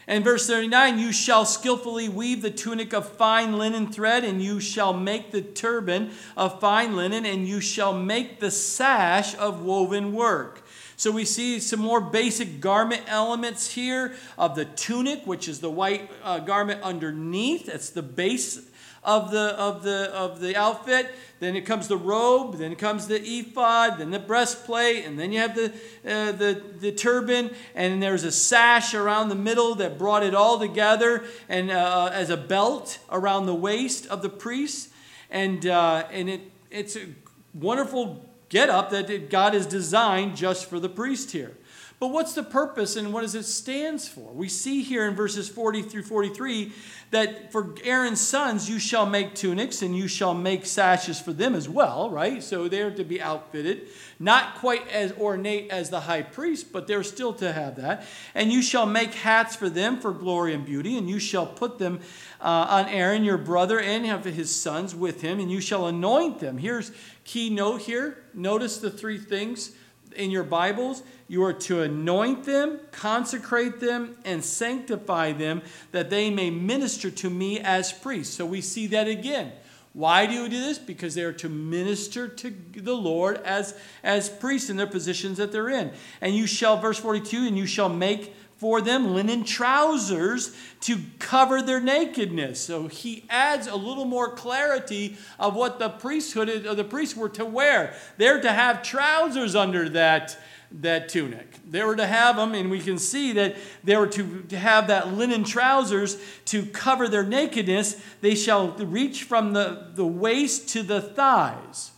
And 0.07 0.23
verse 0.23 0.47
39 0.47 0.99
You 0.99 1.11
shall 1.11 1.45
skillfully 1.45 2.09
weave 2.09 2.41
the 2.41 2.51
tunic 2.51 2.93
of 2.93 3.07
fine 3.07 3.57
linen 3.57 3.91
thread, 3.91 4.23
and 4.23 4.41
you 4.41 4.59
shall 4.59 4.93
make 4.93 5.31
the 5.31 5.41
turban 5.41 6.11
of 6.35 6.59
fine 6.59 6.95
linen, 6.95 7.25
and 7.25 7.47
you 7.47 7.61
shall 7.61 7.93
make 7.93 8.39
the 8.39 8.51
sash 8.51 9.35
of 9.35 9.63
woven 9.63 10.13
work. 10.13 10.63
So 10.95 11.11
we 11.11 11.25
see 11.25 11.59
some 11.59 11.79
more 11.79 11.99
basic 11.99 12.61
garment 12.61 13.03
elements 13.07 13.71
here 13.71 14.13
of 14.37 14.55
the 14.55 14.65
tunic, 14.65 15.25
which 15.25 15.47
is 15.47 15.59
the 15.59 15.71
white 15.71 16.09
uh, 16.23 16.39
garment 16.39 16.81
underneath. 16.81 17.65
That's 17.65 17.89
the 17.89 18.03
base 18.03 18.61
of 19.03 19.31
the 19.31 19.55
of 19.57 19.83
the 19.83 20.11
of 20.13 20.39
the 20.39 20.55
outfit. 20.55 21.13
Then 21.39 21.55
it 21.55 21.65
comes 21.65 21.87
the 21.87 21.97
robe. 21.97 22.57
Then 22.57 22.75
comes 22.75 23.07
the 23.07 23.21
ephod. 23.21 23.97
Then 23.97 24.11
the 24.11 24.19
breastplate, 24.19 25.05
and 25.05 25.19
then 25.19 25.31
you 25.31 25.39
have 25.39 25.55
the 25.55 25.73
uh, 26.05 26.31
the 26.31 26.61
the 26.79 26.91
turban. 26.91 27.53
And 27.75 28.01
there's 28.01 28.23
a 28.23 28.31
sash 28.31 28.93
around 28.93 29.29
the 29.29 29.35
middle 29.35 29.75
that 29.75 29.97
brought 29.97 30.23
it 30.23 30.33
all 30.33 30.59
together, 30.59 31.23
and 31.49 31.69
uh, 31.69 32.09
as 32.13 32.29
a 32.29 32.37
belt 32.37 32.99
around 33.11 33.45
the 33.45 33.55
waist 33.55 34.07
of 34.07 34.21
the 34.21 34.29
priest. 34.29 34.89
And 35.29 35.65
uh, 35.65 36.07
and 36.11 36.29
it 36.29 36.41
it's 36.71 36.95
a 36.95 37.07
wonderful 37.53 38.29
get 38.49 38.69
up 38.69 38.91
that 38.91 39.29
God 39.29 39.53
has 39.53 39.65
designed 39.65 40.37
just 40.37 40.69
for 40.69 40.79
the 40.79 40.89
priest 40.89 41.31
here. 41.31 41.57
But 41.99 42.07
what's 42.07 42.33
the 42.33 42.43
purpose 42.43 42.95
and 42.95 43.13
what 43.13 43.21
does 43.21 43.35
it 43.35 43.43
stands 43.43 44.07
for? 44.07 44.33
We 44.33 44.49
see 44.49 44.83
here 44.83 45.07
in 45.07 45.15
verses 45.15 45.47
40 45.47 45.83
through 45.83 46.03
43 46.03 46.73
that 47.11 47.51
for 47.51 47.75
Aaron's 47.83 48.19
sons 48.19 48.69
you 48.69 48.79
shall 48.79 49.05
make 49.05 49.35
tunics 49.35 49.81
and 49.81 49.95
you 49.95 50.07
shall 50.07 50.33
make 50.33 50.65
sashes 50.65 51.19
for 51.19 51.31
them 51.31 51.55
as 51.55 51.69
well, 51.69 52.09
right? 52.09 52.43
So 52.43 52.67
they're 52.67 52.91
to 52.91 53.03
be 53.03 53.21
outfitted, 53.21 53.87
not 54.19 54.55
quite 54.55 54.87
as 54.89 55.13
ornate 55.13 55.71
as 55.71 55.89
the 55.91 56.01
high 56.01 56.23
priest, 56.23 56.73
but 56.73 56.87
they're 56.87 57.03
still 57.03 57.33
to 57.35 57.53
have 57.53 57.77
that. 57.77 58.05
And 58.35 58.51
you 58.51 58.61
shall 58.61 58.85
make 58.85 59.13
hats 59.13 59.55
for 59.55 59.69
them 59.69 59.99
for 59.99 60.11
glory 60.11 60.53
and 60.53 60.65
beauty, 60.65 60.97
and 60.97 61.09
you 61.09 61.19
shall 61.19 61.45
put 61.45 61.79
them 61.79 62.01
uh, 62.41 62.67
on 62.69 62.87
Aaron 62.89 63.23
your 63.23 63.37
brother 63.37 63.79
and 63.79 64.03
his 64.25 64.53
sons 64.53 64.93
with 64.93 65.21
him, 65.21 65.39
and 65.39 65.51
you 65.51 65.61
shall 65.61 65.87
anoint 65.87 66.39
them. 66.39 66.57
Here's 66.57 66.91
key 67.23 67.49
note 67.49 67.81
here. 67.81 68.23
Notice 68.33 68.77
the 68.77 68.89
three 68.89 69.17
things 69.17 69.71
in 70.13 70.31
your 70.31 70.43
Bibles, 70.43 71.03
you 71.27 71.43
are 71.43 71.53
to 71.53 71.81
anoint 71.81 72.43
them, 72.43 72.79
consecrate 72.91 73.79
them, 73.79 74.17
and 74.23 74.43
sanctify 74.43 75.33
them 75.33 75.61
that 75.91 76.09
they 76.09 76.29
may 76.29 76.49
minister 76.49 77.09
to 77.11 77.29
me 77.29 77.59
as 77.59 77.91
priests. 77.91 78.35
So 78.35 78.45
we 78.45 78.61
see 78.61 78.87
that 78.87 79.07
again. 79.07 79.51
Why 79.93 80.25
do 80.25 80.33
you 80.33 80.49
do 80.49 80.59
this? 80.59 80.79
Because 80.79 81.13
they 81.13 81.21
are 81.21 81.33
to 81.33 81.49
minister 81.49 82.27
to 82.27 82.53
the 82.75 82.95
Lord 82.95 83.37
as, 83.37 83.77
as 84.03 84.27
priests 84.27 84.71
in 84.71 84.77
their 84.77 84.87
positions 84.87 85.37
that 85.37 85.51
they're 85.51 85.69
in. 85.69 85.91
And 86.19 86.35
you 86.35 86.47
shall, 86.47 86.77
verse 86.77 86.97
42, 86.97 87.45
and 87.47 87.57
you 87.57 87.67
shall 87.67 87.89
make 87.89 88.33
for 88.63 88.79
them 88.79 89.13
linen 89.13 89.43
trousers 89.43 90.55
to 90.79 90.97
cover 91.19 91.61
their 91.61 91.81
nakedness. 91.81 92.61
So 92.61 92.87
he 92.87 93.25
adds 93.29 93.67
a 93.67 93.75
little 93.75 94.05
more 94.05 94.35
clarity 94.35 95.17
of 95.37 95.53
what 95.53 95.79
the 95.79 95.89
priesthood 95.89 96.47
of 96.65 96.77
the 96.77 96.85
priests 96.85 97.13
were 97.13 97.27
to 97.27 97.43
wear. 97.43 97.93
They're 98.15 98.39
to 98.39 98.53
have 98.53 98.81
trousers 98.81 99.53
under 99.53 99.89
that 99.89 100.37
that 100.79 101.09
tunic. 101.09 101.59
They 101.69 101.83
were 101.83 101.97
to 101.97 102.07
have 102.07 102.37
them, 102.37 102.55
and 102.55 102.71
we 102.71 102.79
can 102.79 102.97
see 102.97 103.33
that 103.33 103.57
they 103.83 103.97
were 103.97 104.07
to, 104.07 104.43
to 104.43 104.57
have 104.57 104.87
that 104.87 105.13
linen 105.13 105.43
trousers 105.43 106.17
to 106.45 106.65
cover 106.65 107.09
their 107.09 107.25
nakedness. 107.25 108.01
They 108.21 108.33
shall 108.33 108.69
reach 108.71 109.23
from 109.23 109.51
the, 109.51 109.89
the 109.93 110.07
waist 110.07 110.69
to 110.69 110.83
the 110.83 111.01
thighs. 111.01 111.92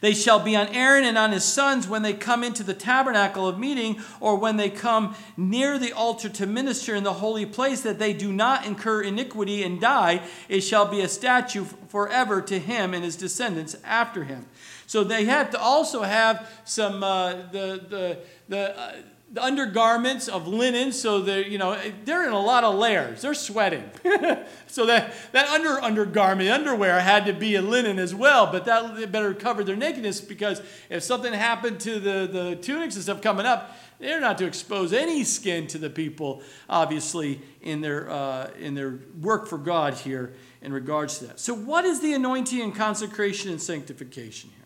They 0.00 0.14
shall 0.14 0.40
be 0.40 0.56
on 0.56 0.68
Aaron 0.68 1.04
and 1.04 1.16
on 1.16 1.32
his 1.32 1.44
sons 1.44 1.88
when 1.88 2.02
they 2.02 2.12
come 2.14 2.44
into 2.44 2.62
the 2.62 2.74
tabernacle 2.74 3.48
of 3.48 3.58
meeting 3.58 4.00
or 4.20 4.36
when 4.36 4.56
they 4.56 4.70
come 4.70 5.14
near 5.36 5.78
the 5.78 5.92
altar 5.92 6.28
to 6.28 6.46
minister 6.46 6.94
in 6.94 7.04
the 7.04 7.14
holy 7.14 7.46
place, 7.46 7.80
that 7.82 7.98
they 7.98 8.12
do 8.12 8.32
not 8.32 8.66
incur 8.66 9.02
iniquity 9.02 9.62
and 9.62 9.80
die. 9.80 10.22
It 10.48 10.60
shall 10.60 10.86
be 10.86 11.00
a 11.00 11.08
statute 11.08 11.68
forever 11.88 12.40
to 12.42 12.58
him 12.58 12.94
and 12.94 13.04
his 13.04 13.16
descendants 13.16 13.76
after 13.84 14.24
him. 14.24 14.46
So 14.86 15.04
they 15.04 15.24
have 15.24 15.50
to 15.50 15.60
also 15.60 16.02
have 16.02 16.48
some, 16.64 17.02
uh, 17.02 17.32
the, 17.50 17.80
the, 17.88 18.18
the, 18.48 18.78
uh, 18.78 18.92
the 19.34 19.42
undergarments 19.42 20.28
of 20.28 20.46
linen 20.46 20.92
so 20.92 21.20
they 21.20 21.46
you 21.46 21.58
know 21.58 21.76
they're 22.04 22.24
in 22.24 22.32
a 22.32 22.40
lot 22.40 22.62
of 22.62 22.76
layers. 22.76 23.22
They're 23.22 23.34
sweating. 23.34 23.90
So 24.66 24.86
that 24.86 25.14
that 25.30 25.48
under 25.50 25.80
undergarment 25.80 26.50
underwear 26.50 26.98
had 26.98 27.26
to 27.26 27.32
be 27.32 27.54
a 27.54 27.62
linen 27.62 28.00
as 28.00 28.12
well 28.12 28.50
but 28.50 28.64
that 28.64 29.12
better 29.12 29.32
cover 29.32 29.62
their 29.62 29.76
nakedness 29.76 30.20
because 30.20 30.60
if 30.90 31.04
something 31.04 31.32
happened 31.32 31.78
to 31.80 32.00
the 32.00 32.26
the 32.26 32.56
tunics 32.56 32.96
and 32.96 33.04
stuff 33.04 33.22
coming 33.22 33.46
up 33.46 33.76
they're 34.00 34.20
not 34.20 34.36
to 34.38 34.46
expose 34.46 34.92
any 34.92 35.22
skin 35.22 35.68
to 35.68 35.78
the 35.78 35.88
people 35.88 36.42
obviously 36.68 37.40
in 37.62 37.82
their 37.82 38.10
uh, 38.10 38.50
in 38.58 38.74
their 38.74 38.98
work 39.20 39.46
for 39.46 39.58
god 39.58 39.94
here 39.94 40.34
in 40.60 40.72
regards 40.72 41.18
to 41.18 41.26
that. 41.26 41.38
So 41.38 41.54
what 41.54 41.84
is 41.84 42.00
the 42.00 42.14
anointing 42.14 42.60
and 42.60 42.74
consecration 42.74 43.50
and 43.50 43.62
sanctification 43.62 44.50
here 44.56 44.63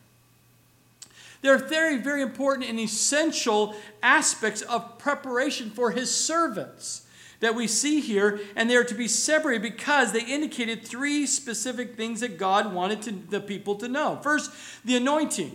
they're 1.41 1.59
very, 1.59 1.99
very 1.99 2.23
important 2.23 2.69
and 2.69 2.81
essential 2.81 3.75
aspects 4.03 4.63
of 4.63 4.99
preparation 4.99 5.71
for 5.71 5.91
his 5.93 6.15
servants 6.15 7.07
that 7.41 7.55
we 7.55 7.69
see 7.69 8.01
here, 8.01 8.41
and 8.57 8.69
they're 8.69 8.85
to 8.85 8.95
be 8.95 9.07
separated 9.07 9.63
because 9.63 10.13
they 10.13 10.25
indicated 10.25 10.85
three 10.85 11.25
specific 11.27 11.97
things 11.97 12.21
that 12.21 12.37
God 12.37 12.73
wanted 12.73 13.03
to, 13.03 13.13
the 13.13 13.41
people 13.41 13.77
to 13.77 13.89
know. 13.89 14.19
First, 14.23 14.51
the 14.85 14.97
anointing. 14.97 15.55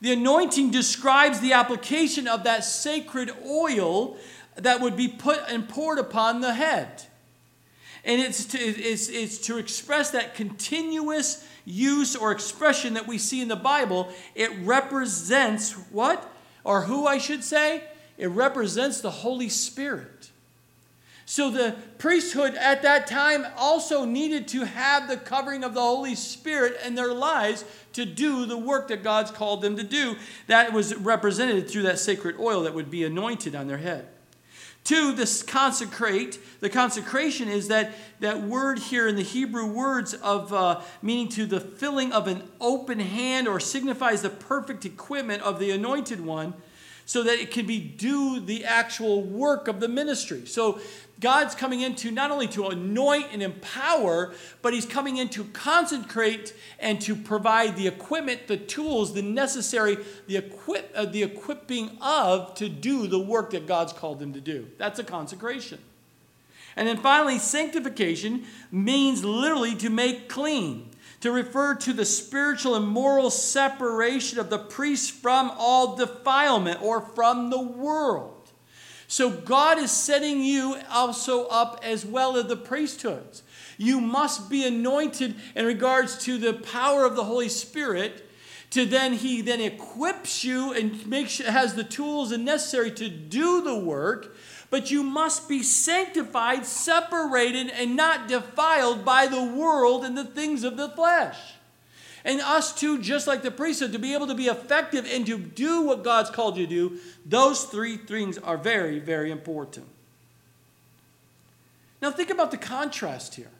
The 0.00 0.12
anointing 0.12 0.70
describes 0.70 1.40
the 1.40 1.52
application 1.52 2.28
of 2.28 2.44
that 2.44 2.64
sacred 2.64 3.32
oil 3.44 4.16
that 4.54 4.80
would 4.80 4.96
be 4.96 5.08
put 5.08 5.40
and 5.48 5.68
poured 5.68 5.98
upon 5.98 6.40
the 6.40 6.54
head. 6.54 7.04
And 8.04 8.20
it's 8.20 8.44
to, 8.46 8.58
it's, 8.58 9.08
it's 9.08 9.38
to 9.46 9.58
express 9.58 10.10
that 10.10 10.34
continuous 10.34 11.46
use 11.64 12.16
or 12.16 12.32
expression 12.32 12.94
that 12.94 13.06
we 13.06 13.18
see 13.18 13.42
in 13.42 13.48
the 13.48 13.56
Bible, 13.56 14.08
it 14.34 14.50
represents 14.62 15.72
what? 15.90 16.30
Or 16.64 16.82
who 16.82 17.06
I 17.06 17.18
should 17.18 17.44
say? 17.44 17.84
It 18.16 18.28
represents 18.28 19.00
the 19.00 19.10
Holy 19.10 19.48
Spirit. 19.48 20.30
So 21.30 21.48
the 21.48 21.76
priesthood 21.98 22.56
at 22.56 22.82
that 22.82 23.06
time 23.06 23.46
also 23.56 24.04
needed 24.04 24.48
to 24.48 24.64
have 24.64 25.06
the 25.06 25.16
covering 25.16 25.62
of 25.62 25.74
the 25.74 25.80
Holy 25.80 26.16
Spirit 26.16 26.80
in 26.84 26.96
their 26.96 27.14
lives 27.14 27.64
to 27.92 28.04
do 28.04 28.46
the 28.46 28.58
work 28.58 28.88
that 28.88 29.04
God's 29.04 29.30
called 29.30 29.62
them 29.62 29.76
to 29.76 29.84
do. 29.84 30.16
That 30.48 30.72
was 30.72 30.92
represented 30.96 31.70
through 31.70 31.82
that 31.82 32.00
sacred 32.00 32.36
oil 32.40 32.62
that 32.62 32.74
would 32.74 32.90
be 32.90 33.04
anointed 33.04 33.54
on 33.54 33.68
their 33.68 33.78
head. 33.78 34.08
Two, 34.84 35.12
this 35.12 35.42
consecrate. 35.42 36.38
The 36.60 36.70
consecration 36.70 37.48
is 37.48 37.68
that, 37.68 37.92
that 38.20 38.42
word 38.42 38.78
here 38.78 39.06
in 39.06 39.16
the 39.16 39.22
Hebrew 39.22 39.66
words 39.66 40.14
of 40.14 40.52
uh, 40.52 40.80
meaning 41.02 41.28
to 41.30 41.46
the 41.46 41.60
filling 41.60 42.12
of 42.12 42.26
an 42.26 42.42
open 42.60 42.98
hand 42.98 43.46
or 43.46 43.60
signifies 43.60 44.22
the 44.22 44.30
perfect 44.30 44.84
equipment 44.84 45.42
of 45.42 45.58
the 45.58 45.70
anointed 45.70 46.20
one 46.20 46.54
so 47.04 47.22
that 47.24 47.40
it 47.40 47.50
can 47.50 47.66
be 47.66 47.80
do 47.80 48.40
the 48.40 48.64
actual 48.64 49.22
work 49.22 49.68
of 49.68 49.80
the 49.80 49.88
ministry. 49.88 50.46
So 50.46 50.80
God's 51.20 51.54
coming 51.54 51.82
in 51.82 51.94
to 51.96 52.10
not 52.10 52.30
only 52.30 52.48
to 52.48 52.68
anoint 52.68 53.26
and 53.32 53.42
empower, 53.42 54.32
but 54.62 54.72
He's 54.72 54.86
coming 54.86 55.18
in 55.18 55.28
to 55.30 55.44
consecrate 55.44 56.54
and 56.78 57.00
to 57.02 57.14
provide 57.14 57.76
the 57.76 57.86
equipment, 57.86 58.46
the 58.46 58.56
tools, 58.56 59.12
the 59.12 59.22
necessary, 59.22 59.98
the, 60.26 60.38
equip, 60.38 60.90
uh, 60.94 61.04
the 61.04 61.22
equipping 61.22 61.98
of 62.00 62.54
to 62.54 62.68
do 62.68 63.06
the 63.06 63.18
work 63.18 63.50
that 63.50 63.66
God's 63.66 63.92
called 63.92 64.18
them 64.18 64.32
to 64.32 64.40
do. 64.40 64.68
That's 64.78 64.98
a 64.98 65.04
consecration. 65.04 65.78
And 66.76 66.88
then 66.88 66.96
finally, 66.96 67.38
sanctification 67.38 68.44
means 68.70 69.24
literally 69.24 69.74
to 69.76 69.90
make 69.90 70.28
clean, 70.28 70.90
to 71.20 71.30
refer 71.30 71.74
to 71.74 71.92
the 71.92 72.04
spiritual 72.04 72.76
and 72.76 72.86
moral 72.86 73.30
separation 73.30 74.38
of 74.38 74.48
the 74.48 74.58
priest 74.58 75.10
from 75.10 75.52
all 75.58 75.96
defilement 75.96 76.80
or 76.80 77.00
from 77.00 77.50
the 77.50 77.60
world. 77.60 78.39
So 79.10 79.28
God 79.28 79.76
is 79.78 79.90
setting 79.90 80.40
you 80.40 80.76
also 80.88 81.48
up 81.48 81.80
as 81.82 82.06
well 82.06 82.36
as 82.36 82.44
the 82.44 82.56
priesthoods. 82.56 83.42
You 83.76 84.00
must 84.00 84.48
be 84.48 84.64
anointed 84.64 85.34
in 85.56 85.66
regards 85.66 86.16
to 86.26 86.38
the 86.38 86.52
power 86.52 87.04
of 87.04 87.16
the 87.16 87.24
Holy 87.24 87.48
Spirit. 87.48 88.24
To 88.70 88.86
then 88.86 89.14
he 89.14 89.40
then 89.40 89.60
equips 89.60 90.44
you 90.44 90.72
and 90.72 91.04
makes 91.08 91.38
has 91.38 91.74
the 91.74 91.82
tools 91.82 92.30
and 92.30 92.44
necessary 92.44 92.92
to 92.92 93.08
do 93.08 93.62
the 93.62 93.76
work 93.76 94.36
but 94.70 94.92
you 94.92 95.02
must 95.02 95.48
be 95.48 95.64
sanctified, 95.64 96.64
separated, 96.64 97.70
and 97.70 97.96
not 97.96 98.28
defiled 98.28 99.04
by 99.04 99.26
the 99.26 99.42
world 99.42 100.04
and 100.04 100.16
the 100.16 100.24
things 100.24 100.62
of 100.62 100.76
the 100.76 100.88
flesh. 100.90 101.36
And 102.24 102.40
us 102.40 102.74
too, 102.74 103.00
just 103.00 103.26
like 103.26 103.42
the 103.42 103.50
priesthood, 103.50 103.92
to 103.92 103.98
be 103.98 104.14
able 104.14 104.26
to 104.26 104.34
be 104.34 104.46
effective 104.46 105.06
and 105.10 105.26
to 105.26 105.38
do 105.38 105.82
what 105.82 106.04
God's 106.04 106.30
called 106.30 106.56
you 106.56 106.66
to 106.66 106.70
do, 106.70 106.98
those 107.24 107.64
three 107.64 107.96
things 107.96 108.36
are 108.38 108.58
very, 108.58 108.98
very 108.98 109.30
important. 109.30 109.86
Now, 112.02 112.10
think 112.10 112.30
about 112.30 112.50
the 112.50 112.56
contrast 112.56 113.34
here 113.34 113.50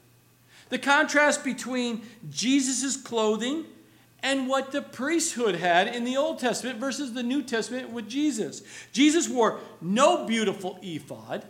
the 0.70 0.78
contrast 0.78 1.44
between 1.44 2.02
Jesus' 2.30 2.96
clothing 2.96 3.64
and 4.22 4.48
what 4.48 4.70
the 4.72 4.80
priesthood 4.82 5.56
had 5.56 5.88
in 5.94 6.04
the 6.04 6.16
Old 6.16 6.38
Testament 6.38 6.78
versus 6.78 7.12
the 7.12 7.22
New 7.22 7.42
Testament 7.42 7.90
with 7.90 8.08
Jesus. 8.08 8.62
Jesus 8.92 9.28
wore 9.28 9.60
no 9.80 10.26
beautiful 10.26 10.78
ephod, 10.82 11.44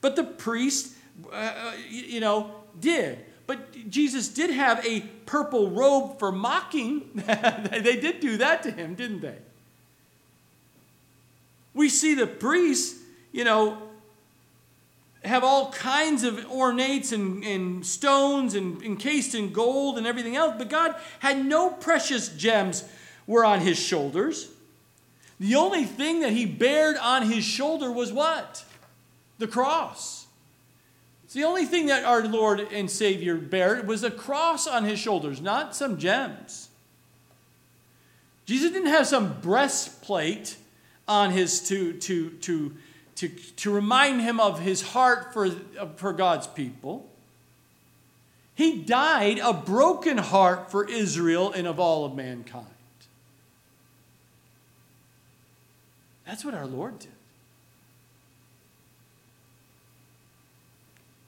but 0.00 0.16
the 0.16 0.24
priest, 0.24 0.94
uh, 1.32 1.72
you 1.88 2.20
know, 2.20 2.50
did. 2.78 3.24
But 3.46 3.90
Jesus 3.90 4.28
did 4.28 4.50
have 4.50 4.84
a 4.84 5.00
purple 5.24 5.70
robe 5.70 6.18
for 6.18 6.32
mocking. 6.32 7.10
they 7.14 7.96
did 7.96 8.20
do 8.20 8.38
that 8.38 8.62
to 8.64 8.70
him, 8.70 8.94
didn't 8.94 9.20
they? 9.20 9.36
We 11.74 11.88
see 11.88 12.14
the 12.14 12.26
priests, 12.26 12.98
you 13.32 13.44
know, 13.44 13.82
have 15.22 15.44
all 15.44 15.72
kinds 15.72 16.24
of 16.24 16.34
ornates 16.46 17.12
and, 17.12 17.44
and 17.44 17.84
stones 17.84 18.54
and 18.54 18.82
encased 18.82 19.34
in 19.34 19.52
gold 19.52 19.98
and 19.98 20.06
everything 20.06 20.36
else, 20.36 20.54
but 20.56 20.70
God 20.70 20.94
had 21.18 21.44
no 21.44 21.70
precious 21.70 22.28
gems 22.28 22.84
were 23.26 23.44
on 23.44 23.60
his 23.60 23.78
shoulders. 23.78 24.48
The 25.38 25.56
only 25.56 25.84
thing 25.84 26.20
that 26.20 26.32
he 26.32 26.46
bared 26.46 26.96
on 26.96 27.28
his 27.30 27.44
shoulder 27.44 27.90
was 27.92 28.12
what? 28.12 28.64
The 29.38 29.46
cross. 29.46 30.15
The 31.36 31.44
only 31.44 31.66
thing 31.66 31.88
that 31.88 32.02
our 32.02 32.26
Lord 32.26 32.60
and 32.72 32.90
Savior 32.90 33.36
bared 33.36 33.86
was 33.86 34.02
a 34.02 34.10
cross 34.10 34.66
on 34.66 34.84
his 34.84 34.98
shoulders, 34.98 35.38
not 35.38 35.76
some 35.76 35.98
gems. 35.98 36.70
Jesus 38.46 38.70
didn't 38.72 38.88
have 38.88 39.06
some 39.06 39.38
breastplate 39.42 40.56
on 41.06 41.32
his 41.32 41.68
to 41.68 41.92
to 41.92 42.30
to 42.30 42.74
to, 43.16 43.28
to 43.28 43.70
remind 43.70 44.22
him 44.22 44.40
of 44.40 44.60
his 44.60 44.80
heart 44.80 45.34
for, 45.34 45.50
for 45.96 46.14
God's 46.14 46.46
people. 46.46 47.06
He 48.54 48.80
died 48.80 49.38
a 49.38 49.52
broken 49.52 50.16
heart 50.16 50.70
for 50.70 50.88
Israel 50.88 51.52
and 51.52 51.66
of 51.66 51.78
all 51.78 52.06
of 52.06 52.14
mankind. 52.14 52.64
That's 56.24 56.46
what 56.46 56.54
our 56.54 56.66
Lord 56.66 56.98
did. 56.98 57.15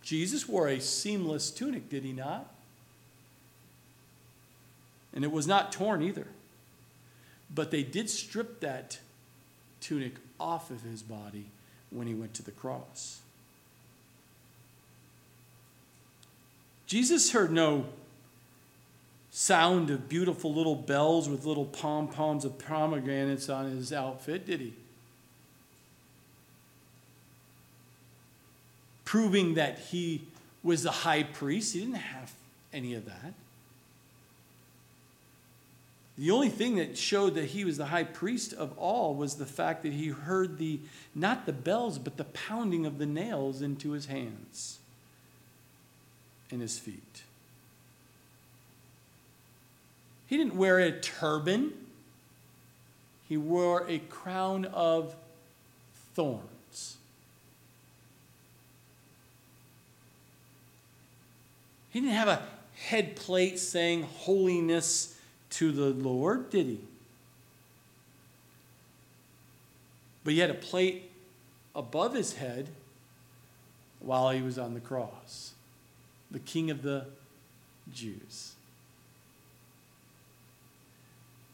Jesus 0.09 0.49
wore 0.49 0.69
a 0.69 0.81
seamless 0.81 1.51
tunic, 1.51 1.91
did 1.91 2.03
he 2.03 2.15
not? 2.15 2.51
And 5.13 5.23
it 5.23 5.31
was 5.31 5.47
not 5.47 5.71
torn 5.71 6.03
either. 6.03 6.27
But 7.55 7.71
they 7.71 7.83
did 7.83 8.09
strip 8.09 8.61
that 8.61 9.01
tunic 9.83 10.15
off 10.41 10.71
of 10.71 10.81
his 10.81 11.03
body 11.03 11.51
when 11.91 12.07
he 12.07 12.15
went 12.15 12.33
to 12.35 12.43
the 12.43 12.53
cross. 12.53 13.21
Jesus 16.87 17.33
heard 17.33 17.53
no 17.53 17.85
sound 19.31 19.91
of 19.91 20.09
beautiful 20.09 20.55
little 20.55 20.75
bells 20.75 21.29
with 21.29 21.45
little 21.45 21.67
pom 21.67 22.09
poms 22.09 22.47
of 22.47 22.59
pomegranates 22.59 23.51
on 23.51 23.71
his 23.71 23.93
outfit, 23.93 24.47
did 24.47 24.61
he? 24.61 24.73
Proving 29.09 29.55
that 29.55 29.79
he 29.79 30.21
was 30.63 30.83
the 30.83 30.91
high 30.91 31.23
priest. 31.23 31.73
He 31.73 31.81
didn't 31.81 31.95
have 31.95 32.31
any 32.75 32.93
of 32.93 33.07
that. 33.07 33.33
The 36.19 36.31
only 36.31 36.51
thing 36.51 36.77
that 36.77 36.99
showed 36.99 37.35
that 37.37 37.47
he 37.47 37.65
was 37.65 37.79
the 37.79 37.87
high 37.87 38.05
priest 38.05 38.53
of 38.53 38.77
all 38.77 39.15
was 39.15 39.37
the 39.37 39.47
fact 39.47 39.83
that 39.85 39.95
he 39.95 40.09
heard 40.09 40.59
the, 40.59 40.81
not 41.15 41.47
the 41.47 41.55
bells, 41.55 41.99
but 41.99 42.19
the 42.19 42.25
pounding 42.25 42.85
of 42.85 42.99
the 42.99 43.07
nails 43.07 43.63
into 43.63 43.93
his 43.93 44.05
hands 44.05 44.79
and 46.51 46.61
his 46.61 46.79
feet. 46.79 47.23
He 50.27 50.37
didn't 50.37 50.57
wear 50.57 50.81
a 50.81 50.93
turban, 50.93 51.73
he 53.27 53.39
wore 53.39 53.89
a 53.89 54.01
crown 54.01 54.67
of 54.67 55.17
thorns. 56.15 56.58
He 61.91 62.01
didn't 62.01 62.15
have 62.15 62.29
a 62.29 62.43
head 62.75 63.17
plate 63.17 63.59
saying 63.59 64.03
holiness 64.03 65.17
to 65.51 65.73
the 65.73 65.91
Lord, 65.91 66.51
did 66.51 66.67
he? 66.67 66.81
But 70.25 70.35
he 70.35 70.41
had 70.41 70.51
a 70.51 70.55
plate 70.55 71.11
above 71.75 72.15
his 72.15 72.35
head 72.35 72.69
while 74.01 74.31
he 74.31 74.43
was 74.43 74.59
on 74.59 74.75
the 74.75 74.81
cross. 74.81 75.55
The 76.31 76.39
king 76.39 76.71
of 76.71 76.83
the 76.83 77.07
Jews. 77.93 78.53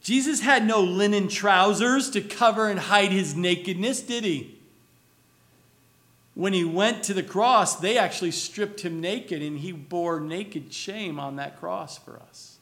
Jesus 0.02 0.40
had 0.40 0.66
no 0.66 0.82
linen 0.82 1.28
trousers 1.28 2.10
to 2.10 2.20
cover 2.20 2.68
and 2.68 2.78
hide 2.78 3.10
his 3.10 3.34
nakedness, 3.34 4.02
did 4.02 4.24
he? 4.24 4.53
When 6.34 6.52
he 6.52 6.64
went 6.64 7.04
to 7.04 7.14
the 7.14 7.22
cross, 7.22 7.76
they 7.76 7.96
actually 7.96 8.32
stripped 8.32 8.80
him 8.80 9.00
naked 9.00 9.40
and 9.40 9.58
he 9.58 9.70
bore 9.70 10.20
naked 10.20 10.72
shame 10.72 11.20
on 11.20 11.36
that 11.36 11.58
cross 11.58 11.96
for 11.96 12.20
us. 12.28 12.58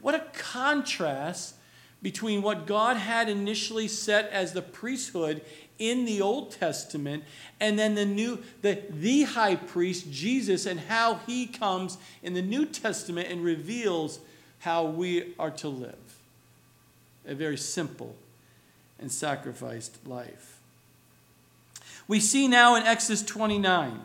What 0.00 0.16
a 0.16 0.24
contrast 0.32 1.54
between 2.02 2.42
what 2.42 2.66
God 2.66 2.96
had 2.96 3.28
initially 3.28 3.86
set 3.86 4.28
as 4.30 4.52
the 4.52 4.62
priesthood 4.62 5.42
in 5.78 6.04
the 6.04 6.20
Old 6.20 6.50
Testament 6.50 7.22
and 7.60 7.78
then 7.78 7.94
the 7.94 8.04
new 8.04 8.42
the, 8.60 8.82
the 8.90 9.22
high 9.22 9.54
priest 9.54 10.10
Jesus 10.10 10.66
and 10.66 10.80
how 10.80 11.20
he 11.26 11.46
comes 11.46 11.96
in 12.22 12.34
the 12.34 12.42
New 12.42 12.66
Testament 12.66 13.28
and 13.30 13.44
reveals 13.44 14.18
how 14.58 14.84
we 14.84 15.34
are 15.38 15.50
to 15.52 15.68
live. 15.68 16.18
A 17.26 17.36
very 17.36 17.56
simple 17.56 18.16
and 18.98 19.10
sacrificed 19.10 20.04
life. 20.06 20.51
We 22.12 22.20
see 22.20 22.46
now 22.46 22.74
in 22.74 22.82
Exodus 22.82 23.22
29 23.22 23.98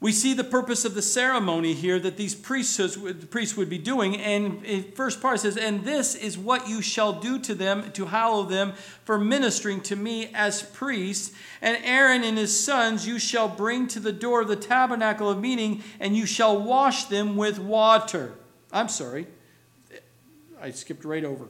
we 0.00 0.12
see 0.12 0.34
the 0.34 0.44
purpose 0.44 0.84
of 0.84 0.94
the 0.94 1.00
ceremony 1.00 1.72
here 1.72 1.98
that 1.98 2.18
these 2.18 2.34
priests, 2.34 2.98
priests 3.30 3.56
would 3.56 3.70
be 3.70 3.78
doing. 3.78 4.18
And 4.18 4.94
first 4.94 5.22
part 5.22 5.40
says, 5.40 5.56
And 5.56 5.82
this 5.82 6.14
is 6.14 6.36
what 6.36 6.68
you 6.68 6.82
shall 6.82 7.14
do 7.14 7.38
to 7.38 7.54
them 7.54 7.90
to 7.92 8.04
hallow 8.04 8.42
them 8.42 8.74
for 9.06 9.18
ministering 9.18 9.80
to 9.84 9.96
me 9.96 10.28
as 10.34 10.60
priests. 10.62 11.34
And 11.62 11.82
Aaron 11.82 12.22
and 12.22 12.36
his 12.36 12.62
sons 12.62 13.06
you 13.06 13.18
shall 13.18 13.48
bring 13.48 13.88
to 13.88 13.98
the 13.98 14.12
door 14.12 14.42
of 14.42 14.48
the 14.48 14.56
tabernacle 14.56 15.30
of 15.30 15.40
meeting, 15.40 15.82
and 15.98 16.14
you 16.14 16.26
shall 16.26 16.60
wash 16.60 17.04
them 17.06 17.34
with 17.34 17.58
water. 17.58 18.34
I'm 18.70 18.90
sorry. 18.90 19.26
I 20.60 20.72
skipped 20.72 21.06
right 21.06 21.24
over. 21.24 21.48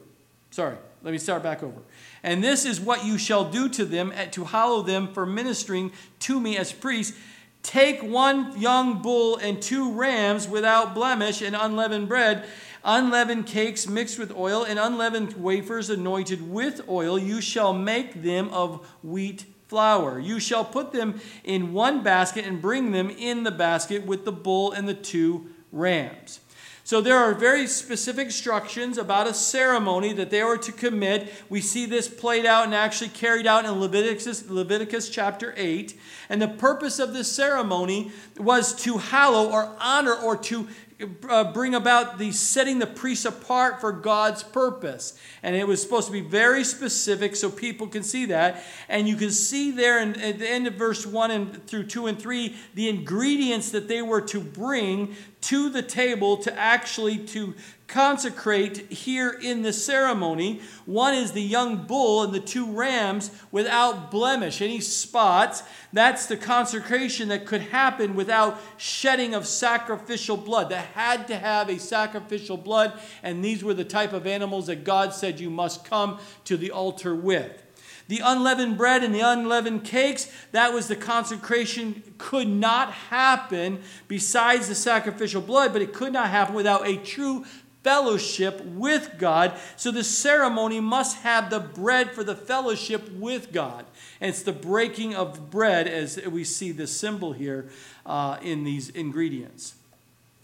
Sorry. 0.57 0.79
Let 1.03 1.13
me 1.13 1.19
start 1.19 1.43
back 1.43 1.63
over. 1.63 1.83
And 2.23 2.43
this 2.43 2.65
is 2.65 2.81
what 2.81 3.05
you 3.05 3.19
shall 3.19 3.45
do 3.45 3.69
to 3.69 3.85
them 3.85 4.11
to 4.31 4.45
hallow 4.45 4.81
them 4.81 5.13
for 5.13 5.27
ministering 5.27 5.93
to 6.21 6.41
me 6.41 6.57
as 6.57 6.73
priests 6.73 7.15
Take 7.63 8.01
one 8.01 8.59
young 8.59 9.03
bull 9.03 9.37
and 9.39 9.61
two 9.61 9.93
rams 9.93 10.49
without 10.49 10.95
blemish 10.95 11.43
and 11.43 11.57
unleavened 11.57 12.07
bread, 12.07 12.45
unleavened 12.85 13.47
cakes 13.47 13.89
mixed 13.89 14.21
with 14.21 14.31
oil, 14.37 14.63
and 14.63 14.79
unleavened 14.79 15.33
wafers 15.33 15.91
anointed 15.91 16.49
with 16.49 16.89
oil. 16.89 17.19
You 17.19 17.41
shall 17.41 17.73
make 17.73 18.23
them 18.23 18.49
of 18.51 18.87
wheat 19.03 19.47
flour. 19.67 20.21
You 20.21 20.39
shall 20.39 20.65
put 20.65 20.93
them 20.93 21.21
in 21.43 21.73
one 21.73 22.05
basket 22.05 22.45
and 22.47 22.63
bring 22.63 22.93
them 22.93 23.11
in 23.11 23.43
the 23.43 23.51
basket 23.51 24.07
with 24.07 24.25
the 24.25 24.33
bull 24.33 24.71
and 24.71 24.89
the 24.89 24.95
two 24.95 25.49
rams. 25.73 26.39
So 26.87 27.01
there 27.01 27.18
are 27.18 27.34
very 27.34 27.66
specific 27.66 28.26
instructions 28.26 28.97
about 28.97 29.26
a 29.26 29.34
ceremony 29.34 30.12
that 30.12 30.30
they 30.30 30.45
were 30.45 30.57
to 30.59 30.70
commit. 30.70 31.34
We 31.49 31.61
see 31.61 31.84
this 31.84 32.07
played 32.07 32.47
out 32.47 32.64
and 32.64 32.72
actually 32.76 33.09
carried 33.09 33.45
out 33.45 33.64
in 33.64 33.72
Leviticus, 33.72 34.49
Leviticus 34.49 35.09
chapter 35.09 35.53
8. 35.57 35.99
And 36.28 36.41
the 36.41 36.47
purpose 36.47 37.01
of 37.01 37.12
this 37.12 37.26
ceremony 37.26 38.12
was 38.39 38.72
to 38.84 38.99
hallow 38.99 39.51
or 39.51 39.76
honor 39.80 40.14
or 40.14 40.37
to 40.37 40.68
uh, 41.29 41.53
bring 41.53 41.75
about 41.75 42.19
the 42.19 42.33
setting 42.33 42.79
the 42.79 42.87
priests 42.87 43.27
apart 43.27 43.81
for 43.81 43.93
God's 43.93 44.43
purpose. 44.43 45.19
And 45.43 45.55
it 45.55 45.69
was 45.69 45.83
supposed 45.83 46.07
to 46.07 46.13
be 46.13 46.23
very 46.23 46.65
specific 46.65 47.37
so 47.37 47.51
people 47.51 47.87
can 47.87 48.03
see 48.03 48.27
that. 48.27 48.63
And 48.89 49.07
you 49.07 49.17
can 49.17 49.31
see 49.31 49.71
there 49.73 50.01
in, 50.01 50.19
at 50.19 50.39
the 50.39 50.49
end 50.49 50.67
of 50.67 50.75
verse 50.75 51.05
1 51.07 51.31
and 51.31 51.67
through 51.67 51.85
2 51.85 52.07
and 52.07 52.19
3 52.19 52.57
the 52.75 52.89
ingredients 52.89 53.71
that 53.73 53.89
they 53.89 54.01
were 54.01 54.23
to 54.23 54.41
bring 54.41 55.15
to 55.43 55.69
the 55.69 55.83
table 55.83 56.39
to 56.39 56.59
actually 56.59 57.19
to 57.19 57.55
consecrate 57.87 58.91
here 58.91 59.30
in 59.30 59.62
the 59.62 59.72
ceremony. 59.72 60.61
One 60.87 61.14
is 61.14 61.32
the 61.32 61.43
young 61.43 61.87
bull 61.87 62.22
and 62.22 62.34
the 62.34 62.41
two 62.41 62.66
rams 62.66 63.30
without 63.53 64.11
blemish, 64.11 64.61
any 64.61 64.80
spots. 64.80 65.62
That's 65.93 66.26
the 66.26 66.37
consecration 66.37 67.28
that 67.28 67.47
could 67.47 67.62
happen 67.62 68.14
without 68.14 68.61
shedding 68.76 69.34
of 69.34 69.47
sacrificial 69.47 70.37
blood. 70.37 70.70
That 70.70 70.87
had 70.95 71.28
to 71.28 71.37
have 71.37 71.68
a 71.68 71.78
sacrificial 71.78 72.57
blood, 72.57 72.99
and 73.22 73.45
these 73.45 73.62
were 73.62 73.74
the 73.74 73.84
type 73.84 74.12
of 74.12 74.26
animals 74.26 74.66
that 74.66 74.84
God 74.84 75.12
said 75.14 75.39
you 75.39 75.51
must 75.51 75.84
come 75.84 76.18
to 76.45 76.57
the 76.57 76.72
altar 76.72 77.14
with. 77.14 77.62
The 78.09 78.20
unleavened 78.22 78.78
bread 78.78 79.03
and 79.03 79.12
the 79.12 79.20
unleavened 79.20 79.82
cakes, 79.84 80.30
that 80.53 80.72
was 80.72 80.87
the 80.87 80.95
consecration, 80.95 82.14
could 82.18 82.47
not 82.47 82.93
happen 82.93 83.80
besides 84.07 84.68
the 84.68 84.76
sacrificial 84.76 85.43
blood, 85.43 85.72
but 85.72 85.82
it 85.82 85.93
could 85.93 86.12
not 86.12 86.30
happen 86.30 86.55
without 86.55 86.87
a 86.87 86.99
true 86.99 87.45
fellowship 87.87 88.61
with 88.64 89.12
God. 89.16 89.57
So 89.76 89.93
the 89.93 90.03
ceremony 90.03 90.80
must 90.80 91.18
have 91.18 91.51
the 91.51 91.61
bread 91.61 92.11
for 92.11 92.24
the 92.24 92.34
fellowship 92.34 93.09
with 93.12 93.53
God. 93.53 93.87
And 94.20 94.30
it's 94.30 94.43
the 94.43 94.53
breaking 94.53 95.14
of 95.14 95.53
bread 95.53 95.87
as 95.87 96.20
we 96.26 96.43
see 96.43 96.72
the 96.72 96.89
symbol 96.89 97.32
here 97.32 97.70
uh, 98.05 98.39
in 98.43 98.64
these 98.64 98.89
ingredients. 98.89 99.76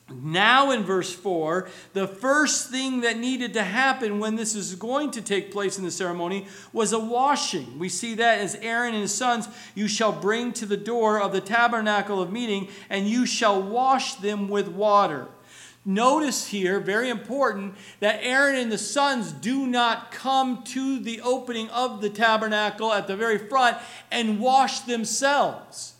Now, 0.09 0.70
in 0.70 0.84
verse 0.84 1.12
4, 1.12 1.68
the 1.95 2.07
first 2.07 2.70
thing 2.70 3.01
that 3.01 3.18
needed 3.18 3.55
to 3.55 3.64
happen 3.64 4.20
when 4.20 4.36
this 4.36 4.55
is 4.55 4.76
going 4.76 5.11
to 5.12 5.20
take 5.20 5.51
place 5.51 5.78
in 5.78 5.84
the 5.84 5.90
ceremony 5.90 6.47
was 6.72 6.93
a 6.93 6.99
washing. 7.01 7.76
We 7.76 7.88
see 7.88 8.14
that 8.14 8.38
as 8.38 8.55
Aaron 8.57 8.95
and 8.95 9.03
his 9.03 9.14
sons, 9.14 9.49
you 9.74 9.88
shall 9.88 10.12
bring 10.12 10.53
to 10.55 10.66
the 10.66 10.76
door 10.76 11.20
of 11.20 11.32
the 11.32 11.40
tabernacle 11.40 12.22
of 12.22 12.30
meeting, 12.30 12.68
and 12.88 13.09
you 13.09 13.26
shall 13.26 13.61
wash 13.61 14.14
them 14.16 14.49
with 14.49 14.68
water. 14.68 15.26
Notice 15.85 16.47
here, 16.47 16.78
very 16.78 17.11
important, 17.11 17.74
that 17.99 18.20
Aaron 18.22 18.57
and 18.57 18.70
the 18.70 18.78
sons 18.78 19.33
do 19.33 19.66
not 19.66 20.12
come 20.12 20.62
to 20.64 21.01
the 21.01 21.20
opening 21.22 21.68
of 21.70 22.01
the 22.01 22.11
tabernacle 22.11 22.93
at 22.93 23.09
the 23.09 23.16
very 23.16 23.39
front 23.39 23.78
and 24.11 24.39
wash 24.39 24.80
themselves. 24.80 25.95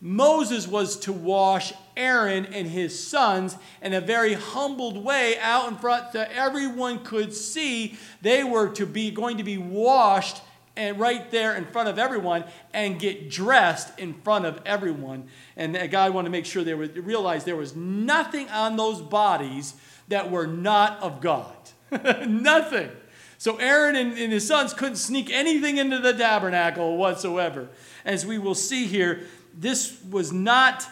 Moses 0.00 0.66
was 0.66 0.96
to 1.00 1.12
wash 1.12 1.74
Aaron 1.96 2.46
and 2.46 2.68
his 2.68 3.06
sons 3.06 3.56
in 3.82 3.92
a 3.92 4.00
very 4.00 4.34
humbled 4.34 4.96
way 5.04 5.38
out 5.40 5.68
in 5.68 5.76
front 5.76 6.12
so 6.12 6.26
everyone 6.32 7.04
could 7.04 7.34
see 7.34 7.98
they 8.22 8.44
were 8.44 8.68
to 8.70 8.86
be 8.86 9.10
going 9.10 9.38
to 9.38 9.44
be 9.44 9.58
washed 9.58 10.40
and 10.78 10.98
right 10.98 11.30
there 11.32 11.56
in 11.56 11.66
front 11.66 11.88
of 11.88 11.98
everyone 11.98 12.44
and 12.72 13.00
get 13.00 13.28
dressed 13.28 13.98
in 13.98 14.14
front 14.14 14.46
of 14.46 14.60
everyone. 14.64 15.26
And 15.56 15.90
God 15.90 16.14
wanted 16.14 16.28
to 16.28 16.30
make 16.30 16.46
sure 16.46 16.62
they 16.62 16.72
would 16.72 16.96
realize 17.04 17.44
there 17.44 17.56
was 17.56 17.74
nothing 17.74 18.48
on 18.48 18.76
those 18.76 19.02
bodies 19.02 19.74
that 20.06 20.30
were 20.30 20.46
not 20.46 21.00
of 21.02 21.20
God. 21.20 21.56
nothing. 22.28 22.90
So 23.38 23.56
Aaron 23.56 23.96
and, 23.96 24.16
and 24.16 24.32
his 24.32 24.46
sons 24.46 24.72
couldn't 24.72 24.96
sneak 24.96 25.30
anything 25.30 25.78
into 25.78 25.98
the 25.98 26.12
tabernacle 26.12 26.96
whatsoever. 26.96 27.68
As 28.04 28.24
we 28.24 28.38
will 28.38 28.54
see 28.54 28.86
here, 28.86 29.22
this 29.52 30.00
was 30.08 30.32
not 30.32 30.86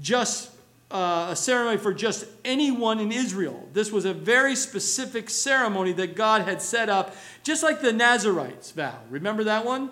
just 0.00 0.50
uh, 0.92 1.28
a 1.30 1.36
ceremony 1.36 1.78
for 1.78 1.94
just 1.94 2.26
anyone 2.44 3.00
in 3.00 3.10
Israel. 3.10 3.68
This 3.72 3.90
was 3.90 4.04
a 4.04 4.12
very 4.12 4.54
specific 4.54 5.30
ceremony 5.30 5.92
that 5.92 6.14
God 6.14 6.42
had 6.42 6.60
set 6.60 6.90
up, 6.90 7.16
just 7.42 7.62
like 7.62 7.80
the 7.80 7.92
Nazarites 7.92 8.70
vow. 8.72 8.98
Remember 9.08 9.44
that 9.44 9.64
one? 9.64 9.90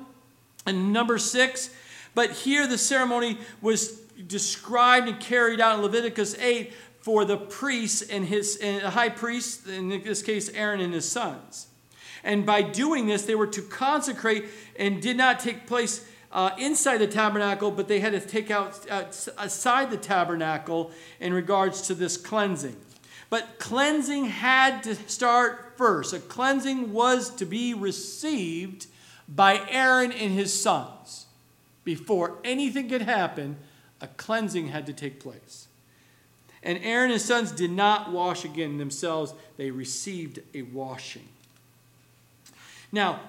And 0.66 0.92
number 0.92 1.16
six, 1.16 1.70
but 2.14 2.30
here 2.32 2.66
the 2.66 2.76
ceremony 2.76 3.38
was 3.62 3.92
described 4.26 5.08
and 5.08 5.18
carried 5.18 5.60
out 5.60 5.76
in 5.76 5.82
Leviticus 5.82 6.36
8 6.38 6.72
for 7.00 7.24
the 7.24 7.38
priests 7.38 8.02
and 8.02 8.26
his 8.26 8.56
and 8.56 8.82
high 8.82 9.08
priest, 9.08 9.66
in 9.66 9.88
this 9.88 10.22
case 10.22 10.50
Aaron 10.50 10.80
and 10.80 10.92
his 10.92 11.10
sons. 11.10 11.68
And 12.22 12.44
by 12.44 12.60
doing 12.60 13.06
this, 13.06 13.22
they 13.22 13.34
were 13.34 13.46
to 13.46 13.62
consecrate 13.62 14.44
and 14.78 15.00
did 15.00 15.16
not 15.16 15.40
take 15.40 15.66
place 15.66 16.06
uh, 16.32 16.50
inside 16.58 16.98
the 16.98 17.06
tabernacle, 17.06 17.70
but 17.70 17.88
they 17.88 18.00
had 18.00 18.12
to 18.12 18.20
take 18.20 18.50
out 18.50 18.88
outside 18.90 19.90
the 19.90 19.96
tabernacle 19.96 20.90
in 21.18 21.32
regards 21.32 21.82
to 21.82 21.94
this 21.94 22.16
cleansing. 22.16 22.76
But 23.28 23.58
cleansing 23.58 24.26
had 24.26 24.82
to 24.84 24.94
start 24.94 25.74
first. 25.76 26.12
A 26.12 26.18
cleansing 26.18 26.92
was 26.92 27.30
to 27.36 27.44
be 27.44 27.74
received 27.74 28.86
by 29.28 29.60
Aaron 29.68 30.10
and 30.12 30.32
his 30.32 30.58
sons. 30.58 31.26
Before 31.84 32.38
anything 32.44 32.88
could 32.88 33.02
happen, 33.02 33.56
a 34.00 34.08
cleansing 34.08 34.68
had 34.68 34.86
to 34.86 34.92
take 34.92 35.20
place. 35.20 35.68
And 36.62 36.78
Aaron 36.82 37.04
and 37.04 37.12
his 37.14 37.24
sons 37.24 37.52
did 37.52 37.70
not 37.70 38.12
wash 38.12 38.44
again 38.44 38.78
themselves, 38.78 39.32
they 39.56 39.70
received 39.70 40.40
a 40.52 40.62
washing. 40.62 41.28
Now, 42.92 43.20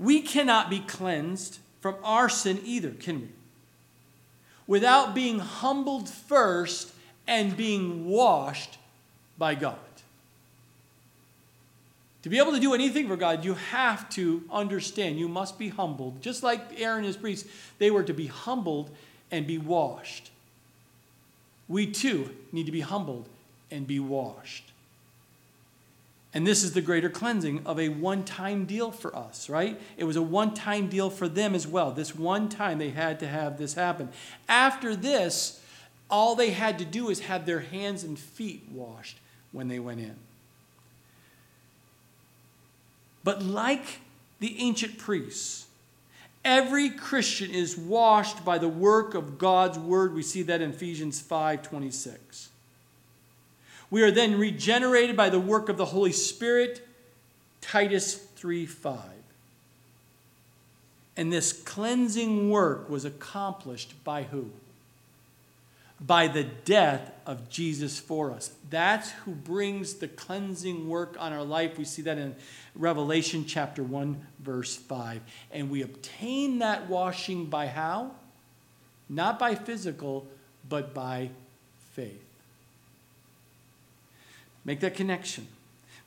we 0.00 0.22
cannot 0.22 0.70
be 0.70 0.80
cleansed 0.80 1.58
from 1.80 1.94
our 2.02 2.30
sin 2.30 2.58
either, 2.64 2.90
can 2.90 3.20
we? 3.20 3.28
Without 4.66 5.14
being 5.14 5.38
humbled 5.38 6.08
first 6.08 6.92
and 7.26 7.54
being 7.54 8.06
washed 8.06 8.78
by 9.36 9.54
God. 9.54 9.76
To 12.22 12.30
be 12.30 12.38
able 12.38 12.52
to 12.52 12.60
do 12.60 12.74
anything 12.74 13.08
for 13.08 13.16
God, 13.16 13.44
you 13.44 13.54
have 13.54 14.08
to 14.10 14.42
understand. 14.50 15.18
You 15.18 15.28
must 15.28 15.58
be 15.58 15.68
humbled. 15.68 16.22
Just 16.22 16.42
like 16.42 16.80
Aaron 16.80 16.98
and 16.98 17.06
his 17.06 17.16
priests, 17.16 17.48
they 17.78 17.90
were 17.90 18.02
to 18.02 18.14
be 18.14 18.26
humbled 18.26 18.90
and 19.30 19.46
be 19.46 19.58
washed. 19.58 20.30
We 21.68 21.86
too 21.86 22.30
need 22.52 22.66
to 22.66 22.72
be 22.72 22.80
humbled 22.80 23.28
and 23.70 23.86
be 23.86 24.00
washed. 24.00 24.69
And 26.32 26.46
this 26.46 26.62
is 26.62 26.72
the 26.72 26.80
greater 26.80 27.10
cleansing 27.10 27.62
of 27.66 27.80
a 27.80 27.88
one 27.88 28.24
time 28.24 28.64
deal 28.64 28.92
for 28.92 29.14
us, 29.16 29.48
right? 29.48 29.80
It 29.96 30.04
was 30.04 30.16
a 30.16 30.22
one 30.22 30.54
time 30.54 30.88
deal 30.88 31.10
for 31.10 31.28
them 31.28 31.54
as 31.54 31.66
well. 31.66 31.90
This 31.90 32.14
one 32.14 32.48
time 32.48 32.78
they 32.78 32.90
had 32.90 33.18
to 33.20 33.26
have 33.26 33.58
this 33.58 33.74
happen. 33.74 34.10
After 34.48 34.94
this, 34.94 35.60
all 36.08 36.36
they 36.36 36.50
had 36.50 36.78
to 36.78 36.84
do 36.84 37.10
is 37.10 37.20
have 37.20 37.46
their 37.46 37.60
hands 37.60 38.04
and 38.04 38.18
feet 38.18 38.64
washed 38.70 39.18
when 39.50 39.68
they 39.68 39.80
went 39.80 40.00
in. 40.00 40.16
But 43.24 43.42
like 43.42 44.00
the 44.38 44.56
ancient 44.60 44.98
priests, 44.98 45.66
every 46.44 46.90
Christian 46.90 47.50
is 47.50 47.76
washed 47.76 48.44
by 48.44 48.58
the 48.58 48.68
work 48.68 49.14
of 49.14 49.36
God's 49.36 49.78
word. 49.78 50.14
We 50.14 50.22
see 50.22 50.42
that 50.44 50.60
in 50.60 50.70
Ephesians 50.70 51.20
5 51.20 51.62
26. 51.62 52.49
We 53.90 54.02
are 54.02 54.10
then 54.10 54.38
regenerated 54.38 55.16
by 55.16 55.30
the 55.30 55.40
work 55.40 55.68
of 55.68 55.76
the 55.76 55.86
Holy 55.86 56.12
Spirit, 56.12 56.86
Titus 57.60 58.14
3 58.14 58.66
5. 58.66 58.98
And 61.16 61.32
this 61.32 61.52
cleansing 61.52 62.50
work 62.50 62.88
was 62.88 63.04
accomplished 63.04 63.92
by 64.04 64.22
who? 64.22 64.50
By 66.00 66.28
the 66.28 66.44
death 66.44 67.10
of 67.26 67.50
Jesus 67.50 67.98
for 67.98 68.30
us. 68.30 68.52
That's 68.70 69.10
who 69.10 69.32
brings 69.32 69.94
the 69.94 70.08
cleansing 70.08 70.88
work 70.88 71.16
on 71.18 71.32
our 71.32 71.44
life. 71.44 71.76
We 71.76 71.84
see 71.84 72.00
that 72.02 72.16
in 72.16 72.36
Revelation 72.74 73.44
chapter 73.44 73.82
1, 73.82 74.24
verse 74.38 74.76
5. 74.76 75.20
And 75.52 75.68
we 75.68 75.82
obtain 75.82 76.60
that 76.60 76.88
washing 76.88 77.46
by 77.46 77.66
how? 77.66 78.12
Not 79.08 79.38
by 79.38 79.56
physical, 79.56 80.26
but 80.68 80.94
by 80.94 81.30
faith. 81.92 82.29
Make 84.70 84.78
that 84.78 84.94
connection. 84.94 85.48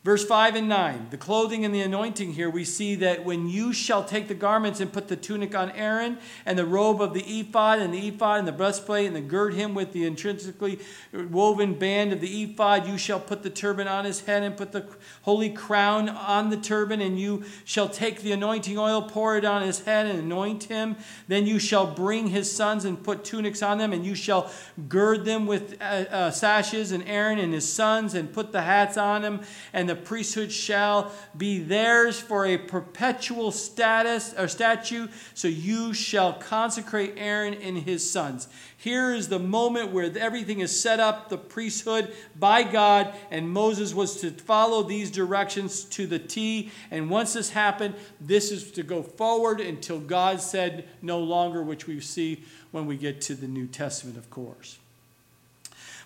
Verse 0.04 0.26
5 0.26 0.56
and 0.56 0.68
9, 0.68 1.08
the 1.12 1.18
clothing 1.18 1.64
and 1.64 1.74
the 1.74 1.80
anointing 1.80 2.34
here, 2.34 2.50
we 2.50 2.66
see 2.66 2.96
that 2.96 3.24
when 3.24 3.48
you 3.48 3.72
shall 3.72 4.04
take 4.04 4.28
the 4.28 4.34
garments 4.34 4.82
and 4.82 4.92
put 4.92 5.08
the 5.08 5.16
tunic 5.16 5.56
on 5.56 5.72
Aaron, 5.72 6.18
and 6.46 6.60
the 6.60 6.66
robe 6.66 7.02
of 7.02 7.14
the 7.14 7.22
ephod, 7.22 7.80
and 7.80 7.94
the 7.94 8.10
ephod, 8.10 8.40
and 8.40 8.46
the 8.46 8.52
breastplate, 8.52 9.08
and 9.08 9.16
the 9.16 9.22
gird 9.22 9.54
him 9.54 9.74
with 9.74 9.94
the 9.94 10.06
intrinsically 10.06 10.78
woven 11.14 11.76
band 11.76 12.12
of 12.12 12.20
the 12.20 12.44
ephod, 12.44 12.86
you 12.86 12.98
shall 12.98 13.20
put 13.20 13.44
the 13.44 13.50
turban 13.50 13.88
on 13.88 14.04
his 14.04 14.20
head, 14.26 14.44
and 14.44 14.58
put 14.58 14.74
the 14.74 14.86
holy 15.22 15.50
crown 15.50 16.10
on 16.10 16.50
the 16.50 16.58
turban, 16.58 17.00
and 17.00 17.18
you 17.18 17.46
shall 17.64 17.88
take 17.88 18.24
the 18.24 18.34
anointing 18.34 18.78
oil, 18.78 19.04
pour 19.04 19.38
it 19.38 19.46
on 19.46 19.62
his 19.62 19.86
head, 19.86 20.06
and 20.06 20.20
anoint 20.20 20.66
him. 20.66 20.98
Then 21.30 21.48
you 21.48 21.60
shall 21.60 21.88
bring 21.88 22.28
his 22.28 22.52
sons 22.52 22.84
and 22.84 23.02
put 23.02 23.24
tunics 23.24 23.64
on 23.64 23.78
them, 23.78 23.94
and 23.94 24.06
you 24.06 24.16
shall 24.16 24.52
gird 24.90 25.24
them 25.24 25.48
with 25.48 25.82
uh, 25.82 25.86
uh, 26.12 26.32
sashes, 26.32 26.92
and 26.92 27.08
Aaron 27.08 27.40
and 27.40 27.54
his 27.54 27.72
sons, 27.72 28.14
and 28.14 28.34
put 28.34 28.52
the 28.52 28.64
hats 28.64 28.98
on 28.98 29.22
them, 29.22 29.40
and 29.72 29.88
the 29.88 29.93
the 29.94 30.02
priesthood 30.02 30.52
shall 30.52 31.12
be 31.38 31.60
theirs 31.60 32.20
for 32.20 32.48
a 32.48 32.58
perpetual 32.58 33.52
status 33.52 34.34
or 34.36 34.48
statute. 34.48 35.12
So 35.36 35.48
you 35.48 35.94
shall 35.94 36.34
consecrate 36.34 37.14
Aaron 37.16 37.54
and 37.54 37.78
his 37.78 38.10
sons. 38.10 38.48
Here 38.76 39.14
is 39.14 39.28
the 39.28 39.38
moment 39.38 39.92
where 39.92 40.12
everything 40.18 40.62
is 40.62 40.82
set 40.82 41.00
up, 41.00 41.30
the 41.30 41.38
priesthood 41.38 42.12
by 42.40 42.64
God, 42.64 43.14
and 43.30 43.48
Moses 43.48 43.94
was 43.94 44.20
to 44.22 44.32
follow 44.32 44.82
these 44.82 45.12
directions 45.12 45.84
to 45.86 46.08
the 46.08 46.18
T. 46.18 46.72
And 46.90 47.12
once 47.12 47.34
this 47.34 47.52
happened, 47.52 47.94
this 48.20 48.52
is 48.52 48.72
to 48.72 48.82
go 48.82 49.04
forward 49.04 49.62
until 49.62 50.00
God 50.00 50.42
said 50.42 50.88
no 51.04 51.20
longer, 51.20 51.62
which 51.62 51.86
we 51.86 52.00
see 52.00 52.44
when 52.72 52.88
we 52.88 52.98
get 52.98 53.22
to 53.22 53.36
the 53.36 53.48
New 53.48 53.68
Testament, 53.68 54.18
of 54.18 54.32
course. 54.32 54.80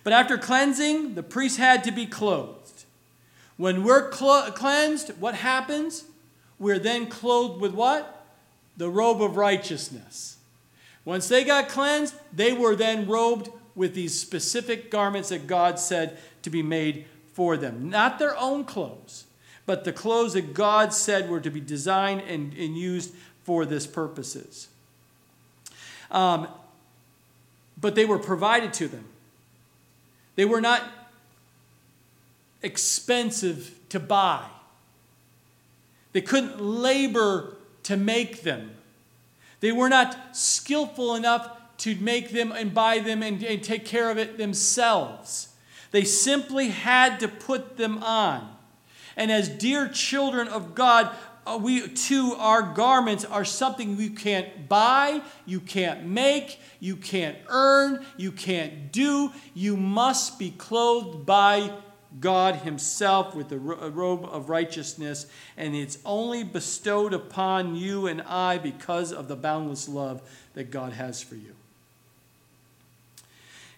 But 0.04 0.12
after 0.12 0.38
cleansing, 0.38 1.16
the 1.16 1.24
priest 1.24 1.58
had 1.58 1.86
to 1.86 1.92
be 1.92 2.06
clothed. 2.06 2.57
When 3.58 3.84
we're 3.84 4.12
cl- 4.12 4.52
cleansed, 4.52 5.20
what 5.20 5.36
happens? 5.36 6.06
We're 6.60 6.80
then 6.80 7.08
clothed 7.08 7.60
with 7.60 7.74
what? 7.74 8.26
The 8.78 8.90
robe 8.90 9.22
of 9.22 9.36
righteousness. 9.36 10.38
Once 11.04 11.28
they 11.28 11.44
got 11.44 11.70
cleansed, 11.70 12.14
they 12.34 12.54
were 12.54 12.76
then 12.76 13.08
robed 13.08 13.50
with 13.76 13.94
these 13.94 14.20
specific 14.20 14.92
garments 14.92 15.30
that 15.30 15.48
God 15.48 15.80
said 15.80 16.18
to 16.42 16.50
be 16.50 16.62
made 16.62 17.06
for 17.34 17.58
them. 17.58 17.90
Not 17.90 18.20
their 18.20 18.38
own 18.38 18.64
clothes, 18.64 19.26
but 19.66 19.84
the 19.84 19.94
clothes 19.94 20.34
that 20.34 20.54
God 20.54 20.94
said 20.94 21.30
were 21.30 21.40
to 21.40 21.52
be 21.52 21.62
designed 21.62 22.22
and, 22.22 22.54
and 22.54 22.78
used 22.78 23.14
for 23.44 23.66
this 23.66 23.88
purposes. 23.88 24.68
Um, 26.10 26.48
but 27.80 27.96
they 27.96 28.06
were 28.06 28.20
provided 28.20 28.74
to 28.74 28.88
them. 28.88 29.06
They 30.36 30.46
were 30.46 30.62
not 30.62 30.84
expensive 32.62 33.80
to 33.90 34.00
buy. 34.00 34.46
They 36.14 36.22
couldn't 36.22 36.62
labor 36.62 37.58
to 37.84 37.98
make 37.98 38.42
them. 38.42 38.72
They 39.60 39.72
were 39.72 39.90
not 39.90 40.36
skillful 40.36 41.16
enough 41.16 41.50
to 41.80 41.96
make 41.96 42.32
them 42.32 42.52
and 42.52 42.74
buy 42.74 43.00
them 43.00 43.22
and, 43.22 43.44
and 43.44 43.64
take 43.64 43.86
care 43.86 44.10
of 44.10 44.18
it 44.18 44.38
themselves. 44.38 45.50
They 45.92 46.04
simply 46.04 46.70
had 46.70 47.20
to 47.20 47.28
put 47.28 47.78
them 47.78 48.04
on. 48.04 48.56
And 49.16 49.32
as 49.32 49.50
dear 49.50 49.88
children 49.88 50.48
of 50.48 50.76
God, 50.76 51.16
uh, 51.46 51.58
we 51.58 51.88
too, 51.88 52.36
our 52.38 52.62
garments 52.62 53.24
are 53.24 53.46
something 53.46 53.98
you 53.98 54.12
can't 54.12 54.68
buy, 54.68 55.22
you 55.46 55.60
can't 55.60 56.06
make, 56.06 56.60
you 56.80 56.96
can't 56.96 57.38
earn, 57.48 58.06
you 58.18 58.32
can't 58.32 58.92
do. 58.92 59.32
You 59.54 59.78
must 59.78 60.38
be 60.38 60.52
clothed 60.52 61.26
by 61.26 61.72
God 62.20 62.56
Himself 62.56 63.36
with 63.36 63.50
the 63.50 63.60
robe 63.60 64.26
of 64.26 64.50
righteousness, 64.50 65.28
and 65.56 65.76
it's 65.76 65.98
only 66.06 66.44
bestowed 66.44 67.14
upon 67.14 67.76
you 67.76 68.08
and 68.08 68.22
I 68.22 68.58
because 68.58 69.12
of 69.12 69.28
the 69.28 69.36
boundless 69.36 69.88
love 69.88 70.22
that 70.54 70.72
God 70.72 70.94
has 70.94 71.22
for 71.22 71.36
you. 71.36 71.54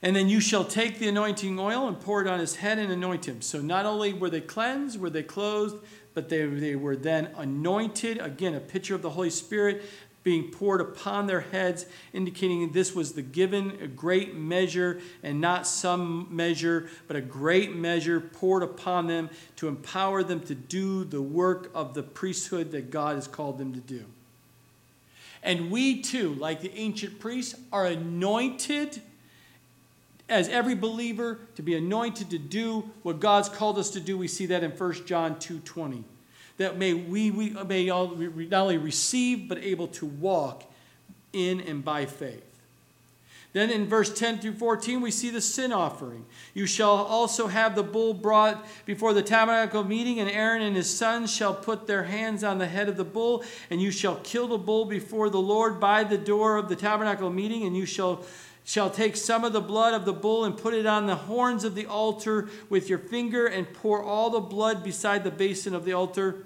And 0.01 0.15
then 0.15 0.29
you 0.29 0.39
shall 0.39 0.63
take 0.63 0.97
the 0.97 1.09
anointing 1.09 1.59
oil 1.59 1.87
and 1.87 1.99
pour 1.99 2.21
it 2.21 2.27
on 2.27 2.39
his 2.39 2.55
head 2.55 2.79
and 2.79 2.91
anoint 2.91 3.27
him. 3.27 3.41
So 3.41 3.59
not 3.59 3.85
only 3.85 4.13
were 4.13 4.29
they 4.29 4.41
cleansed, 4.41 4.99
were 4.99 5.09
they 5.09 5.23
clothed, 5.23 5.83
but 6.13 6.29
they, 6.29 6.45
they 6.45 6.75
were 6.75 6.95
then 6.95 7.29
anointed. 7.37 8.17
Again, 8.19 8.55
a 8.55 8.59
picture 8.61 8.95
of 8.95 9.01
the 9.01 9.09
Holy 9.09 9.29
Spirit 9.29 9.83
being 10.29 10.51
poured 10.51 10.79
upon 10.79 11.25
their 11.25 11.39
heads, 11.39 11.87
indicating 12.13 12.71
this 12.71 12.93
was 12.93 13.13
the 13.13 13.21
given 13.23 13.75
a 13.81 13.87
great 13.87 14.35
measure 14.35 15.01
and 15.23 15.41
not 15.41 15.65
some 15.65 16.27
measure, 16.29 16.87
but 17.07 17.15
a 17.15 17.21
great 17.21 17.75
measure 17.75 18.21
poured 18.21 18.61
upon 18.61 19.07
them 19.07 19.27
to 19.55 19.67
empower 19.67 20.21
them 20.21 20.39
to 20.39 20.53
do 20.53 21.03
the 21.03 21.19
work 21.19 21.71
of 21.73 21.95
the 21.95 22.03
priesthood 22.03 22.71
that 22.73 22.91
God 22.91 23.15
has 23.15 23.27
called 23.27 23.57
them 23.57 23.73
to 23.73 23.79
do. 23.79 24.05
And 25.41 25.71
we 25.71 25.99
too, 25.99 26.35
like 26.35 26.61
the 26.61 26.75
ancient 26.77 27.19
priests, 27.19 27.55
are 27.73 27.87
anointed 27.87 29.01
as 30.29 30.47
every 30.47 30.75
believer 30.75 31.39
to 31.55 31.63
be 31.63 31.73
anointed 31.73 32.29
to 32.29 32.37
do 32.37 32.91
what 33.01 33.19
God's 33.19 33.49
called 33.49 33.79
us 33.79 33.89
to 33.89 33.99
do. 33.99 34.15
We 34.15 34.27
see 34.27 34.45
that 34.45 34.63
in 34.63 34.69
1 34.69 35.07
John 35.07 35.37
2:20 35.39 36.03
that 36.59 36.77
may 36.77 36.93
we, 36.93 37.31
we 37.31 37.49
may 37.49 37.89
all, 37.89 38.15
not 38.15 38.61
only 38.61 38.77
receive 38.77 39.47
but 39.47 39.57
able 39.63 39.87
to 39.87 40.05
walk 40.05 40.63
in 41.33 41.61
and 41.61 41.83
by 41.83 42.05
faith. 42.05 42.45
Then 43.51 43.71
in 43.71 43.87
verse 43.87 44.13
10 44.13 44.39
through 44.39 44.53
14, 44.53 45.01
we 45.01 45.09
see 45.09 45.31
the 45.31 45.41
sin 45.41 45.71
offering. 45.71 46.25
You 46.53 46.67
shall 46.67 46.91
also 46.91 47.47
have 47.47 47.75
the 47.75 47.81
bull 47.81 48.13
brought 48.13 48.63
before 48.85 49.13
the 49.13 49.23
tabernacle 49.23 49.83
meeting, 49.83 50.19
and 50.19 50.29
Aaron 50.29 50.61
and 50.61 50.75
his 50.75 50.95
sons 50.95 51.33
shall 51.33 51.55
put 51.55 51.87
their 51.87 52.03
hands 52.03 52.43
on 52.43 52.59
the 52.59 52.67
head 52.67 52.89
of 52.89 52.97
the 52.97 53.03
bull, 53.03 53.43
and 53.71 53.81
you 53.81 53.89
shall 53.89 54.17
kill 54.17 54.49
the 54.49 54.57
bull 54.59 54.85
before 54.85 55.31
the 55.31 55.41
Lord 55.41 55.79
by 55.79 56.03
the 56.03 56.17
door 56.17 56.57
of 56.57 56.69
the 56.69 56.75
tabernacle 56.75 57.31
meeting, 57.31 57.63
and 57.63 57.75
you 57.75 57.85
shall 57.85 58.23
shall 58.65 58.91
take 58.91 59.15
some 59.15 59.43
of 59.43 59.51
the 59.51 59.61
blood 59.61 59.95
of 59.95 60.05
the 60.05 60.13
bull 60.13 60.45
and 60.45 60.55
put 60.55 60.75
it 60.75 60.85
on 60.85 61.07
the 61.07 61.15
horns 61.15 61.63
of 61.63 61.73
the 61.73 61.87
altar 61.87 62.47
with 62.69 62.87
your 62.87 62.99
finger, 62.99 63.47
and 63.47 63.73
pour 63.73 64.03
all 64.03 64.29
the 64.29 64.39
blood 64.39 64.83
beside 64.83 65.23
the 65.23 65.31
basin 65.31 65.73
of 65.73 65.85
the 65.85 65.93
altar. 65.93 66.45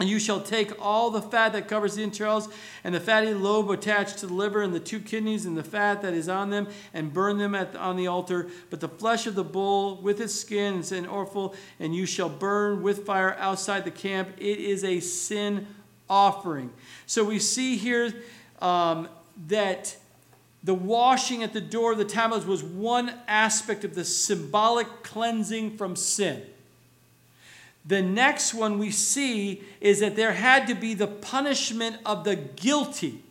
And 0.00 0.08
you 0.08 0.18
shall 0.18 0.40
take 0.40 0.72
all 0.80 1.10
the 1.10 1.22
fat 1.22 1.52
that 1.52 1.68
covers 1.68 1.94
the 1.94 2.02
entrails, 2.02 2.48
and 2.82 2.94
the 2.94 2.98
fatty 2.98 3.34
lobe 3.34 3.70
attached 3.70 4.18
to 4.18 4.26
the 4.26 4.34
liver, 4.34 4.62
and 4.62 4.74
the 4.74 4.80
two 4.80 4.98
kidneys, 4.98 5.46
and 5.46 5.56
the 5.56 5.62
fat 5.62 6.02
that 6.02 6.14
is 6.14 6.28
on 6.28 6.50
them, 6.50 6.66
and 6.92 7.12
burn 7.12 7.38
them 7.38 7.54
on 7.54 7.96
the 7.96 8.06
altar. 8.06 8.48
But 8.70 8.80
the 8.80 8.88
flesh 8.88 9.26
of 9.26 9.34
the 9.34 9.44
bull 9.44 10.00
with 10.00 10.20
its 10.20 10.34
skin 10.34 10.80
is 10.80 10.92
an 10.92 11.06
offal, 11.06 11.54
and 11.78 11.94
you 11.94 12.06
shall 12.06 12.30
burn 12.30 12.82
with 12.82 13.06
fire 13.06 13.36
outside 13.38 13.84
the 13.84 13.90
camp. 13.90 14.30
It 14.38 14.58
is 14.58 14.82
a 14.82 14.98
sin 15.00 15.68
offering. 16.08 16.72
So 17.06 17.22
we 17.22 17.38
see 17.38 17.76
here 17.76 18.12
um, 18.60 19.08
that 19.48 19.96
the 20.64 20.74
washing 20.74 21.42
at 21.42 21.52
the 21.52 21.60
door 21.60 21.92
of 21.92 21.98
the 21.98 22.04
tabernacle 22.04 22.48
was 22.48 22.62
one 22.62 23.12
aspect 23.28 23.84
of 23.84 23.94
the 23.94 24.04
symbolic 24.04 25.02
cleansing 25.02 25.76
from 25.76 25.96
sin. 25.96 26.42
The 27.84 28.02
next 28.02 28.54
one 28.54 28.78
we 28.78 28.90
see 28.90 29.62
is 29.80 30.00
that 30.00 30.14
there 30.14 30.32
had 30.32 30.68
to 30.68 30.74
be 30.74 30.94
the 30.94 31.08
punishment 31.08 31.96
of 32.06 32.24
the 32.24 32.36
guilty. 32.36 33.22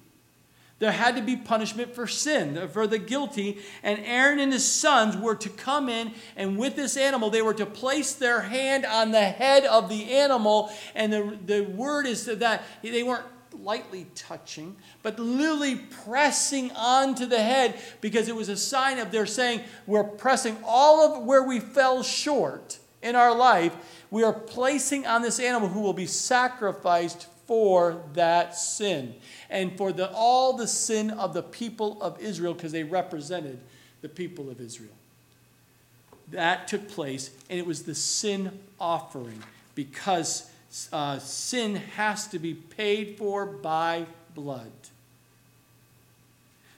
There 0.79 0.91
had 0.91 1.15
to 1.15 1.21
be 1.21 1.37
punishment 1.37 1.93
for 1.93 2.07
sin, 2.07 2.67
for 2.69 2.87
the 2.87 2.97
guilty. 2.97 3.59
And 3.83 3.99
Aaron 4.03 4.39
and 4.39 4.51
his 4.51 4.65
sons 4.65 5.15
were 5.15 5.35
to 5.35 5.47
come 5.47 5.89
in, 5.89 6.11
and 6.35 6.57
with 6.57 6.75
this 6.75 6.97
animal, 6.97 7.29
they 7.29 7.43
were 7.43 7.53
to 7.53 7.67
place 7.67 8.13
their 8.13 8.41
hand 8.41 8.85
on 8.85 9.11
the 9.11 9.21
head 9.21 9.63
of 9.65 9.89
the 9.89 10.11
animal. 10.11 10.71
And 10.95 11.13
the, 11.13 11.37
the 11.45 11.61
word 11.61 12.07
is 12.07 12.25
that 12.25 12.63
they 12.81 13.03
weren't 13.03 13.27
lightly 13.53 14.07
touching, 14.15 14.75
but 15.03 15.19
literally 15.19 15.75
pressing 15.75 16.71
onto 16.71 17.27
the 17.27 17.41
head 17.41 17.79
because 18.01 18.27
it 18.27 18.35
was 18.35 18.49
a 18.49 18.57
sign 18.57 18.97
of 18.97 19.11
their 19.11 19.27
saying, 19.27 19.61
We're 19.85 20.03
pressing 20.03 20.57
all 20.65 21.15
of 21.15 21.23
where 21.25 21.43
we 21.43 21.59
fell 21.59 22.01
short 22.01 22.79
in 23.03 23.15
our 23.15 23.35
life 23.35 24.00
we 24.11 24.23
are 24.23 24.33
placing 24.33 25.07
on 25.07 25.21
this 25.21 25.39
animal 25.39 25.69
who 25.69 25.79
will 25.79 25.93
be 25.93 26.05
sacrificed 26.05 27.27
for 27.47 28.03
that 28.13 28.55
sin 28.55 29.15
and 29.49 29.75
for 29.77 29.91
the, 29.91 30.11
all 30.11 30.53
the 30.53 30.67
sin 30.67 31.09
of 31.11 31.33
the 31.33 31.41
people 31.41 32.01
of 32.01 32.19
Israel 32.19 32.53
because 32.53 32.73
they 32.73 32.83
represented 32.83 33.59
the 34.01 34.09
people 34.09 34.49
of 34.49 34.59
Israel. 34.59 34.91
That 36.31 36.67
took 36.67 36.87
place, 36.89 37.31
and 37.49 37.57
it 37.57 37.65
was 37.65 37.83
the 37.83 37.95
sin 37.95 38.59
offering 38.79 39.41
because 39.75 40.49
uh, 40.93 41.19
sin 41.19 41.75
has 41.75 42.27
to 42.27 42.39
be 42.39 42.53
paid 42.53 43.17
for 43.17 43.45
by 43.45 44.05
blood. 44.33 44.71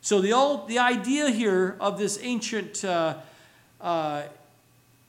So 0.02 0.22
the, 0.22 0.34
old, 0.34 0.68
the 0.68 0.80
idea 0.80 1.30
here 1.30 1.78
of 1.80 1.98
this 1.98 2.20
ancient 2.22 2.84
uh, 2.84 3.18
uh, 3.80 4.24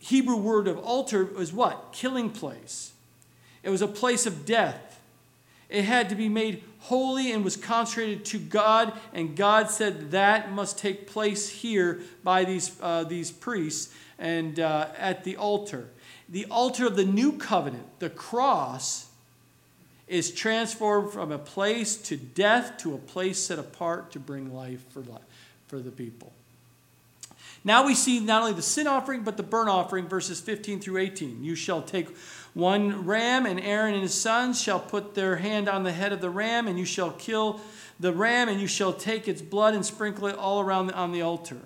Hebrew 0.04 0.36
word 0.36 0.68
of 0.68 0.78
altar 0.80 1.24
was 1.24 1.50
what? 1.50 1.88
Killing 1.92 2.28
place. 2.28 2.92
It 3.62 3.70
was 3.70 3.80
a 3.80 3.88
place 3.88 4.26
of 4.26 4.44
death. 4.44 5.00
It 5.70 5.86
had 5.86 6.10
to 6.10 6.14
be 6.14 6.28
made 6.28 6.62
holy 6.80 7.32
and 7.32 7.42
was 7.42 7.56
consecrated 7.56 8.22
to 8.26 8.38
God, 8.38 8.92
and 9.14 9.34
God 9.34 9.70
said 9.70 10.10
that 10.10 10.52
must 10.52 10.78
take 10.78 11.06
place 11.06 11.48
here 11.48 12.02
by 12.22 12.44
these, 12.44 12.76
uh, 12.82 13.04
these 13.04 13.30
priests 13.30 13.94
and 14.18 14.60
uh, 14.60 14.88
at 14.98 15.24
the 15.24 15.38
altar. 15.38 15.88
The 16.28 16.44
altar 16.50 16.86
of 16.86 16.96
the 16.96 17.06
new 17.06 17.32
covenant, 17.32 17.86
the 17.98 18.10
cross, 18.10 19.08
is 20.06 20.30
transformed 20.30 21.14
from 21.14 21.32
a 21.32 21.38
place 21.38 21.96
to 21.96 22.18
death 22.18 22.76
to 22.80 22.92
a 22.92 22.98
place 22.98 23.38
set 23.38 23.58
apart 23.58 24.10
to 24.10 24.20
bring 24.20 24.54
life 24.54 24.84
for, 24.90 25.00
life, 25.00 25.22
for 25.66 25.78
the 25.78 25.90
people. 25.90 26.33
Now 27.64 27.86
we 27.86 27.94
see 27.94 28.20
not 28.20 28.42
only 28.42 28.52
the 28.52 28.62
sin 28.62 28.86
offering, 28.86 29.22
but 29.22 29.38
the 29.38 29.42
burnt 29.42 29.70
offering, 29.70 30.06
verses 30.06 30.38
15 30.38 30.80
through 30.80 30.98
18. 30.98 31.42
You 31.42 31.54
shall 31.54 31.80
take 31.80 32.14
one 32.52 33.06
ram, 33.06 33.46
and 33.46 33.58
Aaron 33.58 33.94
and 33.94 34.02
his 34.02 34.12
sons 34.12 34.60
shall 34.60 34.78
put 34.78 35.14
their 35.14 35.36
hand 35.36 35.68
on 35.68 35.82
the 35.82 35.92
head 35.92 36.12
of 36.12 36.20
the 36.20 36.28
ram, 36.28 36.68
and 36.68 36.78
you 36.78 36.84
shall 36.84 37.12
kill 37.12 37.60
the 37.98 38.12
ram, 38.12 38.50
and 38.50 38.60
you 38.60 38.66
shall 38.66 38.92
take 38.92 39.26
its 39.26 39.40
blood 39.40 39.74
and 39.74 39.84
sprinkle 39.84 40.26
it 40.26 40.36
all 40.36 40.60
around 40.60 40.92
on 40.92 41.12
the 41.12 41.22
altar. 41.22 41.62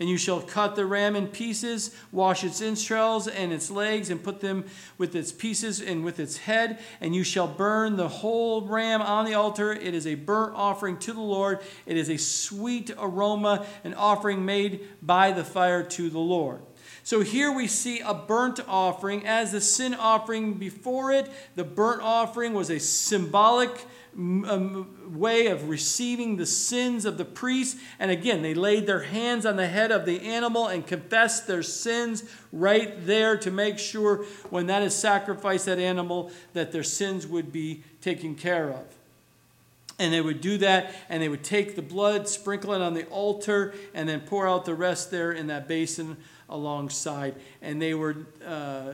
And 0.00 0.08
you 0.08 0.16
shall 0.16 0.40
cut 0.40 0.76
the 0.76 0.86
ram 0.86 1.16
in 1.16 1.26
pieces, 1.26 1.94
wash 2.12 2.44
its 2.44 2.62
entrails 2.62 3.26
and 3.26 3.52
its 3.52 3.70
legs, 3.70 4.10
and 4.10 4.22
put 4.22 4.40
them 4.40 4.64
with 4.96 5.16
its 5.16 5.32
pieces 5.32 5.80
and 5.80 6.04
with 6.04 6.20
its 6.20 6.38
head. 6.38 6.78
And 7.00 7.16
you 7.16 7.24
shall 7.24 7.48
burn 7.48 7.96
the 7.96 8.08
whole 8.08 8.62
ram 8.62 9.02
on 9.02 9.24
the 9.24 9.34
altar. 9.34 9.72
It 9.72 9.94
is 9.94 10.06
a 10.06 10.14
burnt 10.14 10.54
offering 10.54 10.98
to 10.98 11.12
the 11.12 11.20
Lord. 11.20 11.60
It 11.84 11.96
is 11.96 12.08
a 12.08 12.16
sweet 12.16 12.92
aroma, 12.96 13.66
an 13.82 13.94
offering 13.94 14.44
made 14.44 14.86
by 15.02 15.32
the 15.32 15.44
fire 15.44 15.82
to 15.82 16.10
the 16.10 16.18
Lord. 16.18 16.62
So 17.02 17.22
here 17.22 17.50
we 17.50 17.66
see 17.66 18.00
a 18.00 18.12
burnt 18.12 18.60
offering. 18.68 19.26
As 19.26 19.52
the 19.52 19.60
sin 19.60 19.94
offering 19.94 20.54
before 20.54 21.10
it, 21.10 21.30
the 21.56 21.64
burnt 21.64 22.02
offering 22.02 22.52
was 22.52 22.70
a 22.70 22.78
symbolic 22.78 23.86
um, 24.16 25.18
way 25.18 25.46
of 25.46 25.68
receiving 25.68 26.36
the 26.36 26.46
sins 26.46 27.04
of 27.04 27.18
the 27.18 27.24
priests. 27.24 27.80
And 27.98 28.10
again, 28.10 28.42
they 28.42 28.54
laid 28.54 28.86
their 28.86 29.02
hands 29.02 29.46
on 29.46 29.56
the 29.56 29.66
head 29.66 29.92
of 29.92 30.06
the 30.06 30.20
animal 30.20 30.66
and 30.66 30.86
confessed 30.86 31.46
their 31.46 31.62
sins 31.62 32.24
right 32.52 33.06
there 33.06 33.36
to 33.38 33.50
make 33.50 33.78
sure 33.78 34.24
when 34.50 34.66
that 34.66 34.82
is 34.82 34.94
sacrificed, 34.94 35.66
that 35.66 35.78
animal, 35.78 36.30
that 36.52 36.72
their 36.72 36.82
sins 36.82 37.26
would 37.26 37.52
be 37.52 37.82
taken 38.00 38.34
care 38.34 38.70
of. 38.70 38.84
And 39.98 40.12
they 40.12 40.20
would 40.20 40.40
do 40.40 40.58
that, 40.58 40.94
and 41.08 41.22
they 41.22 41.28
would 41.28 41.42
take 41.42 41.74
the 41.74 41.82
blood, 41.82 42.28
sprinkle 42.28 42.72
it 42.72 42.80
on 42.80 42.94
the 42.94 43.04
altar, 43.06 43.74
and 43.94 44.08
then 44.08 44.20
pour 44.20 44.46
out 44.46 44.64
the 44.64 44.74
rest 44.74 45.10
there 45.10 45.32
in 45.32 45.48
that 45.48 45.66
basin 45.66 46.16
alongside. 46.48 47.34
And 47.60 47.82
they 47.82 47.94
were. 47.94 48.16
Uh, 48.44 48.92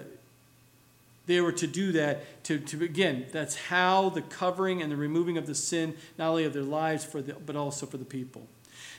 they 1.26 1.40
were 1.40 1.52
to 1.52 1.66
do 1.66 1.92
that 1.92 2.44
to, 2.44 2.58
to 2.58 2.84
again 2.84 3.26
that's 3.32 3.54
how 3.56 4.10
the 4.10 4.22
covering 4.22 4.82
and 4.82 4.90
the 4.90 4.96
removing 4.96 5.38
of 5.38 5.46
the 5.46 5.54
sin 5.54 5.94
not 6.18 6.28
only 6.28 6.44
of 6.44 6.52
their 6.52 6.62
lives 6.62 7.04
for 7.04 7.22
the, 7.22 7.34
but 7.34 7.56
also 7.56 7.86
for 7.86 7.96
the 7.96 8.04
people. 8.04 8.46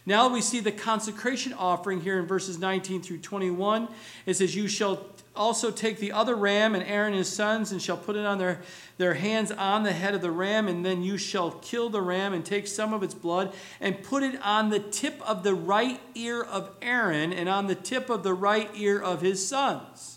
Now 0.06 0.30
we 0.30 0.42
see 0.42 0.60
the 0.60 0.72
consecration 0.72 1.54
offering 1.54 2.02
here 2.02 2.20
in 2.20 2.28
verses 2.28 2.60
19 2.60 3.02
through 3.02 3.20
21 3.20 3.88
it 4.26 4.36
says 4.36 4.56
you 4.56 4.68
shall 4.68 5.06
also 5.36 5.70
take 5.72 5.98
the 5.98 6.12
other 6.12 6.36
ram 6.36 6.76
and 6.76 6.84
aaron 6.84 7.10
and 7.10 7.18
his 7.18 7.32
sons 7.32 7.72
and 7.72 7.82
shall 7.82 7.98
put 7.98 8.16
it 8.16 8.26
on 8.26 8.38
their, 8.38 8.62
their 8.98 9.16
hands 9.16 9.52
on 9.52 9.84
the 9.84 9.92
head 9.92 10.14
of 10.14 10.22
the 10.22 10.32
ram 10.32 10.68
and 10.68 10.86
then 10.86 11.02
you 11.04 11.18
shall 11.18 11.52
kill 11.52 11.90
the 11.90 12.02
ram 12.02 12.34
and 12.34 12.46
take 12.46 12.68
some 12.68 12.94
of 12.94 13.04
its 13.04 13.14
blood 13.14 13.54
and 13.82 14.02
put 14.04 14.24
it 14.24 14.40
on 14.44 14.70
the 14.70 14.80
tip 14.80 15.20
of 15.28 15.44
the 15.44 15.56
right 15.56 16.00
ear 16.14 16.42
of 16.42 16.70
aaron 16.82 17.34
and 17.34 17.50
on 17.50 17.68
the 17.68 17.76
tip 17.76 18.10
of 18.10 18.24
the 18.24 18.34
right 18.34 18.70
ear 18.76 19.02
of 19.02 19.22
his 19.22 19.46
sons 19.46 20.15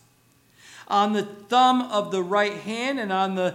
on 0.88 1.12
the 1.12 1.22
thumb 1.22 1.82
of 1.82 2.10
the 2.10 2.22
right 2.22 2.54
hand 2.54 2.98
and 2.98 3.12
on 3.12 3.34
the 3.34 3.54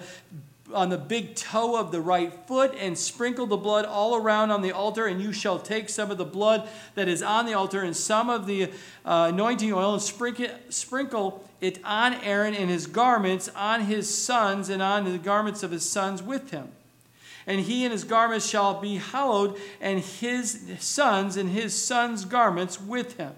on 0.73 0.89
the 0.89 0.97
big 0.97 1.35
toe 1.35 1.77
of 1.77 1.91
the 1.91 2.01
right 2.01 2.33
foot 2.47 2.73
and 2.79 2.97
sprinkle 2.97 3.45
the 3.45 3.57
blood 3.57 3.85
all 3.85 4.15
around 4.15 4.49
on 4.49 4.61
the 4.61 4.71
altar 4.71 5.05
and 5.05 5.21
you 5.21 5.31
shall 5.31 5.59
take 5.59 5.87
some 5.87 6.09
of 6.09 6.17
the 6.17 6.25
blood 6.25 6.67
that 6.95 7.07
is 7.07 7.21
on 7.21 7.45
the 7.45 7.53
altar 7.53 7.81
and 7.81 7.95
some 7.95 8.29
of 8.29 8.47
the 8.47 8.63
uh, 9.05 9.29
anointing 9.31 9.71
oil 9.71 9.93
and 9.93 10.01
sprinkle, 10.01 10.47
sprinkle 10.69 11.47
it 11.61 11.79
on 11.83 12.13
aaron 12.15 12.55
and 12.55 12.69
his 12.69 12.87
garments 12.87 13.49
on 13.55 13.81
his 13.81 14.09
sons 14.11 14.69
and 14.69 14.81
on 14.81 15.05
the 15.05 15.17
garments 15.17 15.61
of 15.61 15.71
his 15.71 15.87
sons 15.87 16.23
with 16.23 16.49
him. 16.51 16.69
And 17.45 17.61
he 17.61 17.83
and 17.83 17.91
his 17.91 18.05
garments 18.05 18.47
shall 18.47 18.79
be 18.79 18.95
hallowed 18.95 19.57
and 19.81 19.99
his 19.99 20.65
sons 20.79 21.37
and 21.37 21.49
his 21.49 21.79
sons 21.79 22.25
garments 22.25 22.81
with 22.81 23.17
him 23.17 23.33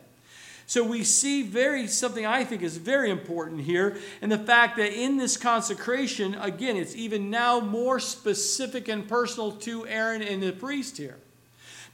so 0.67 0.83
we 0.83 1.03
see 1.03 1.43
very 1.43 1.87
something 1.87 2.25
I 2.25 2.43
think 2.43 2.61
is 2.61 2.77
very 2.77 3.11
important 3.11 3.61
here, 3.61 3.97
and 4.21 4.31
the 4.31 4.37
fact 4.37 4.77
that 4.77 4.93
in 4.93 5.17
this 5.17 5.37
consecration, 5.37 6.35
again, 6.35 6.75
it's 6.75 6.95
even 6.95 7.29
now 7.29 7.59
more 7.59 7.99
specific 7.99 8.87
and 8.87 9.07
personal 9.07 9.51
to 9.51 9.87
Aaron 9.87 10.21
and 10.21 10.41
the 10.41 10.51
priest 10.51 10.97
here. 10.97 11.17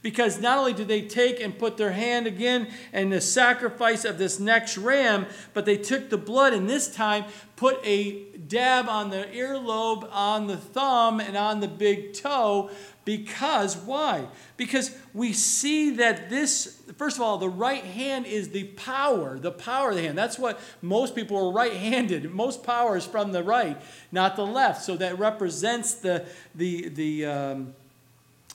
Because 0.02 0.40
not 0.40 0.58
only 0.58 0.72
did 0.72 0.88
they 0.88 1.02
take 1.02 1.40
and 1.40 1.56
put 1.56 1.76
their 1.76 1.92
hand 1.92 2.26
again 2.26 2.68
in 2.92 3.10
the 3.10 3.20
sacrifice 3.20 4.04
of 4.04 4.18
this 4.18 4.40
next 4.40 4.76
ram, 4.76 5.26
but 5.54 5.64
they 5.64 5.76
took 5.76 6.10
the 6.10 6.18
blood 6.18 6.52
and 6.52 6.68
this 6.68 6.92
time 6.92 7.24
put 7.54 7.78
a 7.84 8.24
dab 8.48 8.88
on 8.88 9.10
the 9.10 9.28
earlobe, 9.32 10.08
on 10.10 10.48
the 10.48 10.56
thumb, 10.56 11.20
and 11.20 11.36
on 11.36 11.60
the 11.60 11.68
big 11.68 12.12
toe 12.14 12.68
because, 13.04 13.76
why? 13.76 14.26
Because 14.56 14.96
we 15.12 15.32
see 15.32 15.90
that 15.96 16.30
this, 16.30 16.80
first 16.96 17.16
of 17.16 17.22
all, 17.22 17.36
the 17.36 17.48
right 17.48 17.82
hand 17.82 18.26
is 18.26 18.50
the 18.50 18.64
power, 18.64 19.38
the 19.38 19.50
power 19.50 19.90
of 19.90 19.96
the 19.96 20.02
hand. 20.02 20.16
That's 20.16 20.38
what 20.38 20.60
most 20.80 21.16
people 21.16 21.36
are 21.36 21.52
right 21.52 21.72
handed. 21.72 22.32
Most 22.32 22.62
power 22.62 22.96
is 22.96 23.04
from 23.04 23.32
the 23.32 23.42
right, 23.42 23.80
not 24.12 24.36
the 24.36 24.46
left. 24.46 24.84
So 24.84 24.96
that 24.96 25.18
represents 25.18 25.94
the, 25.94 26.26
the, 26.54 26.90
the, 26.90 27.26
um, 27.26 27.74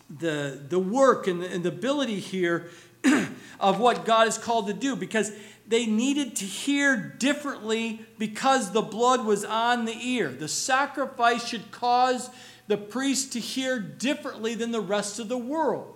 the, 0.10 0.62
the 0.70 0.80
work 0.80 1.28
and 1.28 1.42
the, 1.42 1.52
and 1.52 1.64
the 1.64 1.70
ability 1.70 2.20
here 2.20 2.70
of 3.60 3.80
what 3.80 4.06
God 4.06 4.28
is 4.28 4.38
called 4.38 4.68
to 4.68 4.74
do 4.74 4.96
because 4.96 5.32
they 5.68 5.86
needed 5.86 6.36
to 6.38 6.46
hear 6.46 6.96
differently 6.98 8.06
because 8.18 8.72
the 8.72 8.82
blood 8.82 9.26
was 9.26 9.44
on 9.44 9.86
the 9.86 9.98
ear. 10.02 10.30
The 10.30 10.48
sacrifice 10.48 11.46
should 11.46 11.72
cause 11.72 12.30
the 12.68 12.78
priest 12.78 13.34
to 13.34 13.40
hear 13.40 13.80
differently 13.80 14.56
than 14.56 14.72
the 14.72 14.82
rest 14.82 15.20
of 15.20 15.28
the 15.28 15.38
world. 15.38 15.94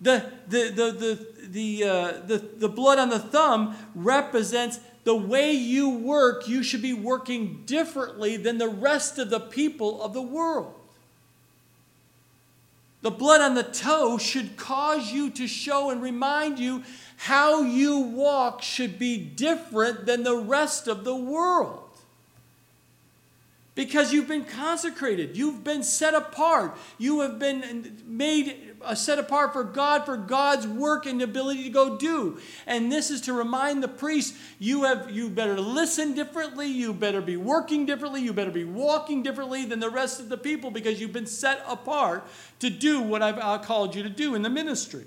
The, 0.00 0.30
the, 0.48 0.70
the, 0.70 0.92
the, 0.92 1.26
the, 1.48 1.84
uh, 1.84 2.12
the, 2.26 2.38
the 2.38 2.68
blood 2.68 2.98
on 2.98 3.08
the 3.08 3.18
thumb 3.18 3.76
represents 3.94 4.80
the 5.04 5.14
way 5.14 5.52
you 5.52 5.88
work, 5.88 6.48
you 6.48 6.62
should 6.64 6.82
be 6.82 6.92
working 6.92 7.62
differently 7.64 8.36
than 8.36 8.58
the 8.58 8.68
rest 8.68 9.18
of 9.18 9.30
the 9.30 9.40
people 9.40 10.02
of 10.02 10.12
the 10.12 10.22
world. 10.22 10.75
The 13.06 13.12
blood 13.12 13.40
on 13.40 13.54
the 13.54 13.62
toe 13.62 14.18
should 14.18 14.56
cause 14.56 15.12
you 15.12 15.30
to 15.30 15.46
show 15.46 15.90
and 15.90 16.02
remind 16.02 16.58
you 16.58 16.82
how 17.16 17.62
you 17.62 18.00
walk 18.00 18.62
should 18.62 18.98
be 18.98 19.16
different 19.16 20.06
than 20.06 20.24
the 20.24 20.34
rest 20.34 20.88
of 20.88 21.04
the 21.04 21.14
world 21.14 21.88
because 23.76 24.12
you've 24.12 24.26
been 24.26 24.44
consecrated. 24.44 25.36
You've 25.36 25.62
been 25.62 25.84
set 25.84 26.14
apart. 26.14 26.76
You 26.98 27.20
have 27.20 27.38
been 27.38 28.02
made 28.04 28.65
set 28.94 29.18
apart 29.18 29.52
for 29.52 29.64
God, 29.64 30.04
for 30.04 30.16
God's 30.16 30.66
work 30.66 31.06
and 31.06 31.20
ability 31.22 31.64
to 31.64 31.70
go 31.70 31.96
do. 31.96 32.38
And 32.66 32.90
this 32.90 33.10
is 33.10 33.20
to 33.22 33.32
remind 33.32 33.82
the 33.82 33.88
priest 33.88 34.34
you 34.58 34.84
have 34.84 35.10
you 35.10 35.28
better 35.28 35.60
listen 35.60 36.14
differently, 36.14 36.68
you 36.68 36.92
better 36.92 37.20
be 37.20 37.36
working 37.36 37.86
differently, 37.86 38.22
you 38.22 38.32
better 38.32 38.50
be 38.50 38.64
walking 38.64 39.22
differently 39.22 39.64
than 39.64 39.80
the 39.80 39.90
rest 39.90 40.20
of 40.20 40.28
the 40.28 40.38
people 40.38 40.70
because 40.70 41.00
you've 41.00 41.12
been 41.12 41.26
set 41.26 41.62
apart 41.68 42.26
to 42.60 42.70
do 42.70 43.00
what 43.00 43.22
I've 43.22 43.38
uh, 43.38 43.58
called 43.58 43.94
you 43.94 44.02
to 44.02 44.10
do 44.10 44.34
in 44.34 44.42
the 44.42 44.50
ministry. 44.50 45.04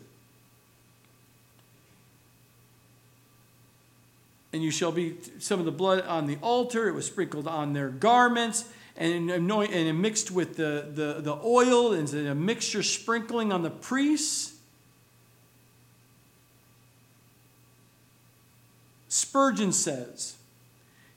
and 4.51 4.63
you 4.63 4.71
shall 4.71 4.91
be 4.91 5.15
some 5.37 5.59
of 5.59 5.65
the 5.65 5.71
blood 5.71 6.03
on 6.05 6.25
the 6.25 6.37
altar. 6.41 6.87
It 6.87 6.93
was 6.93 7.05
sprinkled 7.05 7.47
on 7.47 7.73
their 7.73 7.89
garments 7.89 8.65
and, 8.99 9.31
anoint, 9.31 9.73
and 9.73 10.01
mixed 10.01 10.29
with 10.29 10.57
the, 10.57 10.85
the, 10.93 11.21
the 11.21 11.39
oil 11.41 11.93
and 11.93 12.13
a 12.13 12.35
mixture 12.35 12.83
sprinkling 12.83 13.53
on 13.53 13.63
the 13.63 13.69
priests. 13.69 14.57
Spurgeon 19.07 19.71
says, 19.71 20.35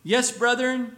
Yes, 0.04 0.30
brethren, 0.30 0.96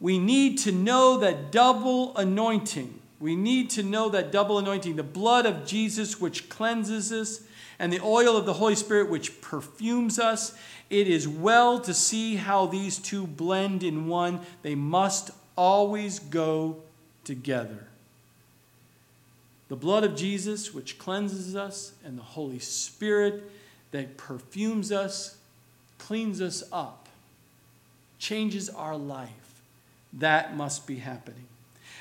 we 0.00 0.18
need 0.18 0.58
to 0.58 0.72
know 0.72 1.16
that 1.18 1.50
double 1.50 2.16
anointing. 2.16 3.00
We 3.18 3.34
need 3.34 3.70
to 3.70 3.82
know 3.82 4.08
that 4.10 4.30
double 4.30 4.58
anointing, 4.58 4.96
the 4.96 5.02
blood 5.02 5.46
of 5.46 5.66
Jesus 5.66 6.20
which 6.20 6.48
cleanses 6.48 7.10
us, 7.12 7.42
and 7.78 7.92
the 7.92 8.00
oil 8.00 8.36
of 8.36 8.44
the 8.44 8.54
Holy 8.54 8.74
Spirit 8.74 9.08
which 9.08 9.40
perfumes 9.40 10.18
us. 10.18 10.56
It 10.90 11.08
is 11.08 11.26
well 11.26 11.80
to 11.80 11.94
see 11.94 12.36
how 12.36 12.66
these 12.66 12.98
two 12.98 13.26
blend 13.26 13.82
in 13.82 14.08
one. 14.08 14.40
They 14.62 14.74
must 14.74 15.30
always 15.56 16.18
go 16.18 16.76
together. 17.24 17.86
The 19.68 19.76
blood 19.76 20.04
of 20.04 20.14
Jesus, 20.14 20.74
which 20.74 20.98
cleanses 20.98 21.56
us, 21.56 21.92
and 22.04 22.18
the 22.18 22.22
Holy 22.22 22.58
Spirit 22.58 23.50
that 23.90 24.16
perfumes 24.16 24.92
us, 24.92 25.36
cleans 25.98 26.40
us 26.40 26.62
up, 26.72 27.08
changes 28.18 28.68
our 28.68 28.96
life. 28.96 29.62
That 30.12 30.56
must 30.56 30.86
be 30.86 30.96
happening. 30.96 31.46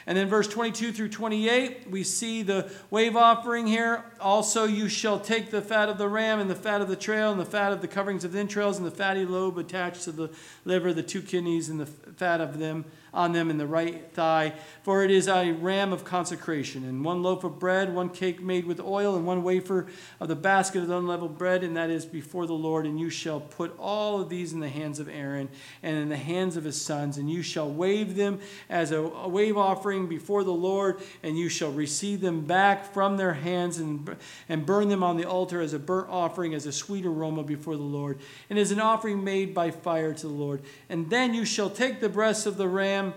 And 0.07 0.17
then 0.17 0.27
verse 0.27 0.47
22 0.47 0.91
through 0.91 1.09
28, 1.09 1.89
we 1.89 2.03
see 2.03 2.41
the 2.41 2.71
wave 2.89 3.15
offering 3.15 3.67
here. 3.67 4.03
Also, 4.19 4.65
you 4.65 4.89
shall 4.89 5.19
take 5.19 5.51
the 5.51 5.61
fat 5.61 5.89
of 5.89 5.97
the 5.97 6.07
ram 6.07 6.39
and 6.39 6.49
the 6.49 6.55
fat 6.55 6.81
of 6.81 6.87
the 6.87 6.95
trail 6.95 7.31
and 7.31 7.39
the 7.39 7.45
fat 7.45 7.71
of 7.71 7.81
the 7.81 7.87
coverings 7.87 8.23
of 8.23 8.31
the 8.31 8.39
entrails 8.39 8.77
and 8.77 8.85
the 8.85 8.91
fatty 8.91 9.25
lobe 9.25 9.57
attached 9.57 10.03
to 10.03 10.11
the 10.11 10.29
liver, 10.65 10.93
the 10.93 11.03
two 11.03 11.21
kidneys 11.21 11.69
and 11.69 11.79
the 11.79 11.85
fat 11.85 12.41
of 12.41 12.59
them 12.59 12.85
on 13.13 13.33
them 13.33 13.49
in 13.49 13.57
the 13.57 13.67
right 13.67 14.13
thigh. 14.13 14.53
For 14.83 15.03
it 15.03 15.11
is 15.11 15.27
a 15.27 15.51
ram 15.51 15.91
of 15.91 16.05
consecration, 16.05 16.85
and 16.85 17.03
one 17.03 17.21
loaf 17.21 17.43
of 17.43 17.59
bread, 17.59 17.93
one 17.93 18.09
cake 18.09 18.41
made 18.41 18.65
with 18.65 18.79
oil, 18.79 19.15
and 19.15 19.25
one 19.25 19.43
wafer 19.43 19.87
of 20.19 20.27
the 20.27 20.35
basket 20.35 20.81
of 20.81 20.87
the 20.87 20.97
unleavened 20.97 21.37
bread, 21.37 21.63
and 21.63 21.75
that 21.75 21.89
is 21.89 22.05
before 22.05 22.45
the 22.45 22.53
Lord. 22.53 22.85
And 22.85 22.99
you 22.99 23.09
shall 23.09 23.41
put 23.41 23.77
all 23.77 24.21
of 24.21 24.29
these 24.29 24.53
in 24.53 24.59
the 24.59 24.69
hands 24.69 24.99
of 24.99 25.09
Aaron 25.09 25.49
and 25.83 25.97
in 25.97 26.09
the 26.09 26.17
hands 26.17 26.55
of 26.55 26.63
his 26.63 26.81
sons, 26.81 27.17
and 27.17 27.29
you 27.29 27.41
shall 27.41 27.69
wave 27.69 28.15
them 28.15 28.39
as 28.69 28.91
a 28.91 29.01
wave 29.01 29.57
offering 29.57 29.90
offering 29.91 30.07
before 30.07 30.45
the 30.45 30.53
Lord, 30.53 31.01
and 31.21 31.37
you 31.37 31.49
shall 31.49 31.71
receive 31.71 32.21
them 32.21 32.45
back 32.45 32.93
from 32.93 33.17
their 33.17 33.33
hands 33.33 33.77
and, 33.77 34.15
and 34.47 34.65
burn 34.65 34.87
them 34.87 35.03
on 35.03 35.17
the 35.17 35.25
altar 35.25 35.59
as 35.59 35.73
a 35.73 35.79
burnt 35.79 36.07
offering, 36.09 36.53
as 36.53 36.65
a 36.65 36.71
sweet 36.71 37.05
aroma 37.05 37.43
before 37.43 37.75
the 37.75 37.83
Lord, 37.83 38.17
and 38.49 38.57
as 38.57 38.71
an 38.71 38.79
offering 38.79 39.21
made 39.21 39.53
by 39.53 39.69
fire 39.69 40.13
to 40.13 40.27
the 40.27 40.33
Lord. 40.33 40.61
And 40.89 41.09
then 41.09 41.33
you 41.33 41.43
shall 41.43 41.69
take 41.69 41.99
the 41.99 42.07
breast 42.07 42.45
of 42.45 42.55
the 42.55 42.69
ram 42.69 43.13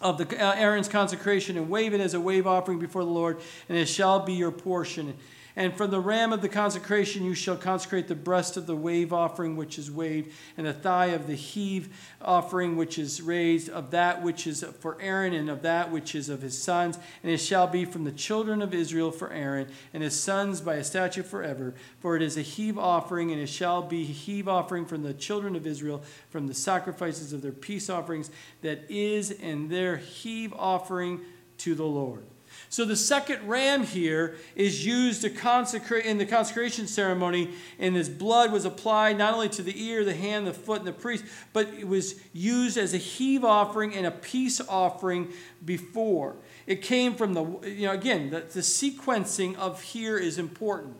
of 0.00 0.16
the 0.16 0.42
uh, 0.42 0.54
Aaron's 0.54 0.88
consecration 0.88 1.58
and 1.58 1.68
wave 1.68 1.92
it 1.92 2.00
as 2.00 2.14
a 2.14 2.20
wave 2.20 2.46
offering 2.46 2.78
before 2.78 3.04
the 3.04 3.10
Lord, 3.10 3.38
and 3.68 3.76
it 3.76 3.86
shall 3.86 4.20
be 4.20 4.32
your 4.32 4.50
portion. 4.50 5.12
And 5.54 5.76
from 5.76 5.90
the 5.90 6.00
ram 6.00 6.32
of 6.32 6.40
the 6.40 6.48
consecration 6.48 7.24
you 7.24 7.34
shall 7.34 7.56
consecrate 7.56 8.08
the 8.08 8.14
breast 8.14 8.56
of 8.56 8.66
the 8.66 8.76
wave 8.76 9.12
offering 9.12 9.56
which 9.56 9.78
is 9.78 9.90
waved, 9.90 10.32
and 10.56 10.66
the 10.66 10.72
thigh 10.72 11.06
of 11.06 11.26
the 11.26 11.34
heave 11.34 11.94
offering 12.22 12.76
which 12.76 12.98
is 12.98 13.20
raised, 13.20 13.68
of 13.68 13.90
that 13.90 14.22
which 14.22 14.46
is 14.46 14.64
for 14.80 14.96
Aaron, 15.00 15.34
and 15.34 15.50
of 15.50 15.62
that 15.62 15.90
which 15.90 16.14
is 16.14 16.30
of 16.30 16.40
his 16.40 16.56
sons. 16.56 16.98
And 17.22 17.30
it 17.30 17.38
shall 17.38 17.66
be 17.66 17.84
from 17.84 18.04
the 18.04 18.12
children 18.12 18.62
of 18.62 18.72
Israel 18.72 19.10
for 19.10 19.30
Aaron, 19.30 19.68
and 19.92 20.02
his 20.02 20.18
sons 20.18 20.62
by 20.62 20.76
a 20.76 20.84
statute 20.84 21.26
forever. 21.26 21.74
For 22.00 22.16
it 22.16 22.22
is 22.22 22.38
a 22.38 22.42
heave 22.42 22.78
offering, 22.78 23.30
and 23.30 23.40
it 23.40 23.48
shall 23.48 23.82
be 23.82 24.02
a 24.02 24.06
heave 24.06 24.48
offering 24.48 24.86
from 24.86 25.02
the 25.02 25.14
children 25.14 25.54
of 25.54 25.66
Israel, 25.66 26.02
from 26.30 26.46
the 26.46 26.54
sacrifices 26.54 27.32
of 27.34 27.42
their 27.42 27.52
peace 27.52 27.90
offerings, 27.90 28.30
that 28.62 28.90
is 28.90 29.30
in 29.30 29.68
their 29.68 29.98
heave 29.98 30.54
offering 30.54 31.20
to 31.58 31.74
the 31.74 31.84
Lord. 31.84 32.24
So 32.72 32.86
the 32.86 32.96
second 32.96 33.46
ram 33.46 33.82
here 33.82 34.36
is 34.56 34.86
used 34.86 35.20
to 35.20 35.28
consecrate 35.28 36.06
in 36.06 36.16
the 36.16 36.24
consecration 36.24 36.86
ceremony, 36.86 37.50
and 37.78 37.94
his 37.94 38.08
blood 38.08 38.50
was 38.50 38.64
applied 38.64 39.18
not 39.18 39.34
only 39.34 39.50
to 39.50 39.62
the 39.62 39.78
ear, 39.88 40.06
the 40.06 40.14
hand, 40.14 40.46
the 40.46 40.54
foot, 40.54 40.78
and 40.78 40.88
the 40.88 40.92
priest, 40.94 41.22
but 41.52 41.68
it 41.78 41.86
was 41.86 42.18
used 42.32 42.78
as 42.78 42.94
a 42.94 42.96
heave 42.96 43.44
offering 43.44 43.94
and 43.94 44.06
a 44.06 44.10
peace 44.10 44.58
offering 44.70 45.28
before. 45.62 46.34
It 46.66 46.80
came 46.80 47.14
from 47.14 47.34
the, 47.34 47.44
you 47.68 47.88
know, 47.88 47.92
again, 47.92 48.30
the, 48.30 48.40
the 48.40 48.60
sequencing 48.60 49.54
of 49.56 49.82
here 49.82 50.16
is 50.16 50.38
important. 50.38 50.96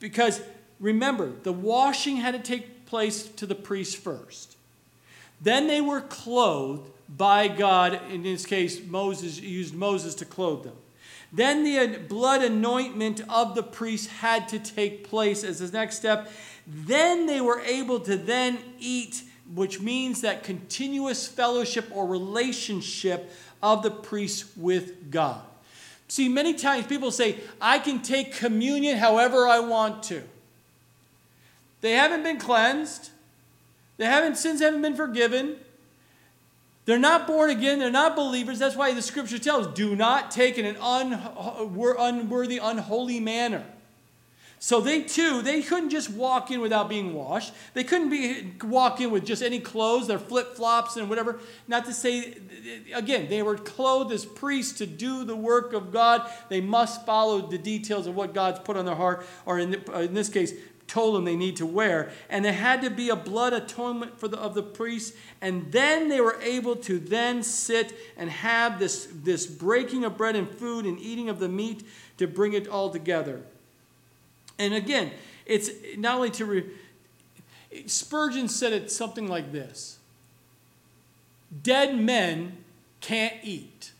Because 0.00 0.40
remember, 0.80 1.30
the 1.44 1.52
washing 1.52 2.16
had 2.16 2.34
to 2.34 2.40
take 2.40 2.84
place 2.84 3.28
to 3.28 3.46
the 3.46 3.54
priest 3.54 3.98
first. 3.98 4.56
Then 5.40 5.68
they 5.68 5.80
were 5.80 6.00
clothed 6.00 6.90
by 7.08 7.48
God. 7.48 8.00
In 8.10 8.22
this 8.22 8.44
case, 8.44 8.84
Moses 8.84 9.40
used 9.40 9.74
Moses 9.74 10.14
to 10.16 10.24
clothe 10.24 10.64
them. 10.64 10.76
Then 11.32 11.64
the 11.64 11.98
blood 11.98 12.42
anointment 12.42 13.20
of 13.28 13.54
the 13.54 13.62
priest 13.62 14.08
had 14.08 14.48
to 14.48 14.58
take 14.58 15.08
place 15.08 15.44
as 15.44 15.58
the 15.58 15.70
next 15.76 15.96
step. 15.96 16.30
Then 16.66 17.26
they 17.26 17.40
were 17.40 17.60
able 17.60 18.00
to 18.00 18.16
then 18.16 18.58
eat, 18.78 19.22
which 19.54 19.80
means 19.80 20.22
that 20.22 20.42
continuous 20.42 21.26
fellowship 21.28 21.90
or 21.94 22.06
relationship 22.06 23.30
of 23.62 23.82
the 23.82 23.90
priest 23.90 24.46
with 24.56 25.10
God. 25.10 25.42
See, 26.08 26.28
many 26.28 26.54
times 26.54 26.86
people 26.86 27.10
say, 27.10 27.40
I 27.60 27.78
can 27.78 28.00
take 28.00 28.34
communion 28.34 28.96
however 28.96 29.46
I 29.46 29.58
want 29.60 30.02
to. 30.04 30.22
They 31.82 31.92
haven't 31.92 32.22
been 32.22 32.38
cleansed. 32.38 33.10
They 33.98 34.06
haven't 34.06 34.36
sins 34.36 34.60
haven't 34.60 34.80
been 34.80 34.96
forgiven. 34.96 35.56
They're 36.88 36.98
not 36.98 37.26
born 37.26 37.50
again. 37.50 37.80
They're 37.80 37.90
not 37.90 38.16
believers. 38.16 38.58
That's 38.58 38.74
why 38.74 38.94
the 38.94 39.02
scripture 39.02 39.38
tells, 39.38 39.66
do 39.66 39.94
not 39.94 40.30
take 40.30 40.56
in 40.56 40.64
an 40.64 40.78
unworthy, 40.80 42.56
unholy 42.56 43.20
manner. 43.20 43.62
So 44.58 44.80
they 44.80 45.02
too, 45.02 45.42
they 45.42 45.60
couldn't 45.60 45.90
just 45.90 46.08
walk 46.08 46.50
in 46.50 46.62
without 46.62 46.88
being 46.88 47.12
washed. 47.12 47.52
They 47.74 47.84
couldn't 47.84 48.08
be 48.08 48.54
walk 48.64 49.02
in 49.02 49.10
with 49.10 49.26
just 49.26 49.42
any 49.42 49.60
clothes, 49.60 50.06
their 50.06 50.18
flip 50.18 50.56
flops 50.56 50.96
and 50.96 51.10
whatever. 51.10 51.40
Not 51.66 51.84
to 51.84 51.92
say, 51.92 52.38
again, 52.94 53.28
they 53.28 53.42
were 53.42 53.58
clothed 53.58 54.10
as 54.10 54.24
priests 54.24 54.78
to 54.78 54.86
do 54.86 55.24
the 55.24 55.36
work 55.36 55.74
of 55.74 55.92
God. 55.92 56.26
They 56.48 56.62
must 56.62 57.04
follow 57.04 57.46
the 57.46 57.58
details 57.58 58.06
of 58.06 58.16
what 58.16 58.32
God's 58.32 58.60
put 58.60 58.78
on 58.78 58.86
their 58.86 58.94
heart, 58.94 59.26
or 59.44 59.58
in, 59.58 59.74
in 59.74 60.14
this 60.14 60.30
case, 60.30 60.54
told 60.88 61.14
them 61.14 61.24
they 61.24 61.36
need 61.36 61.56
to 61.56 61.66
wear. 61.66 62.10
And 62.28 62.44
there 62.44 62.52
had 62.52 62.82
to 62.82 62.90
be 62.90 63.10
a 63.10 63.16
blood 63.16 63.52
atonement 63.52 64.18
for 64.18 64.26
the, 64.26 64.38
of 64.38 64.54
the 64.54 64.62
priests. 64.62 65.16
And 65.40 65.70
then 65.70 66.08
they 66.08 66.20
were 66.20 66.40
able 66.42 66.74
to 66.76 66.98
then 66.98 67.42
sit 67.42 67.96
and 68.16 68.28
have 68.30 68.78
this, 68.78 69.06
this 69.12 69.46
breaking 69.46 70.04
of 70.04 70.16
bread 70.16 70.34
and 70.34 70.50
food 70.50 70.86
and 70.86 70.98
eating 70.98 71.28
of 71.28 71.38
the 71.38 71.48
meat 71.48 71.86
to 72.16 72.26
bring 72.26 72.54
it 72.54 72.66
all 72.66 72.90
together. 72.90 73.42
And 74.58 74.74
again, 74.74 75.12
it's 75.46 75.70
not 75.96 76.16
only 76.16 76.30
to. 76.30 76.44
Re, 76.44 76.64
Spurgeon 77.86 78.48
said 78.48 78.72
it 78.72 78.90
something 78.90 79.28
like 79.28 79.52
this 79.52 79.98
Dead 81.62 81.96
men 81.96 82.64
can't 83.00 83.34
eat. 83.42 83.92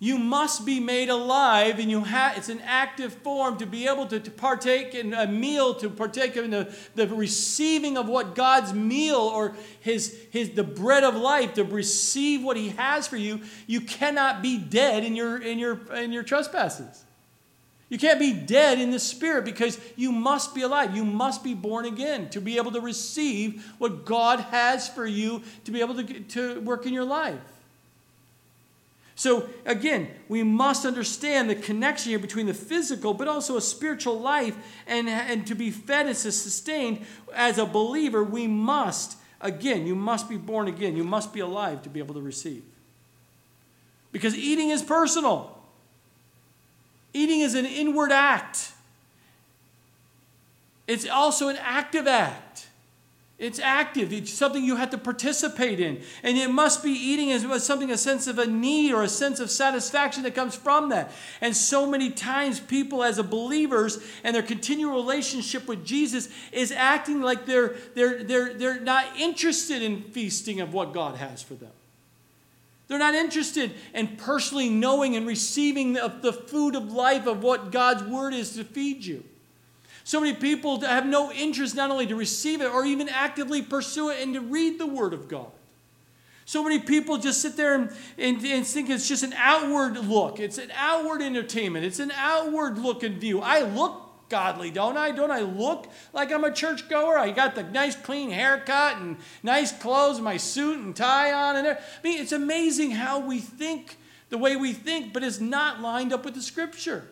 You 0.00 0.16
must 0.16 0.64
be 0.64 0.78
made 0.78 1.08
alive, 1.08 1.80
and 1.80 1.90
you 1.90 2.04
have 2.04 2.38
it's 2.38 2.48
an 2.48 2.60
active 2.64 3.12
form 3.12 3.58
to 3.58 3.66
be 3.66 3.88
able 3.88 4.06
to, 4.06 4.20
to 4.20 4.30
partake 4.30 4.94
in 4.94 5.12
a 5.12 5.26
meal, 5.26 5.74
to 5.74 5.90
partake 5.90 6.36
in 6.36 6.52
the, 6.52 6.72
the 6.94 7.08
receiving 7.08 7.98
of 7.98 8.08
what 8.08 8.36
God's 8.36 8.72
meal 8.72 9.16
or 9.16 9.56
his, 9.80 10.16
his 10.30 10.50
the 10.50 10.62
bread 10.62 11.02
of 11.02 11.16
life, 11.16 11.54
to 11.54 11.64
receive 11.64 12.44
what 12.44 12.56
He 12.56 12.68
has 12.70 13.08
for 13.08 13.16
you. 13.16 13.40
You 13.66 13.80
cannot 13.80 14.40
be 14.40 14.56
dead 14.56 15.02
in 15.02 15.16
your 15.16 15.36
in 15.36 15.58
your 15.58 15.80
in 15.92 16.12
your 16.12 16.22
trespasses. 16.22 17.04
You 17.88 17.98
can't 17.98 18.20
be 18.20 18.34
dead 18.34 18.78
in 18.78 18.90
the 18.90 18.98
spirit 18.98 19.44
because 19.44 19.80
you 19.96 20.12
must 20.12 20.54
be 20.54 20.62
alive. 20.62 20.94
You 20.94 21.04
must 21.04 21.42
be 21.42 21.54
born 21.54 21.86
again 21.86 22.28
to 22.30 22.40
be 22.40 22.58
able 22.58 22.70
to 22.72 22.80
receive 22.80 23.64
what 23.78 24.04
God 24.04 24.40
has 24.40 24.88
for 24.88 25.06
you 25.06 25.42
to 25.64 25.70
be 25.70 25.80
able 25.80 25.94
to, 25.94 26.20
to 26.20 26.60
work 26.60 26.84
in 26.84 26.92
your 26.92 27.06
life. 27.06 27.40
So, 29.18 29.48
again, 29.66 30.10
we 30.28 30.44
must 30.44 30.86
understand 30.86 31.50
the 31.50 31.56
connection 31.56 32.10
here 32.10 32.20
between 32.20 32.46
the 32.46 32.54
physical 32.54 33.14
but 33.14 33.26
also 33.26 33.56
a 33.56 33.60
spiritual 33.60 34.20
life 34.20 34.56
and, 34.86 35.08
and 35.08 35.44
to 35.48 35.56
be 35.56 35.72
fed 35.72 36.06
and 36.06 36.16
sustained 36.16 37.04
as 37.34 37.58
a 37.58 37.66
believer, 37.66 38.22
we 38.22 38.46
must, 38.46 39.16
again, 39.40 39.88
you 39.88 39.96
must 39.96 40.28
be 40.28 40.36
born 40.36 40.68
again. 40.68 40.96
You 40.96 41.02
must 41.02 41.32
be 41.34 41.40
alive 41.40 41.82
to 41.82 41.88
be 41.88 41.98
able 41.98 42.14
to 42.14 42.20
receive. 42.20 42.62
Because 44.12 44.36
eating 44.36 44.70
is 44.70 44.84
personal, 44.84 45.58
eating 47.12 47.40
is 47.40 47.56
an 47.56 47.66
inward 47.66 48.12
act, 48.12 48.70
it's 50.86 51.08
also 51.08 51.48
an 51.48 51.56
active 51.60 52.06
act. 52.06 52.67
It's 53.38 53.60
active. 53.60 54.12
It's 54.12 54.32
something 54.32 54.64
you 54.64 54.74
have 54.74 54.90
to 54.90 54.98
participate 54.98 55.78
in. 55.78 56.02
And 56.24 56.36
it 56.36 56.50
must 56.50 56.82
be 56.82 56.90
eating 56.90 57.30
as 57.30 57.64
something, 57.64 57.88
a 57.88 57.96
sense 57.96 58.26
of 58.26 58.36
a 58.40 58.46
need 58.46 58.92
or 58.92 59.04
a 59.04 59.08
sense 59.08 59.38
of 59.38 59.48
satisfaction 59.48 60.24
that 60.24 60.34
comes 60.34 60.56
from 60.56 60.88
that. 60.88 61.12
And 61.40 61.56
so 61.56 61.86
many 61.88 62.10
times, 62.10 62.58
people 62.58 63.04
as 63.04 63.16
a 63.18 63.22
believers 63.22 64.04
and 64.24 64.34
their 64.34 64.42
continual 64.42 64.96
relationship 64.96 65.68
with 65.68 65.84
Jesus 65.84 66.28
is 66.50 66.72
acting 66.72 67.22
like 67.22 67.46
they're, 67.46 67.76
they're, 67.94 68.24
they're, 68.24 68.54
they're 68.54 68.80
not 68.80 69.06
interested 69.16 69.82
in 69.82 70.02
feasting 70.02 70.60
of 70.60 70.74
what 70.74 70.92
God 70.92 71.14
has 71.16 71.40
for 71.40 71.54
them. 71.54 71.70
They're 72.88 72.98
not 72.98 73.14
interested 73.14 73.72
in 73.94 74.16
personally 74.16 74.68
knowing 74.68 75.14
and 75.14 75.28
receiving 75.28 75.92
the, 75.92 76.12
the 76.22 76.32
food 76.32 76.74
of 76.74 76.90
life 76.90 77.26
of 77.26 77.44
what 77.44 77.70
God's 77.70 78.02
word 78.02 78.34
is 78.34 78.56
to 78.56 78.64
feed 78.64 79.04
you. 79.04 79.22
So 80.08 80.22
many 80.22 80.32
people 80.32 80.80
have 80.80 81.04
no 81.04 81.30
interest 81.30 81.74
not 81.74 81.90
only 81.90 82.06
to 82.06 82.16
receive 82.16 82.62
it 82.62 82.72
or 82.72 82.86
even 82.86 83.10
actively 83.10 83.60
pursue 83.60 84.08
it 84.08 84.22
and 84.22 84.32
to 84.32 84.40
read 84.40 84.78
the 84.78 84.86
Word 84.86 85.12
of 85.12 85.28
God. 85.28 85.50
So 86.46 86.64
many 86.64 86.78
people 86.78 87.18
just 87.18 87.42
sit 87.42 87.58
there 87.58 87.74
and, 87.74 87.92
and, 88.16 88.42
and, 88.42 88.66
think 88.66 88.88
it's 88.88 89.06
just 89.06 89.22
an 89.22 89.34
outward 89.34 89.98
look. 89.98 90.40
It's 90.40 90.56
an 90.56 90.70
outward 90.74 91.20
entertainment. 91.20 91.84
It's 91.84 91.98
an 91.98 92.10
outward 92.12 92.78
look 92.78 93.02
and 93.02 93.20
view. 93.20 93.42
I 93.42 93.60
look 93.60 94.00
godly, 94.30 94.70
don't 94.70 94.96
I? 94.96 95.10
Don't 95.10 95.30
I 95.30 95.40
look 95.40 95.86
like 96.14 96.32
I'm 96.32 96.44
a 96.44 96.54
churchgoer? 96.54 97.18
I 97.18 97.30
got 97.30 97.54
the 97.54 97.64
nice 97.64 97.94
clean 97.94 98.30
haircut 98.30 98.96
and 98.96 99.18
nice 99.42 99.72
clothes, 99.72 100.22
my 100.22 100.38
suit 100.38 100.78
and 100.78 100.96
tie 100.96 101.34
on. 101.34 101.56
And 101.56 101.68
I 101.68 101.78
mean, 102.02 102.18
it's 102.18 102.32
amazing 102.32 102.92
how 102.92 103.18
we 103.18 103.40
think 103.40 103.98
the 104.30 104.38
way 104.38 104.56
we 104.56 104.72
think, 104.72 105.12
but 105.12 105.22
it's 105.22 105.38
not 105.38 105.82
lined 105.82 106.14
up 106.14 106.24
with 106.24 106.32
the 106.34 106.40
Scripture. 106.40 107.06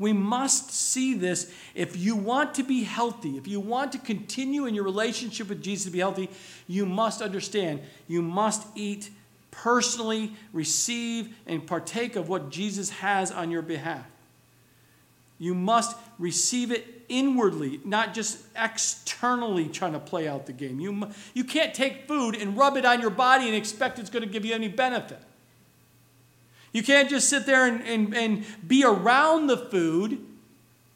We 0.00 0.14
must 0.14 0.72
see 0.72 1.12
this. 1.12 1.52
If 1.74 1.94
you 1.94 2.16
want 2.16 2.54
to 2.54 2.62
be 2.62 2.84
healthy, 2.84 3.36
if 3.36 3.46
you 3.46 3.60
want 3.60 3.92
to 3.92 3.98
continue 3.98 4.64
in 4.64 4.74
your 4.74 4.82
relationship 4.82 5.50
with 5.50 5.62
Jesus 5.62 5.84
to 5.84 5.90
be 5.90 5.98
healthy, 5.98 6.30
you 6.66 6.86
must 6.86 7.20
understand. 7.20 7.82
You 8.08 8.22
must 8.22 8.66
eat 8.74 9.10
personally, 9.50 10.32
receive, 10.54 11.36
and 11.46 11.66
partake 11.66 12.16
of 12.16 12.30
what 12.30 12.50
Jesus 12.50 12.88
has 12.88 13.30
on 13.30 13.50
your 13.50 13.60
behalf. 13.60 14.06
You 15.38 15.54
must 15.54 15.94
receive 16.18 16.72
it 16.72 17.04
inwardly, 17.10 17.80
not 17.84 18.14
just 18.14 18.38
externally 18.56 19.68
trying 19.68 19.92
to 19.92 20.00
play 20.00 20.26
out 20.26 20.46
the 20.46 20.54
game. 20.54 20.80
You, 20.80 21.08
you 21.34 21.44
can't 21.44 21.74
take 21.74 22.08
food 22.08 22.36
and 22.36 22.56
rub 22.56 22.78
it 22.78 22.86
on 22.86 23.02
your 23.02 23.10
body 23.10 23.48
and 23.48 23.54
expect 23.54 23.98
it's 23.98 24.10
going 24.10 24.24
to 24.24 24.28
give 24.30 24.46
you 24.46 24.54
any 24.54 24.68
benefit. 24.68 25.20
You 26.72 26.82
can't 26.82 27.08
just 27.10 27.28
sit 27.28 27.46
there 27.46 27.66
and, 27.66 27.82
and, 27.82 28.14
and 28.14 28.44
be 28.66 28.84
around 28.84 29.48
the 29.48 29.56
food 29.56 30.24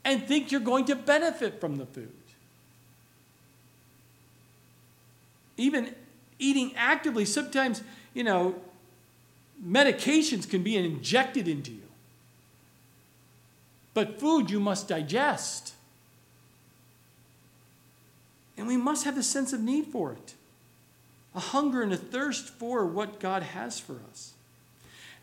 and 0.05 0.24
think 0.24 0.52
you're 0.52 0.60
going 0.60 0.84
to 0.86 0.94
benefit 0.94 1.60
from 1.60 1.76
the 1.76 1.86
food. 1.86 2.12
Even 5.56 5.94
eating 6.38 6.72
actively, 6.76 7.24
sometimes 7.24 7.82
you 8.12 8.22
know, 8.22 8.55
medications 9.64 10.48
can 10.48 10.62
be 10.62 10.76
injected 10.76 11.48
into 11.48 11.72
you. 11.72 11.80
But 13.92 14.18
food 14.18 14.51
you 14.51 14.60
must 14.60 14.88
digest. 14.88 15.74
And 18.56 18.66
we 18.66 18.76
must 18.76 19.05
have 19.05 19.18
a 19.18 19.22
sense 19.22 19.52
of 19.52 19.60
need 19.60 19.86
for 19.86 20.12
it 20.12 20.34
a 21.34 21.40
hunger 21.40 21.82
and 21.82 21.92
a 21.92 21.96
thirst 21.96 22.48
for 22.48 22.86
what 22.86 23.18
God 23.18 23.42
has 23.42 23.80
for 23.80 23.96
us. 24.09 24.34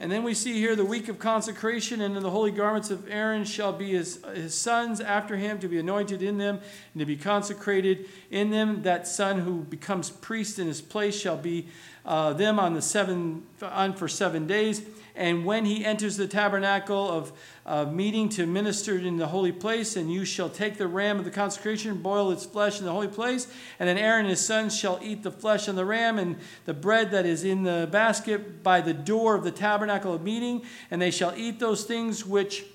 And 0.01 0.11
then 0.11 0.23
we 0.23 0.33
see 0.33 0.53
here 0.53 0.75
the 0.75 0.83
week 0.83 1.09
of 1.09 1.19
consecration, 1.19 2.01
and 2.01 2.17
in 2.17 2.23
the 2.23 2.31
holy 2.31 2.49
garments 2.49 2.89
of 2.89 3.07
Aaron 3.07 3.45
shall 3.45 3.71
be 3.71 3.91
his, 3.91 4.19
his 4.33 4.55
sons 4.55 4.99
after 4.99 5.37
him 5.37 5.59
to 5.59 5.67
be 5.67 5.77
anointed 5.77 6.23
in 6.23 6.39
them 6.39 6.59
and 6.93 6.99
to 6.99 7.05
be 7.05 7.15
consecrated 7.15 8.09
in 8.31 8.49
them. 8.49 8.81
That 8.81 9.07
son 9.07 9.41
who 9.41 9.59
becomes 9.59 10.09
priest 10.09 10.57
in 10.57 10.65
his 10.65 10.81
place 10.81 11.15
shall 11.15 11.37
be 11.37 11.67
uh, 12.03 12.33
them 12.33 12.57
on 12.57 12.73
the 12.73 12.81
seven 12.81 13.43
on 13.61 13.93
for 13.93 14.07
seven 14.07 14.47
days. 14.47 14.81
And 15.21 15.45
when 15.45 15.65
he 15.65 15.85
enters 15.85 16.17
the 16.17 16.25
tabernacle 16.25 17.07
of 17.07 17.31
uh, 17.63 17.85
meeting 17.85 18.27
to 18.29 18.47
minister 18.47 18.97
in 18.97 19.17
the 19.17 19.27
holy 19.27 19.51
place, 19.51 19.95
and 19.95 20.11
you 20.11 20.25
shall 20.25 20.49
take 20.49 20.79
the 20.79 20.87
ram 20.87 21.19
of 21.19 21.25
the 21.25 21.29
consecration, 21.29 21.95
boil 22.01 22.31
its 22.31 22.43
flesh 22.43 22.79
in 22.79 22.85
the 22.85 22.91
holy 22.91 23.07
place, 23.07 23.47
and 23.79 23.87
then 23.87 23.99
Aaron 23.99 24.21
and 24.21 24.31
his 24.31 24.43
sons 24.43 24.75
shall 24.75 24.97
eat 25.03 25.21
the 25.21 25.29
flesh 25.29 25.67
of 25.67 25.75
the 25.75 25.85
ram 25.85 26.17
and 26.17 26.37
the 26.65 26.73
bread 26.73 27.11
that 27.11 27.27
is 27.27 27.43
in 27.43 27.61
the 27.61 27.87
basket 27.91 28.63
by 28.63 28.81
the 28.81 28.95
door 28.95 29.35
of 29.35 29.43
the 29.43 29.51
tabernacle 29.51 30.11
of 30.11 30.23
meeting, 30.23 30.63
and 30.89 30.99
they 30.99 31.11
shall 31.11 31.35
eat 31.37 31.59
those 31.59 31.83
things 31.83 32.25
which 32.25 32.65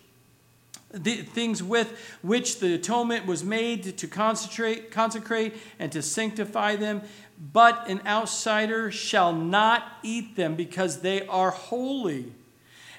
the 0.92 1.16
things 1.16 1.64
with 1.64 2.16
which 2.22 2.60
the 2.60 2.74
atonement 2.74 3.26
was 3.26 3.42
made 3.42 3.98
to 3.98 4.06
consecrate, 4.06 4.90
consecrate 4.92 5.54
and 5.80 5.90
to 5.92 6.00
sanctify 6.00 6.76
them. 6.76 7.02
But 7.38 7.88
an 7.88 8.00
outsider 8.06 8.90
shall 8.90 9.32
not 9.32 9.84
eat 10.02 10.36
them 10.36 10.54
because 10.54 11.00
they 11.00 11.26
are 11.26 11.50
holy. 11.50 12.32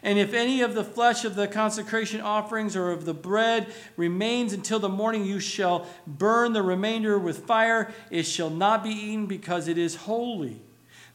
And 0.04 0.20
if 0.20 0.34
any 0.34 0.62
of 0.62 0.76
the 0.76 0.84
flesh 0.84 1.26
of 1.26 1.36
the 1.36 1.48
consecration 1.48 2.22
offerings 2.22 2.76
or 2.76 2.92
of 2.92 3.06
the 3.06 3.14
bread 3.14 3.74
remains 3.96 4.54
until 4.54 4.80
the 4.80 4.90
morning, 4.90 5.26
you 5.26 5.40
shall 5.40 5.88
burn 6.06 6.54
the 6.54 6.62
remainder 6.62 7.18
with 7.18 7.46
fire. 7.46 7.92
It 8.12 8.24
shall 8.24 8.52
not 8.52 8.84
be 8.84 8.92
eaten 8.92 9.26
because 9.26 9.68
it 9.68 9.78
is 9.78 9.96
holy. 9.96 10.62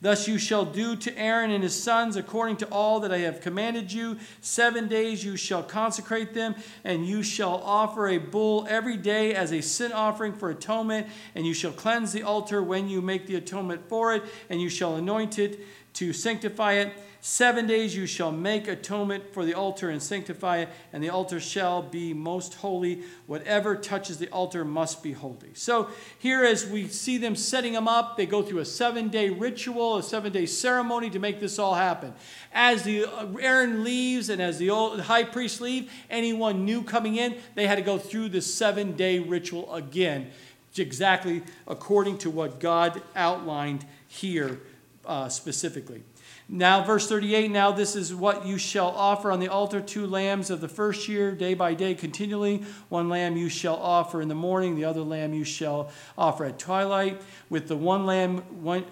Thus 0.03 0.27
you 0.27 0.37
shall 0.37 0.65
do 0.65 0.97
to 0.97 1.17
Aaron 1.17 1.53
and 1.53 1.63
his 1.63 1.81
sons 1.81 2.17
according 2.17 2.57
to 2.57 2.67
all 2.73 2.99
that 3.01 3.13
I 3.13 3.19
have 3.19 3.41
commanded 3.41 3.93
you. 3.93 4.19
Seven 4.41 4.89
days 4.89 5.25
you 5.25 5.37
shall 5.37 5.63
consecrate 5.63 6.35
them, 6.35 6.57
and 6.83 7.07
you 7.07 7.23
shall 7.23 7.63
offer 7.63 8.09
a 8.09 8.19
bull 8.19 8.67
every 8.69 8.97
day 8.97 9.33
as 9.33 9.53
a 9.53 9.63
sin 9.63 9.93
offering 9.93 10.33
for 10.33 10.51
atonement, 10.51 11.07
and 11.37 11.47
you 11.47 11.55
shall 11.55 11.71
cleanse 11.71 12.13
the 12.13 12.25
altar 12.25 12.61
when 12.61 12.89
you 12.89 13.01
make 13.01 13.29
the 13.29 13.37
atonement 13.37 13.89
for 13.89 14.13
it, 14.13 14.25
and 14.51 14.61
you 14.61 14.69
shall 14.69 14.97
anoint 14.97 15.39
it 15.39 15.61
to 15.95 16.13
sanctify 16.13 16.75
it. 16.75 16.93
Seven 17.25 17.69
days 17.69 17.95
you 17.95 18.05
shall 18.07 18.33
make 18.33 18.67
atonement 18.67 19.33
for 19.33 19.45
the 19.45 19.55
altar 19.55 19.91
and 19.91 20.03
sanctify 20.03 20.59
it, 20.59 20.69
and 20.93 21.05
the 21.05 21.09
altar 21.09 21.39
shall 21.39 21.81
be 21.81 22.13
most 22.13 22.55
holy. 22.55 23.03
Whatever 23.29 23.77
touches 23.77 24.19
the 24.19 24.29
altar 24.31 24.65
must 24.65 25.05
be 25.05 25.13
holy. 25.13 25.55
So, 25.55 25.89
here 26.19 26.43
as 26.43 26.67
we 26.67 26.89
see 26.89 27.19
them 27.19 27.37
setting 27.37 27.75
them 27.75 27.87
up, 27.87 28.17
they 28.17 28.27
go 28.27 28.43
through 28.43 28.59
a 28.59 28.65
seven 28.65 29.07
day 29.07 29.31
ritual, 29.31 29.99
a 29.99 30.03
seven 30.03 30.33
day 30.33 30.47
ceremony 30.47 31.11
to 31.11 31.21
make 31.21 31.39
this 31.39 31.61
all 31.61 31.75
happen. 31.75 32.13
As 32.53 32.83
the 32.83 33.05
uh, 33.05 33.29
Aaron 33.41 33.85
leaves 33.85 34.29
and 34.29 34.43
as 34.43 34.59
the 34.59 34.71
high 35.05 35.23
priest 35.23 35.61
leave, 35.61 35.93
anyone 36.11 36.65
new 36.65 36.83
coming 36.83 37.15
in, 37.15 37.37
they 37.55 37.69
had 37.69 37.77
to 37.77 37.83
go 37.83 37.99
through 37.99 38.31
the 38.31 38.43
seven 38.43 38.97
day 38.97 39.21
ritual 39.21 39.73
again, 39.73 40.33
exactly 40.77 41.45
according 41.69 42.19
to 42.19 42.31
what 42.31 42.59
God 42.59 43.01
outlined 43.15 43.87
here 44.09 44.59
uh, 45.07 45.29
specifically. 45.29 46.03
Now, 46.49 46.83
verse 46.83 47.09
38 47.09 47.51
Now 47.51 47.73
this 47.73 47.97
is 47.97 48.15
what 48.15 48.47
you 48.47 48.59
shall 48.59 48.89
offer 48.89 49.31
on 49.31 49.41
the 49.41 49.49
altar 49.49 49.81
two 49.81 50.07
lambs 50.07 50.51
of 50.51 50.61
the 50.61 50.69
first 50.69 51.09
year, 51.09 51.33
day 51.33 51.55
by 51.55 51.75
day, 51.75 51.95
continually. 51.95 52.65
One 52.89 53.09
lamb 53.09 53.37
you 53.37 53.49
shall 53.49 53.77
offer 53.77 54.21
in 54.21 54.29
the 54.29 54.35
morning, 54.35 54.75
the 54.77 54.85
other 54.85 55.03
lamb 55.03 55.35
you 55.35 55.45
shall 55.45 55.91
offer 56.17 56.45
at 56.45 56.59
twilight. 56.59 57.21
With 57.49 57.69
the 57.69 57.77
one 57.77 58.07
lamb, 58.07 58.39
one, 58.63 58.85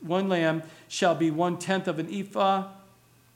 one 0.00 0.28
lamb 0.28 0.62
shall 0.88 1.14
be 1.14 1.30
one 1.30 1.58
tenth 1.58 1.88
of 1.88 1.98
an 1.98 2.12
ephah 2.12 2.68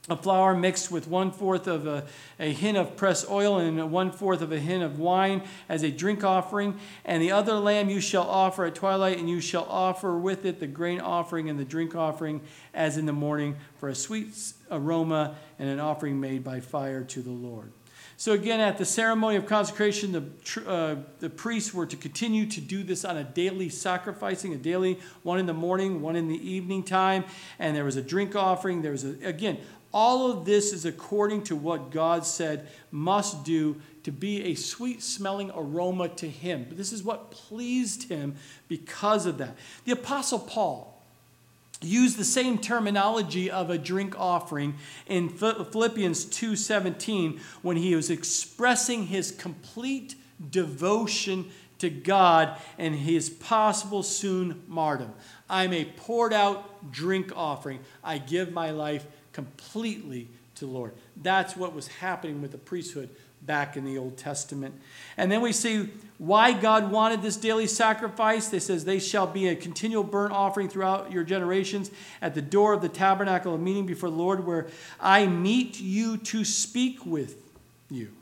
a 0.09 0.15
flour 0.15 0.55
mixed 0.55 0.89
with 0.89 1.07
one 1.07 1.31
fourth 1.31 1.67
of 1.67 1.85
a, 1.85 2.05
a 2.39 2.53
hin 2.53 2.75
of 2.75 2.95
pressed 2.95 3.29
oil 3.29 3.59
and 3.59 3.91
one 3.91 4.11
fourth 4.11 4.41
of 4.41 4.51
a 4.51 4.59
hin 4.59 4.81
of 4.81 4.99
wine 4.99 5.43
as 5.67 5.83
a 5.83 5.91
drink 5.91 6.23
offering. 6.23 6.79
And 7.03 7.21
the 7.21 7.31
other 7.31 7.53
lamb 7.53 7.89
you 7.89 7.99
shall 7.99 8.23
offer 8.23 8.65
at 8.65 8.75
twilight, 8.75 9.17
and 9.17 9.29
you 9.29 9.41
shall 9.41 9.65
offer 9.65 10.17
with 10.17 10.45
it 10.45 10.59
the 10.59 10.67
grain 10.67 11.01
offering 11.01 11.49
and 11.49 11.59
the 11.59 11.65
drink 11.65 11.95
offering 11.95 12.41
as 12.73 12.97
in 12.97 13.05
the 13.05 13.13
morning 13.13 13.57
for 13.79 13.89
a 13.89 13.95
sweet 13.95 14.33
aroma 14.71 15.35
and 15.59 15.69
an 15.69 15.79
offering 15.79 16.19
made 16.19 16.43
by 16.43 16.59
fire 16.59 17.03
to 17.03 17.21
the 17.21 17.31
Lord. 17.31 17.71
So, 18.19 18.31
again, 18.31 18.59
at 18.59 18.79
the 18.79 18.85
ceremony 18.85 19.35
of 19.35 19.45
consecration, 19.45 20.11
the, 20.11 20.67
uh, 20.67 20.95
the 21.19 21.29
priests 21.29 21.71
were 21.71 21.85
to 21.85 21.95
continue 21.95 22.47
to 22.47 22.59
do 22.59 22.81
this 22.81 23.05
on 23.05 23.15
a 23.15 23.23
daily 23.23 23.69
sacrificing, 23.69 24.55
a 24.55 24.57
daily 24.57 24.99
one 25.21 25.37
in 25.37 25.45
the 25.45 25.53
morning, 25.53 26.01
one 26.01 26.15
in 26.15 26.27
the 26.27 26.49
evening 26.49 26.81
time. 26.81 27.25
And 27.59 27.77
there 27.77 27.85
was 27.85 27.95
a 27.95 28.01
drink 28.01 28.35
offering. 28.35 28.81
There 28.81 28.91
was, 28.91 29.05
a, 29.05 29.15
again, 29.21 29.59
all 29.97 30.29
of 30.29 30.45
this 30.45 30.73
is 30.73 30.85
according 30.85 31.41
to 31.41 31.55
what 31.55 31.89
God 31.89 32.23
said 32.23 32.67
must 32.91 33.43
do 33.43 33.81
to 34.03 34.11
be 34.11 34.43
a 34.43 34.53
sweet 34.53 35.01
smelling 35.01 35.49
aroma 35.55 36.07
to 36.09 36.29
Him. 36.29 36.67
But 36.69 36.77
this 36.77 36.93
is 36.93 37.01
what 37.01 37.31
pleased 37.31 38.07
Him 38.07 38.35
because 38.67 39.25
of 39.25 39.39
that. 39.39 39.57
The 39.85 39.93
Apostle 39.93 40.37
Paul 40.37 41.01
used 41.81 42.19
the 42.19 42.23
same 42.23 42.59
terminology 42.59 43.49
of 43.49 43.71
a 43.71 43.77
drink 43.79 44.13
offering 44.19 44.75
in 45.07 45.29
Philippians 45.29 46.25
2:17 46.25 47.39
when 47.63 47.77
he 47.77 47.95
was 47.95 48.11
expressing 48.11 49.07
his 49.07 49.31
complete 49.31 50.13
devotion 50.51 51.49
to 51.79 51.89
God 51.89 52.59
and 52.77 52.93
his 52.93 53.31
possible 53.31 54.03
soon 54.03 54.61
martyrdom. 54.67 55.13
I'm 55.49 55.73
a 55.73 55.85
poured 55.85 56.33
out 56.33 56.91
drink 56.91 57.31
offering. 57.35 57.79
I 58.03 58.19
give 58.19 58.51
my 58.51 58.69
life 58.69 59.07
completely 59.37 60.27
to 60.55 60.65
the 60.65 60.71
Lord. 60.71 60.93
That's 61.15 61.55
what 61.55 61.75
was 61.75 61.87
happening 61.87 62.41
with 62.41 62.51
the 62.51 62.57
priesthood 62.57 63.07
back 63.43 63.77
in 63.77 63.85
the 63.85 63.95
Old 63.95 64.17
Testament. 64.17 64.73
And 65.15 65.31
then 65.31 65.41
we 65.41 65.53
see 65.53 65.91
why 66.17 66.53
God 66.53 66.89
wanted 66.89 67.21
this 67.21 67.37
daily 67.37 67.67
sacrifice. 67.67 68.47
They 68.47 68.57
says 68.57 68.83
they 68.83 68.97
shall 68.97 69.27
be 69.27 69.47
a 69.47 69.55
continual 69.55 70.03
burnt 70.03 70.33
offering 70.33 70.69
throughout 70.69 71.11
your 71.11 71.23
generations 71.23 71.91
at 72.19 72.33
the 72.33 72.41
door 72.41 72.73
of 72.73 72.81
the 72.81 72.89
tabernacle 72.89 73.53
of 73.53 73.61
meeting 73.61 73.85
before 73.85 74.09
the 74.09 74.15
Lord 74.15 74.43
where 74.43 74.65
I 74.99 75.27
meet 75.27 75.79
you 75.79 76.17
to 76.17 76.43
speak 76.43 77.05
with 77.05 77.35
you. 77.91 78.16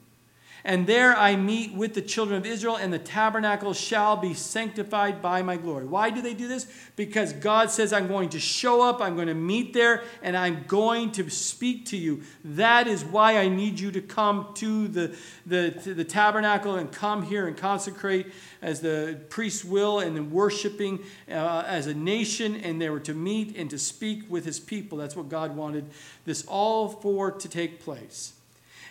And 0.65 0.87
there 0.87 1.15
I 1.15 1.35
meet 1.35 1.75
with 1.75 1.93
the 1.93 2.01
children 2.01 2.39
of 2.39 2.45
Israel, 2.45 2.75
and 2.75 2.91
the 2.91 2.97
tabernacle 2.97 3.71
shall 3.73 4.17
be 4.17 4.33
sanctified 4.33 5.21
by 5.21 5.43
my 5.43 5.57
glory. 5.57 5.85
Why 5.85 6.09
do 6.09 6.23
they 6.23 6.33
do 6.33 6.47
this? 6.47 6.65
Because 6.95 7.33
God 7.33 7.69
says, 7.69 7.93
I'm 7.93 8.07
going 8.07 8.29
to 8.29 8.39
show 8.39 8.81
up, 8.81 8.99
I'm 8.99 9.13
going 9.13 9.27
to 9.27 9.35
meet 9.35 9.73
there, 9.73 10.03
and 10.23 10.35
I'm 10.35 10.63
going 10.67 11.11
to 11.13 11.29
speak 11.29 11.85
to 11.87 11.97
you. 11.97 12.23
That 12.43 12.87
is 12.87 13.05
why 13.05 13.37
I 13.37 13.47
need 13.47 13.79
you 13.79 13.91
to 13.91 14.01
come 14.01 14.53
to 14.55 14.87
the, 14.87 15.15
the, 15.45 15.69
to 15.83 15.93
the 15.93 16.03
tabernacle 16.03 16.77
and 16.77 16.91
come 16.91 17.21
here 17.21 17.45
and 17.45 17.55
consecrate 17.55 18.25
as 18.63 18.81
the 18.81 19.19
priests 19.29 19.63
will, 19.63 19.99
and 19.99 20.17
then 20.17 20.31
worshiping 20.31 20.97
uh, 21.29 21.63
as 21.67 21.85
a 21.85 21.93
nation, 21.93 22.55
and 22.55 22.81
they 22.81 22.89
were 22.89 22.99
to 23.01 23.13
meet 23.13 23.55
and 23.55 23.69
to 23.69 23.77
speak 23.77 24.23
with 24.29 24.45
his 24.45 24.59
people. 24.59 24.97
That's 24.97 25.15
what 25.15 25.29
God 25.29 25.55
wanted 25.55 25.85
this 26.25 26.43
all 26.47 26.87
for 26.89 27.29
to 27.29 27.47
take 27.47 27.81
place. 27.81 28.33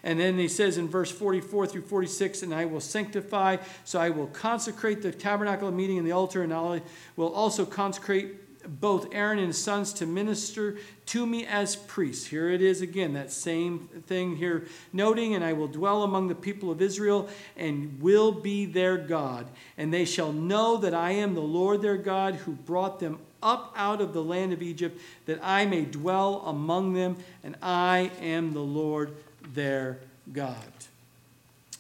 And 0.02 0.18
then 0.18 0.38
he 0.38 0.48
says 0.48 0.76
in 0.76 0.88
verse 0.88 1.10
44 1.10 1.66
through 1.66 1.82
46, 1.82 2.42
and 2.42 2.54
I 2.54 2.64
will 2.64 2.80
sanctify, 2.80 3.58
so 3.84 4.00
I 4.00 4.10
will 4.10 4.26
consecrate 4.28 5.02
the 5.02 5.12
tabernacle 5.12 5.68
of 5.68 5.74
meeting 5.74 5.98
and 5.98 6.06
the 6.06 6.12
altar, 6.12 6.42
and 6.42 6.52
I 6.52 6.82
will 7.16 7.32
also 7.32 7.64
consecrate 7.64 8.40
both 8.80 9.12
Aaron 9.12 9.38
and 9.38 9.48
his 9.48 9.62
sons 9.62 9.92
to 9.94 10.06
minister 10.06 10.76
to 11.06 11.26
me 11.26 11.46
as 11.46 11.76
priests. 11.76 12.26
Here 12.26 12.48
it 12.48 12.62
is 12.62 12.80
again, 12.80 13.12
that 13.14 13.30
same 13.30 13.88
thing 14.06 14.36
here, 14.36 14.66
noting, 14.92 15.34
and 15.34 15.44
I 15.44 15.52
will 15.52 15.68
dwell 15.68 16.02
among 16.02 16.28
the 16.28 16.34
people 16.34 16.70
of 16.70 16.80
Israel 16.80 17.28
and 17.56 18.00
will 18.00 18.32
be 18.32 18.64
their 18.64 18.96
God. 18.96 19.48
And 19.76 19.92
they 19.92 20.04
shall 20.04 20.32
know 20.32 20.78
that 20.78 20.94
I 20.94 21.12
am 21.12 21.34
the 21.34 21.40
Lord 21.40 21.82
their 21.82 21.96
God 21.96 22.36
who 22.36 22.52
brought 22.52 23.00
them 23.00 23.18
up 23.42 23.74
out 23.76 24.00
of 24.00 24.14
the 24.14 24.24
land 24.24 24.54
of 24.54 24.62
Egypt, 24.62 24.98
that 25.26 25.38
I 25.42 25.66
may 25.66 25.84
dwell 25.84 26.42
among 26.46 26.94
them, 26.94 27.16
and 27.42 27.56
I 27.62 28.10
am 28.20 28.54
the 28.54 28.60
Lord 28.60 29.14
their 29.52 29.98
God. 30.32 30.56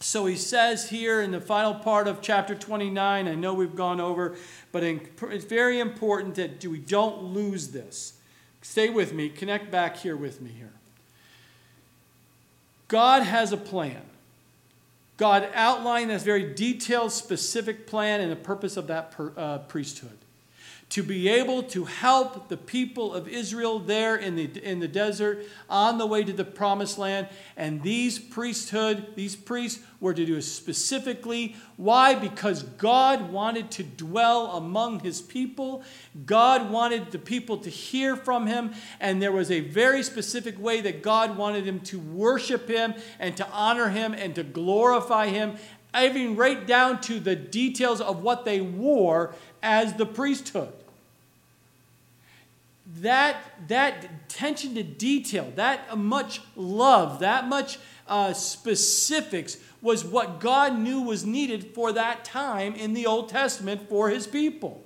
So 0.00 0.26
he 0.26 0.36
says 0.36 0.90
here 0.90 1.22
in 1.22 1.30
the 1.30 1.40
final 1.40 1.74
part 1.74 2.06
of 2.06 2.20
chapter 2.20 2.54
29, 2.54 3.26
I 3.26 3.34
know 3.34 3.54
we've 3.54 3.74
gone 3.74 4.00
over, 4.00 4.36
but 4.70 4.82
it's 4.82 5.44
very 5.44 5.80
important 5.80 6.34
that 6.34 6.64
we 6.64 6.78
don't 6.78 7.22
lose 7.22 7.68
this. 7.68 8.14
Stay 8.60 8.90
with 8.90 9.12
me, 9.12 9.28
connect 9.28 9.70
back 9.70 9.96
here 9.96 10.16
with 10.16 10.40
me 10.40 10.50
here. 10.50 10.72
God 12.88 13.22
has 13.22 13.52
a 13.52 13.56
plan. 13.56 14.02
God 15.16 15.48
outlined 15.54 16.10
this 16.10 16.22
very 16.22 16.54
detailed, 16.54 17.12
specific 17.12 17.86
plan 17.86 18.20
and 18.20 18.30
the 18.30 18.36
purpose 18.36 18.76
of 18.76 18.88
that 18.88 19.12
per, 19.12 19.32
uh, 19.36 19.58
priesthood 19.58 20.18
to 20.90 21.02
be 21.02 21.28
able 21.28 21.62
to 21.62 21.84
help 21.84 22.48
the 22.48 22.56
people 22.56 23.14
of 23.14 23.26
Israel 23.26 23.78
there 23.78 24.16
in 24.16 24.36
the, 24.36 24.44
in 24.62 24.80
the 24.80 24.88
desert 24.88 25.44
on 25.68 25.98
the 25.98 26.06
way 26.06 26.22
to 26.22 26.32
the 26.32 26.44
promised 26.44 26.98
land. 26.98 27.28
And 27.56 27.82
these 27.82 28.18
priesthood, 28.18 29.16
these 29.16 29.34
priests 29.34 29.82
were 30.00 30.14
to 30.14 30.24
do 30.24 30.40
specifically. 30.40 31.56
Why? 31.76 32.14
Because 32.14 32.62
God 32.62 33.32
wanted 33.32 33.70
to 33.72 33.82
dwell 33.82 34.52
among 34.52 35.00
his 35.00 35.22
people. 35.22 35.82
God 36.26 36.70
wanted 36.70 37.10
the 37.10 37.18
people 37.18 37.56
to 37.58 37.70
hear 37.70 38.14
from 38.14 38.46
him. 38.46 38.74
And 39.00 39.20
there 39.20 39.32
was 39.32 39.50
a 39.50 39.60
very 39.60 40.02
specific 40.02 40.60
way 40.60 40.80
that 40.82 41.02
God 41.02 41.36
wanted 41.36 41.64
them 41.64 41.80
to 41.80 41.98
worship 41.98 42.68
him 42.68 42.94
and 43.18 43.36
to 43.36 43.48
honor 43.48 43.88
him 43.88 44.14
and 44.14 44.34
to 44.34 44.44
glorify 44.44 45.28
him 45.28 45.56
even 46.02 46.34
right 46.34 46.66
down 46.66 47.00
to 47.02 47.20
the 47.20 47.36
details 47.36 48.00
of 48.00 48.22
what 48.22 48.44
they 48.44 48.60
wore 48.60 49.34
as 49.64 49.94
the 49.94 50.06
priesthood 50.06 50.72
that, 53.00 53.36
that 53.68 54.04
attention 54.04 54.74
to 54.74 54.82
detail, 54.82 55.50
that 55.56 55.96
much 55.96 56.40
love, 56.54 57.20
that 57.20 57.48
much 57.48 57.78
uh, 58.06 58.32
specifics 58.32 59.56
was 59.80 60.04
what 60.04 60.40
God 60.40 60.78
knew 60.78 61.00
was 61.00 61.24
needed 61.24 61.74
for 61.74 61.92
that 61.92 62.24
time 62.24 62.74
in 62.74 62.92
the 62.94 63.06
Old 63.06 63.28
Testament 63.28 63.88
for 63.88 64.10
his 64.10 64.26
people. 64.26 64.82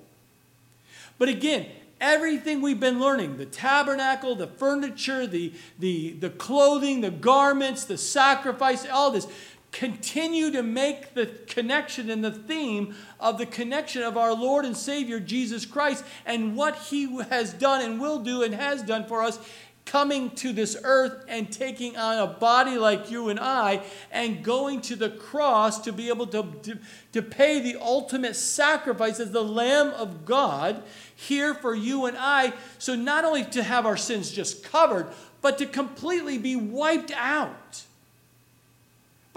But 1.18 1.28
again, 1.28 1.66
everything 2.00 2.62
we've 2.62 2.78
been 2.78 3.00
learning 3.00 3.36
the 3.36 3.46
tabernacle, 3.46 4.36
the 4.36 4.46
furniture, 4.46 5.26
the, 5.26 5.52
the, 5.78 6.12
the 6.12 6.30
clothing, 6.30 7.00
the 7.00 7.10
garments, 7.10 7.84
the 7.84 7.98
sacrifice, 7.98 8.86
all 8.88 9.10
this 9.10 9.26
continue 9.73 10.51
to 10.51 10.62
make 10.62 11.15
the 11.15 11.27
connection 11.47 12.11
and 12.11 12.24
the 12.24 12.32
theme 12.32 12.95
of 13.20 13.39
the 13.39 13.47
connection 13.47 14.03
of 14.03 14.16
our 14.16 14.35
Lord 14.35 14.65
and 14.65 14.77
Savior 14.77 15.20
Jesus 15.20 15.66
Christ 15.66 16.05
and 16.27 16.57
what 16.57 16.77
He 16.77 17.23
has 17.24 17.53
done 17.53 17.82
and 17.82 18.01
will 18.01 18.20
do 18.20 18.43
and 18.43 18.55
has 18.55 18.82
done 18.82 19.07
for 19.07 19.23
us, 19.23 19.39
coming 19.85 20.31
to 20.31 20.53
this 20.53 20.77
earth 20.85 21.24
and 21.28 21.51
taking 21.51 21.97
on 21.97 22.19
a 22.19 22.27
body 22.27 22.77
like 22.77 23.11
you 23.11 23.31
and 23.31 23.40
I 23.40 23.82
and 24.11 24.45
going 24.45 24.82
to 24.82 24.97
the 24.97 25.11
cross 25.11 25.81
to 25.81 25.93
be 25.93 26.09
able 26.09 26.27
to, 26.28 26.45
to, 26.62 26.78
to 27.12 27.23
pay 27.23 27.61
the 27.61 27.81
ultimate 27.81 28.36
sacrifice 28.36 29.19
as 29.19 29.32
the 29.32 29.43
Lamb 29.43 29.89
of 29.89 30.27
God 30.27 30.82
here 31.15 31.55
for 31.55 31.74
you 31.74 32.05
and 32.05 32.16
I. 32.19 32.53
So, 32.78 32.95
not 32.95 33.24
only 33.24 33.45
to 33.47 33.62
have 33.62 33.86
our 33.86 33.97
sins 33.97 34.31
just 34.31 34.62
covered, 34.62 35.09
but 35.40 35.57
to 35.59 35.66
completely 35.66 36.36
be 36.36 36.55
wiped 36.55 37.12
out 37.12 37.85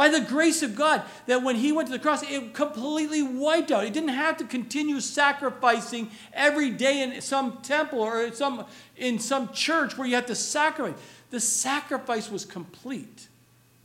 by 0.02 0.10
the 0.10 0.19
grace 0.19 0.64
of 0.64 0.76
God, 0.76 1.03
that 1.28 1.44
when 1.44 1.56
he 1.56 1.72
went 1.72 1.88
to 1.88 1.91
the 1.91 1.99
cross, 1.99 2.23
it 2.23 2.56
completely 2.56 3.22
wiped 3.22 3.69
out. 3.69 3.84
He 3.84 3.91
didn't 3.91 4.10
have 4.10 4.36
to 4.38 4.45
continue 4.45 4.99
sacrificing 4.99 6.10
every 6.34 6.72
day 6.72 7.03
in 7.03 7.22
some 7.22 7.60
temple 7.61 7.99
or 7.99 8.23
in 8.23 8.34
some, 8.34 8.65
in 8.98 9.19
some 9.19 9.53
church 9.53 9.99
where 9.99 10.07
you 10.07 10.15
have 10.15 10.26
to 10.26 10.34
sacrifice. 10.34 10.99
The 11.30 11.40
sacrifice 11.40 12.32
was 12.32 12.45
complete 12.45 13.28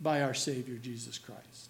by 0.00 0.22
our 0.22 0.32
Savior 0.32 0.76
Jesus 0.76 1.18
Christ. 1.18 1.68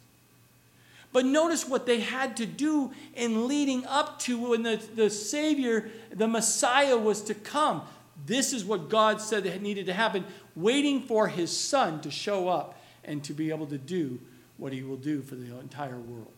But 1.13 1.25
notice 1.25 1.69
what 1.69 1.85
they 1.85 1.99
had 1.99 2.37
to 2.37 2.47
do 2.47 2.93
in 3.17 3.49
leading 3.49 3.85
up 3.87 4.21
to 4.21 4.51
when 4.51 4.63
the, 4.63 4.81
the 4.95 5.11
Savior, 5.11 5.91
the 6.13 6.29
Messiah, 6.29 6.97
was 6.97 7.21
to 7.23 7.35
come. 7.35 7.83
This 8.27 8.53
is 8.53 8.65
what 8.65 8.91
God 8.91 9.21
said 9.21 9.43
that 9.43 9.61
needed 9.61 9.87
to 9.87 9.93
happen, 9.93 10.25
waiting 10.55 11.03
for 11.03 11.27
his 11.27 11.51
Son 11.51 12.01
to 12.03 12.13
show 12.13 12.49
up 12.49 12.81
and 13.03 13.25
to 13.25 13.33
be 13.33 13.51
able 13.51 13.67
to 13.67 13.79
do 13.79 14.21
what 14.59 14.73
he 14.73 14.83
will 14.83 14.97
do 14.97 15.23
for 15.23 15.35
the 15.35 15.59
entire 15.59 15.99
world. 15.99 16.33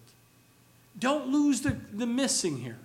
Don't 0.99 1.29
lose 1.29 1.61
the, 1.61 1.77
the 1.93 2.07
missing 2.07 2.59
here. 2.59 2.79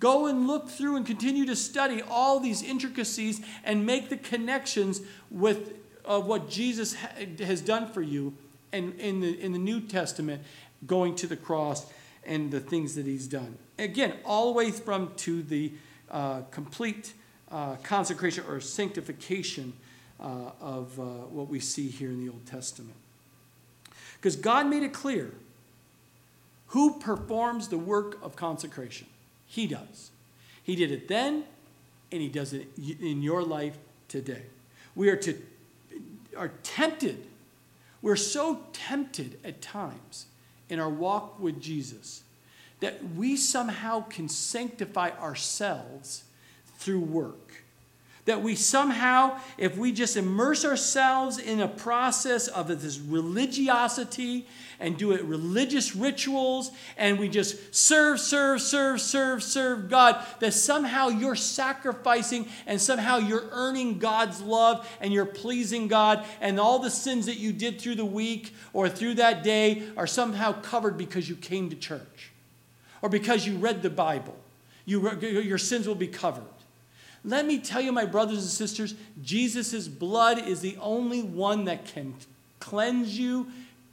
Go 0.00 0.26
and 0.26 0.46
look 0.46 0.68
through 0.68 0.96
and 0.96 1.06
continue 1.06 1.46
to 1.46 1.56
study 1.56 2.02
all 2.02 2.40
these 2.40 2.62
intricacies 2.62 3.40
and 3.64 3.86
make 3.86 4.08
the 4.08 4.16
connections 4.16 5.00
with 5.30 5.74
uh, 6.04 6.20
what 6.20 6.48
Jesus 6.48 6.94
ha- 6.94 7.08
has 7.38 7.60
done 7.60 7.90
for 7.90 8.02
you 8.02 8.34
and 8.72 8.98
in 9.00 9.20
the, 9.20 9.40
in 9.40 9.52
the 9.52 9.58
New 9.58 9.80
Testament, 9.80 10.42
going 10.86 11.14
to 11.16 11.26
the 11.26 11.36
cross 11.36 11.86
and 12.26 12.50
the 12.50 12.60
things 12.60 12.94
that 12.96 13.06
he's 13.06 13.26
done. 13.26 13.56
Again, 13.78 14.14
all 14.24 14.52
the 14.52 14.58
way 14.58 14.70
from 14.70 15.14
to 15.16 15.42
the 15.42 15.72
uh, 16.10 16.42
complete 16.50 17.12
uh, 17.50 17.76
consecration 17.76 18.44
or 18.48 18.60
sanctification 18.60 19.72
uh, 20.18 20.50
of 20.60 20.98
uh, 20.98 21.02
what 21.02 21.48
we 21.48 21.60
see 21.60 21.88
here 21.88 22.08
in 22.08 22.24
the 22.24 22.30
Old 22.30 22.44
Testament. 22.46 22.96
Because 24.24 24.36
God 24.36 24.68
made 24.68 24.82
it 24.82 24.94
clear 24.94 25.32
who 26.68 26.98
performs 26.98 27.68
the 27.68 27.76
work 27.76 28.16
of 28.22 28.36
consecration. 28.36 29.06
He 29.44 29.66
does. 29.66 30.12
He 30.62 30.76
did 30.76 30.90
it 30.90 31.08
then, 31.08 31.44
and 32.10 32.22
He 32.22 32.30
does 32.30 32.54
it 32.54 32.68
in 32.78 33.20
your 33.20 33.42
life 33.42 33.76
today. 34.08 34.44
We 34.94 35.10
are, 35.10 35.16
to, 35.16 35.38
are 36.38 36.52
tempted. 36.62 37.26
We're 38.00 38.16
so 38.16 38.62
tempted 38.72 39.38
at 39.44 39.60
times 39.60 40.24
in 40.70 40.80
our 40.80 40.88
walk 40.88 41.38
with 41.38 41.60
Jesus 41.60 42.22
that 42.80 43.04
we 43.14 43.36
somehow 43.36 44.04
can 44.04 44.30
sanctify 44.30 45.10
ourselves 45.20 46.24
through 46.78 47.00
work. 47.00 47.63
That 48.26 48.42
we 48.42 48.54
somehow, 48.54 49.38
if 49.58 49.76
we 49.76 49.92
just 49.92 50.16
immerse 50.16 50.64
ourselves 50.64 51.38
in 51.38 51.60
a 51.60 51.68
process 51.68 52.48
of 52.48 52.68
this 52.68 52.98
religiosity 52.98 54.46
and 54.80 54.96
do 54.96 55.12
it 55.12 55.22
religious 55.24 55.94
rituals 55.94 56.70
and 56.96 57.18
we 57.18 57.28
just 57.28 57.74
serve, 57.74 58.18
serve, 58.18 58.62
serve, 58.62 59.00
serve, 59.00 59.42
serve 59.42 59.90
God, 59.90 60.24
that 60.40 60.52
somehow 60.52 61.08
you're 61.08 61.36
sacrificing 61.36 62.48
and 62.66 62.80
somehow 62.80 63.18
you're 63.18 63.46
earning 63.50 63.98
God's 63.98 64.40
love 64.40 64.88
and 65.00 65.12
you're 65.12 65.26
pleasing 65.26 65.86
God 65.86 66.24
and 66.40 66.58
all 66.58 66.78
the 66.78 66.90
sins 66.90 67.26
that 67.26 67.36
you 67.36 67.52
did 67.52 67.80
through 67.80 67.96
the 67.96 68.04
week 68.04 68.54
or 68.72 68.88
through 68.88 69.14
that 69.14 69.42
day 69.42 69.82
are 69.96 70.06
somehow 70.06 70.52
covered 70.62 70.96
because 70.96 71.28
you 71.28 71.36
came 71.36 71.68
to 71.70 71.76
church 71.76 72.32
or 73.02 73.10
because 73.10 73.46
you 73.46 73.56
read 73.56 73.82
the 73.82 73.90
Bible. 73.90 74.36
You, 74.86 75.10
your 75.20 75.58
sins 75.58 75.86
will 75.86 75.94
be 75.94 76.08
covered. 76.08 76.44
Let 77.24 77.46
me 77.46 77.58
tell 77.58 77.80
you, 77.80 77.90
my 77.90 78.04
brothers 78.04 78.38
and 78.38 78.48
sisters, 78.48 78.94
Jesus' 79.22 79.88
blood 79.88 80.38
is 80.38 80.60
the 80.60 80.76
only 80.80 81.22
one 81.22 81.64
that 81.64 81.86
can 81.86 82.14
cleanse 82.60 83.18
you, 83.18 83.46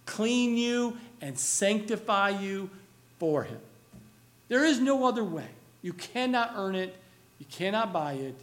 clean 0.05 0.57
you, 0.57 0.97
and 1.21 1.37
sanctify 1.39 2.29
you 2.29 2.69
for 3.19 3.43
Him. 3.43 3.59
There 4.49 4.65
is 4.65 4.79
no 4.79 5.05
other 5.05 5.23
way. 5.23 5.47
You 5.81 5.93
cannot 5.93 6.53
earn 6.55 6.75
it, 6.75 6.95
you 7.39 7.45
cannot 7.49 7.93
buy 7.93 8.13
it, 8.13 8.35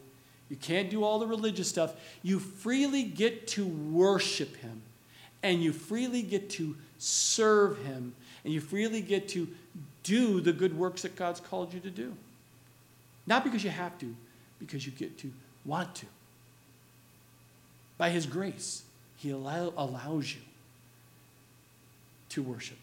you 0.49 0.57
can't 0.57 0.89
do 0.89 1.05
all 1.05 1.19
the 1.19 1.27
religious 1.27 1.69
stuff. 1.69 1.95
You 2.23 2.39
freely 2.39 3.03
get 3.03 3.47
to 3.49 3.67
worship 3.67 4.57
Him, 4.57 4.83
and 5.43 5.63
you 5.63 5.73
freely 5.73 6.23
get 6.23 6.49
to 6.51 6.75
serve 6.99 7.79
Him, 7.85 8.15
and 8.45 8.53
you 8.53 8.61
freely 8.61 9.03
get 9.03 9.29
to 9.31 9.47
do 10.03 10.41
the 10.41 10.53
good 10.53 10.77
works 10.77 11.03
that 11.03 11.15
God's 11.15 11.41
called 11.41 11.75
you 11.75 11.81
to 11.81 11.91
do. 11.91 12.15
Not 13.27 13.45
because 13.45 13.63
you 13.63 13.71
have 13.71 13.99
to, 13.99 14.15
because 14.59 14.87
you 14.87 14.93
get 14.93 15.19
to 15.19 15.31
want 15.65 15.95
to. 15.97 16.07
By 17.97 18.11
His 18.11 18.27
grace, 18.27 18.83
He 19.17 19.31
allow, 19.31 19.73
allows 19.77 20.35
you 20.35 20.41
to 22.31 22.43
worship. 22.43 22.79